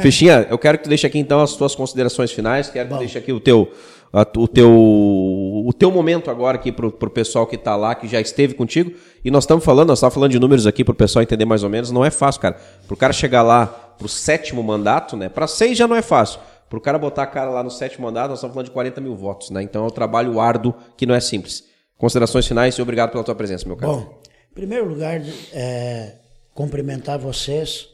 [0.00, 2.68] Fichinha, eu quero que tu deixe aqui então as tuas considerações finais.
[2.70, 3.00] Quero que tu Bom.
[3.00, 3.70] deixe aqui o teu,
[4.12, 8.08] a- o teu, o teu momento agora aqui pro, pro pessoal que tá lá, que
[8.08, 8.92] já esteve contigo.
[9.24, 11.70] E nós estamos falando, nós estamos falando de números aqui pro pessoal entender mais ou
[11.70, 11.92] menos.
[11.92, 12.56] Não é fácil, cara.
[12.88, 15.28] Pro cara chegar lá pro sétimo mandato, né?
[15.28, 16.40] Para seis já não é fácil.
[16.68, 19.14] Pro cara botar a cara lá no sétimo mandato, nós estamos falando de 40 mil
[19.14, 19.62] votos, né?
[19.62, 21.64] Então é um trabalho árduo que não é simples.
[21.98, 23.92] Considerações finais e obrigado pela tua presença, meu caro.
[23.92, 25.20] Bom, em primeiro lugar,
[25.52, 26.16] é,
[26.54, 27.88] cumprimentar vocês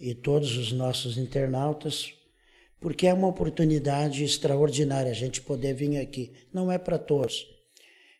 [0.00, 2.12] e todos os nossos internautas,
[2.80, 6.32] porque é uma oportunidade extraordinária a gente poder vir aqui.
[6.52, 7.46] Não é para todos.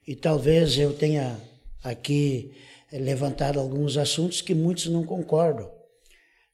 [0.07, 1.37] E talvez eu tenha
[1.83, 2.53] aqui
[2.93, 5.71] levantado alguns assuntos que muitos não concordam,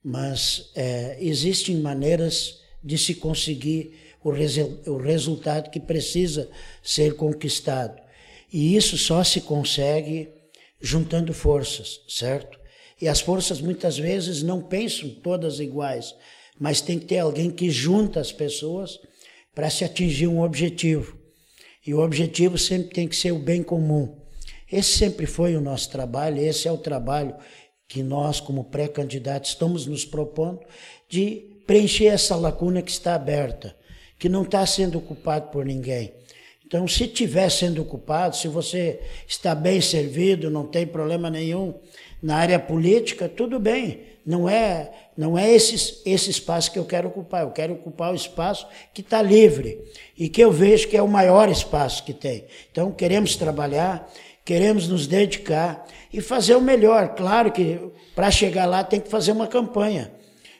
[0.04, 6.50] mas é, existem maneiras de se conseguir o, resu- o resultado que precisa
[6.82, 8.00] ser conquistado.
[8.52, 10.28] E isso só se consegue
[10.80, 12.58] juntando forças, certo?
[13.00, 16.14] E as forças muitas vezes não pensam todas iguais,
[16.58, 18.98] mas tem que ter alguém que junta as pessoas
[19.54, 21.16] para se atingir um objetivo.
[21.86, 24.20] E o objetivo sempre tem que ser o bem comum.
[24.70, 27.34] Esse sempre foi o nosso trabalho, esse é o trabalho
[27.93, 30.60] que nós, como pré-candidatos, estamos nos propondo
[31.10, 33.77] de preencher essa lacuna que está aberta,
[34.19, 36.10] que não está sendo ocupado por ninguém.
[36.66, 38.98] Então, se estiver sendo ocupado, se você
[39.28, 41.74] está bem servido, não tem problema nenhum
[42.23, 44.01] na área política, tudo bem.
[44.24, 47.43] Não é, não é esse, esse espaço que eu quero ocupar.
[47.43, 49.85] Eu quero ocupar o espaço que está livre
[50.16, 52.47] e que eu vejo que é o maior espaço que tem.
[52.70, 54.10] Então, queremos trabalhar,
[54.44, 57.14] queremos nos dedicar e fazer o melhor.
[57.14, 57.78] Claro que
[58.14, 60.12] para chegar lá tem que fazer uma campanha.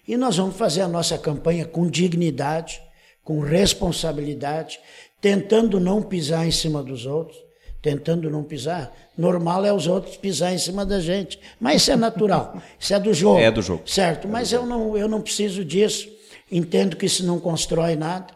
[0.07, 2.83] E nós vamos fazer a nossa campanha com dignidade,
[3.23, 4.81] com responsabilidade,
[5.21, 7.39] tentando não pisar em cima dos outros,
[7.81, 8.93] tentando não pisar.
[9.17, 12.99] Normal é os outros pisar em cima da gente, mas isso é natural, isso é
[12.99, 13.39] do jogo.
[13.39, 13.83] É do jogo.
[13.89, 16.09] Certo, mas eu não, eu não preciso disso.
[16.51, 18.27] Entendo que isso não constrói nada,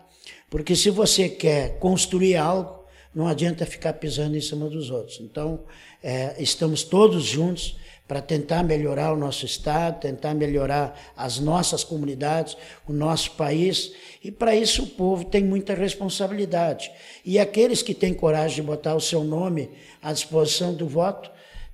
[0.49, 2.76] porque se você quer construir algo,
[3.17, 5.21] não adianta ficar pisando em cima dos outros.
[5.23, 5.61] Então,
[6.03, 7.75] é, estamos todos juntos
[8.07, 14.31] para tentar melhorar o nosso estado, tentar melhorar as nossas comunidades, o nosso país, e
[14.31, 16.93] para isso o povo tem muita responsabilidade.
[17.25, 19.71] E aqueles que têm coragem de botar o seu nome
[20.03, 21.31] à disposição do voto,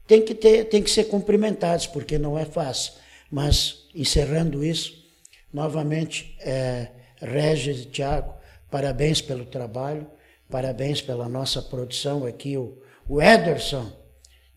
[0.06, 2.92] tem que ter, tem que ser cumprimentados, porque não é fácil.
[3.28, 5.04] Mas encerrando isso,
[5.52, 6.86] novamente, é,
[7.20, 8.32] Regis e Tiago,
[8.70, 10.06] parabéns pelo trabalho,
[10.52, 13.90] parabéns pela nossa produção aqui, o, o Ederson,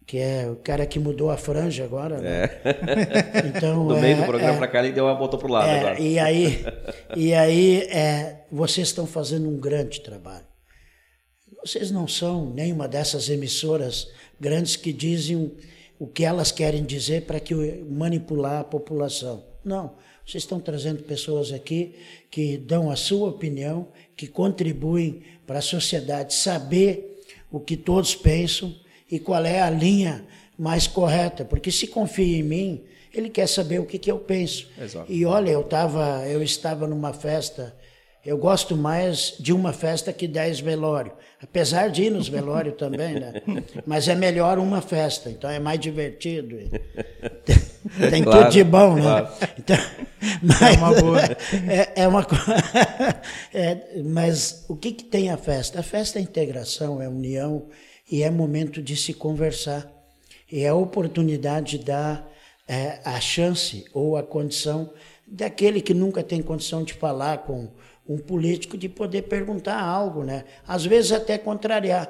[0.05, 2.19] que é o cara que mudou a franja agora.
[2.19, 2.49] Né?
[3.47, 5.67] Então, Do meio é, do programa é, pra cá, ele deu uma botou pro lado
[5.69, 5.99] é, agora.
[5.99, 6.65] e aí,
[7.15, 10.45] e aí é, vocês estão fazendo um grande trabalho.
[11.65, 14.07] Vocês não são nenhuma dessas emissoras
[14.39, 15.55] grandes que dizem o-
[15.97, 19.43] o que elas querem dizer para que o- manipular a população.
[19.63, 19.95] Não.
[20.25, 21.95] Vocês estão trazendo pessoas aqui
[22.31, 28.75] que dão a sua opinião, que contribuem para a sociedade saber o que todos pensam
[29.09, 30.25] e qual é a linha
[30.57, 31.45] mais correta.
[31.45, 34.67] Porque se confia em mim, ele quer saber o que, que eu penso.
[34.79, 35.11] Exato.
[35.11, 37.75] E olha, eu, tava, eu estava numa festa,
[38.25, 41.13] eu gosto mais de uma festa que dez velórios.
[41.41, 43.41] Apesar de ir nos velórios também, né?
[43.85, 46.57] Mas é melhor uma festa, então é mais divertido.
[48.09, 49.01] Tem Claro, tudo de bom, né?
[49.01, 49.27] claro.
[49.59, 49.77] Então,
[50.41, 51.21] mas, uma boa.
[51.21, 52.25] É, é uma
[53.53, 55.79] é, Mas o que, que tem a festa?
[55.79, 57.67] A festa é integração, é união
[58.11, 59.87] e é momento de se conversar.
[60.51, 62.27] E é a oportunidade de dar
[62.67, 64.89] é, a chance ou a condição
[65.27, 67.69] daquele que nunca tem condição de falar com
[68.07, 70.43] um político de poder perguntar algo, né?
[70.67, 72.07] Às vezes até contrariar.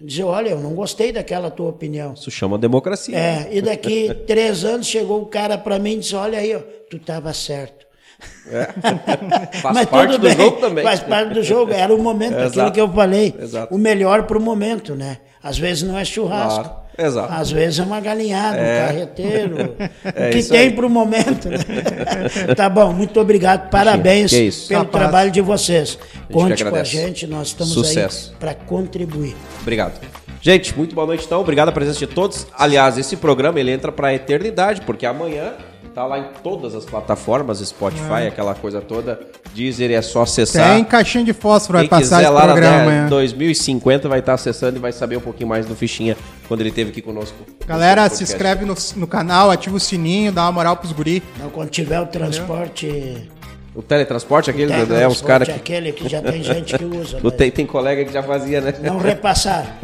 [0.00, 2.14] Dizer, olha, eu não gostei daquela tua opinião.
[2.14, 3.18] Isso chama democracia.
[3.18, 6.60] É, e daqui três anos chegou o cara para mim e disse: Olha aí, ó,
[6.88, 7.86] tu estava certo.
[9.60, 10.84] Faz parte do jogo também.
[10.84, 11.72] Faz parte do jogo.
[11.72, 12.48] Era o momento, Exato.
[12.48, 13.34] aquilo que eu falei.
[13.38, 13.74] Exato.
[13.74, 15.18] O melhor para o momento, né?
[15.42, 16.64] Às vezes não é churrasco.
[16.64, 16.87] Claro.
[16.98, 17.32] Exato.
[17.32, 19.76] Às vezes é uma galinhada, um carreteiro.
[20.04, 21.48] É o que tem para o momento.
[21.48, 21.58] Né?
[22.56, 23.68] tá bom, muito obrigado.
[23.70, 24.68] Parabéns Que isso.
[24.68, 25.04] pelo Capaz.
[25.04, 25.98] trabalho de vocês.
[26.32, 28.30] Conte com a gente, nós estamos Sucesso.
[28.32, 29.36] aí para contribuir.
[29.60, 30.00] Obrigado.
[30.40, 31.40] Gente, muito boa noite então.
[31.40, 32.46] Obrigado a presença de todos.
[32.56, 35.54] Aliás, esse programa ele entra para a eternidade, porque amanhã
[35.98, 39.18] Tá lá em todas as plataformas, Spotify, aquela coisa toda.
[39.52, 40.76] Deezer é só acessar.
[40.76, 43.08] Tem caixinha de fósforo, Quem vai passar quiser esse lá na programa né, amanhã.
[43.08, 46.16] 2050 vai estar acessando e vai saber um pouquinho mais do Fichinha
[46.46, 47.36] quando ele esteve aqui conosco.
[47.66, 51.20] Galera, se inscreve no, no canal, ativa o sininho, dá uma moral pros guri.
[51.36, 53.28] Não, quando tiver o transporte.
[53.74, 55.54] O teletransporte, aquele, é os caras que.
[55.54, 57.18] aquele que já tem gente que usa.
[57.22, 58.72] Mas tem, tem colega que já fazia, né?
[58.80, 59.78] Não repassar.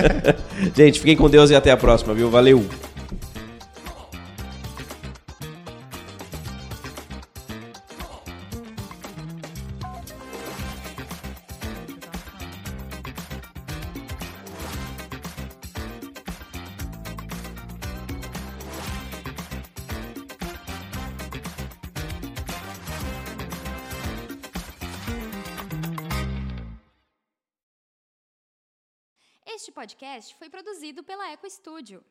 [0.76, 2.30] Gente, fiquem com Deus e até a próxima, viu?
[2.30, 2.62] Valeu!
[30.16, 32.02] Podcast foi produzido pela Eco Studio.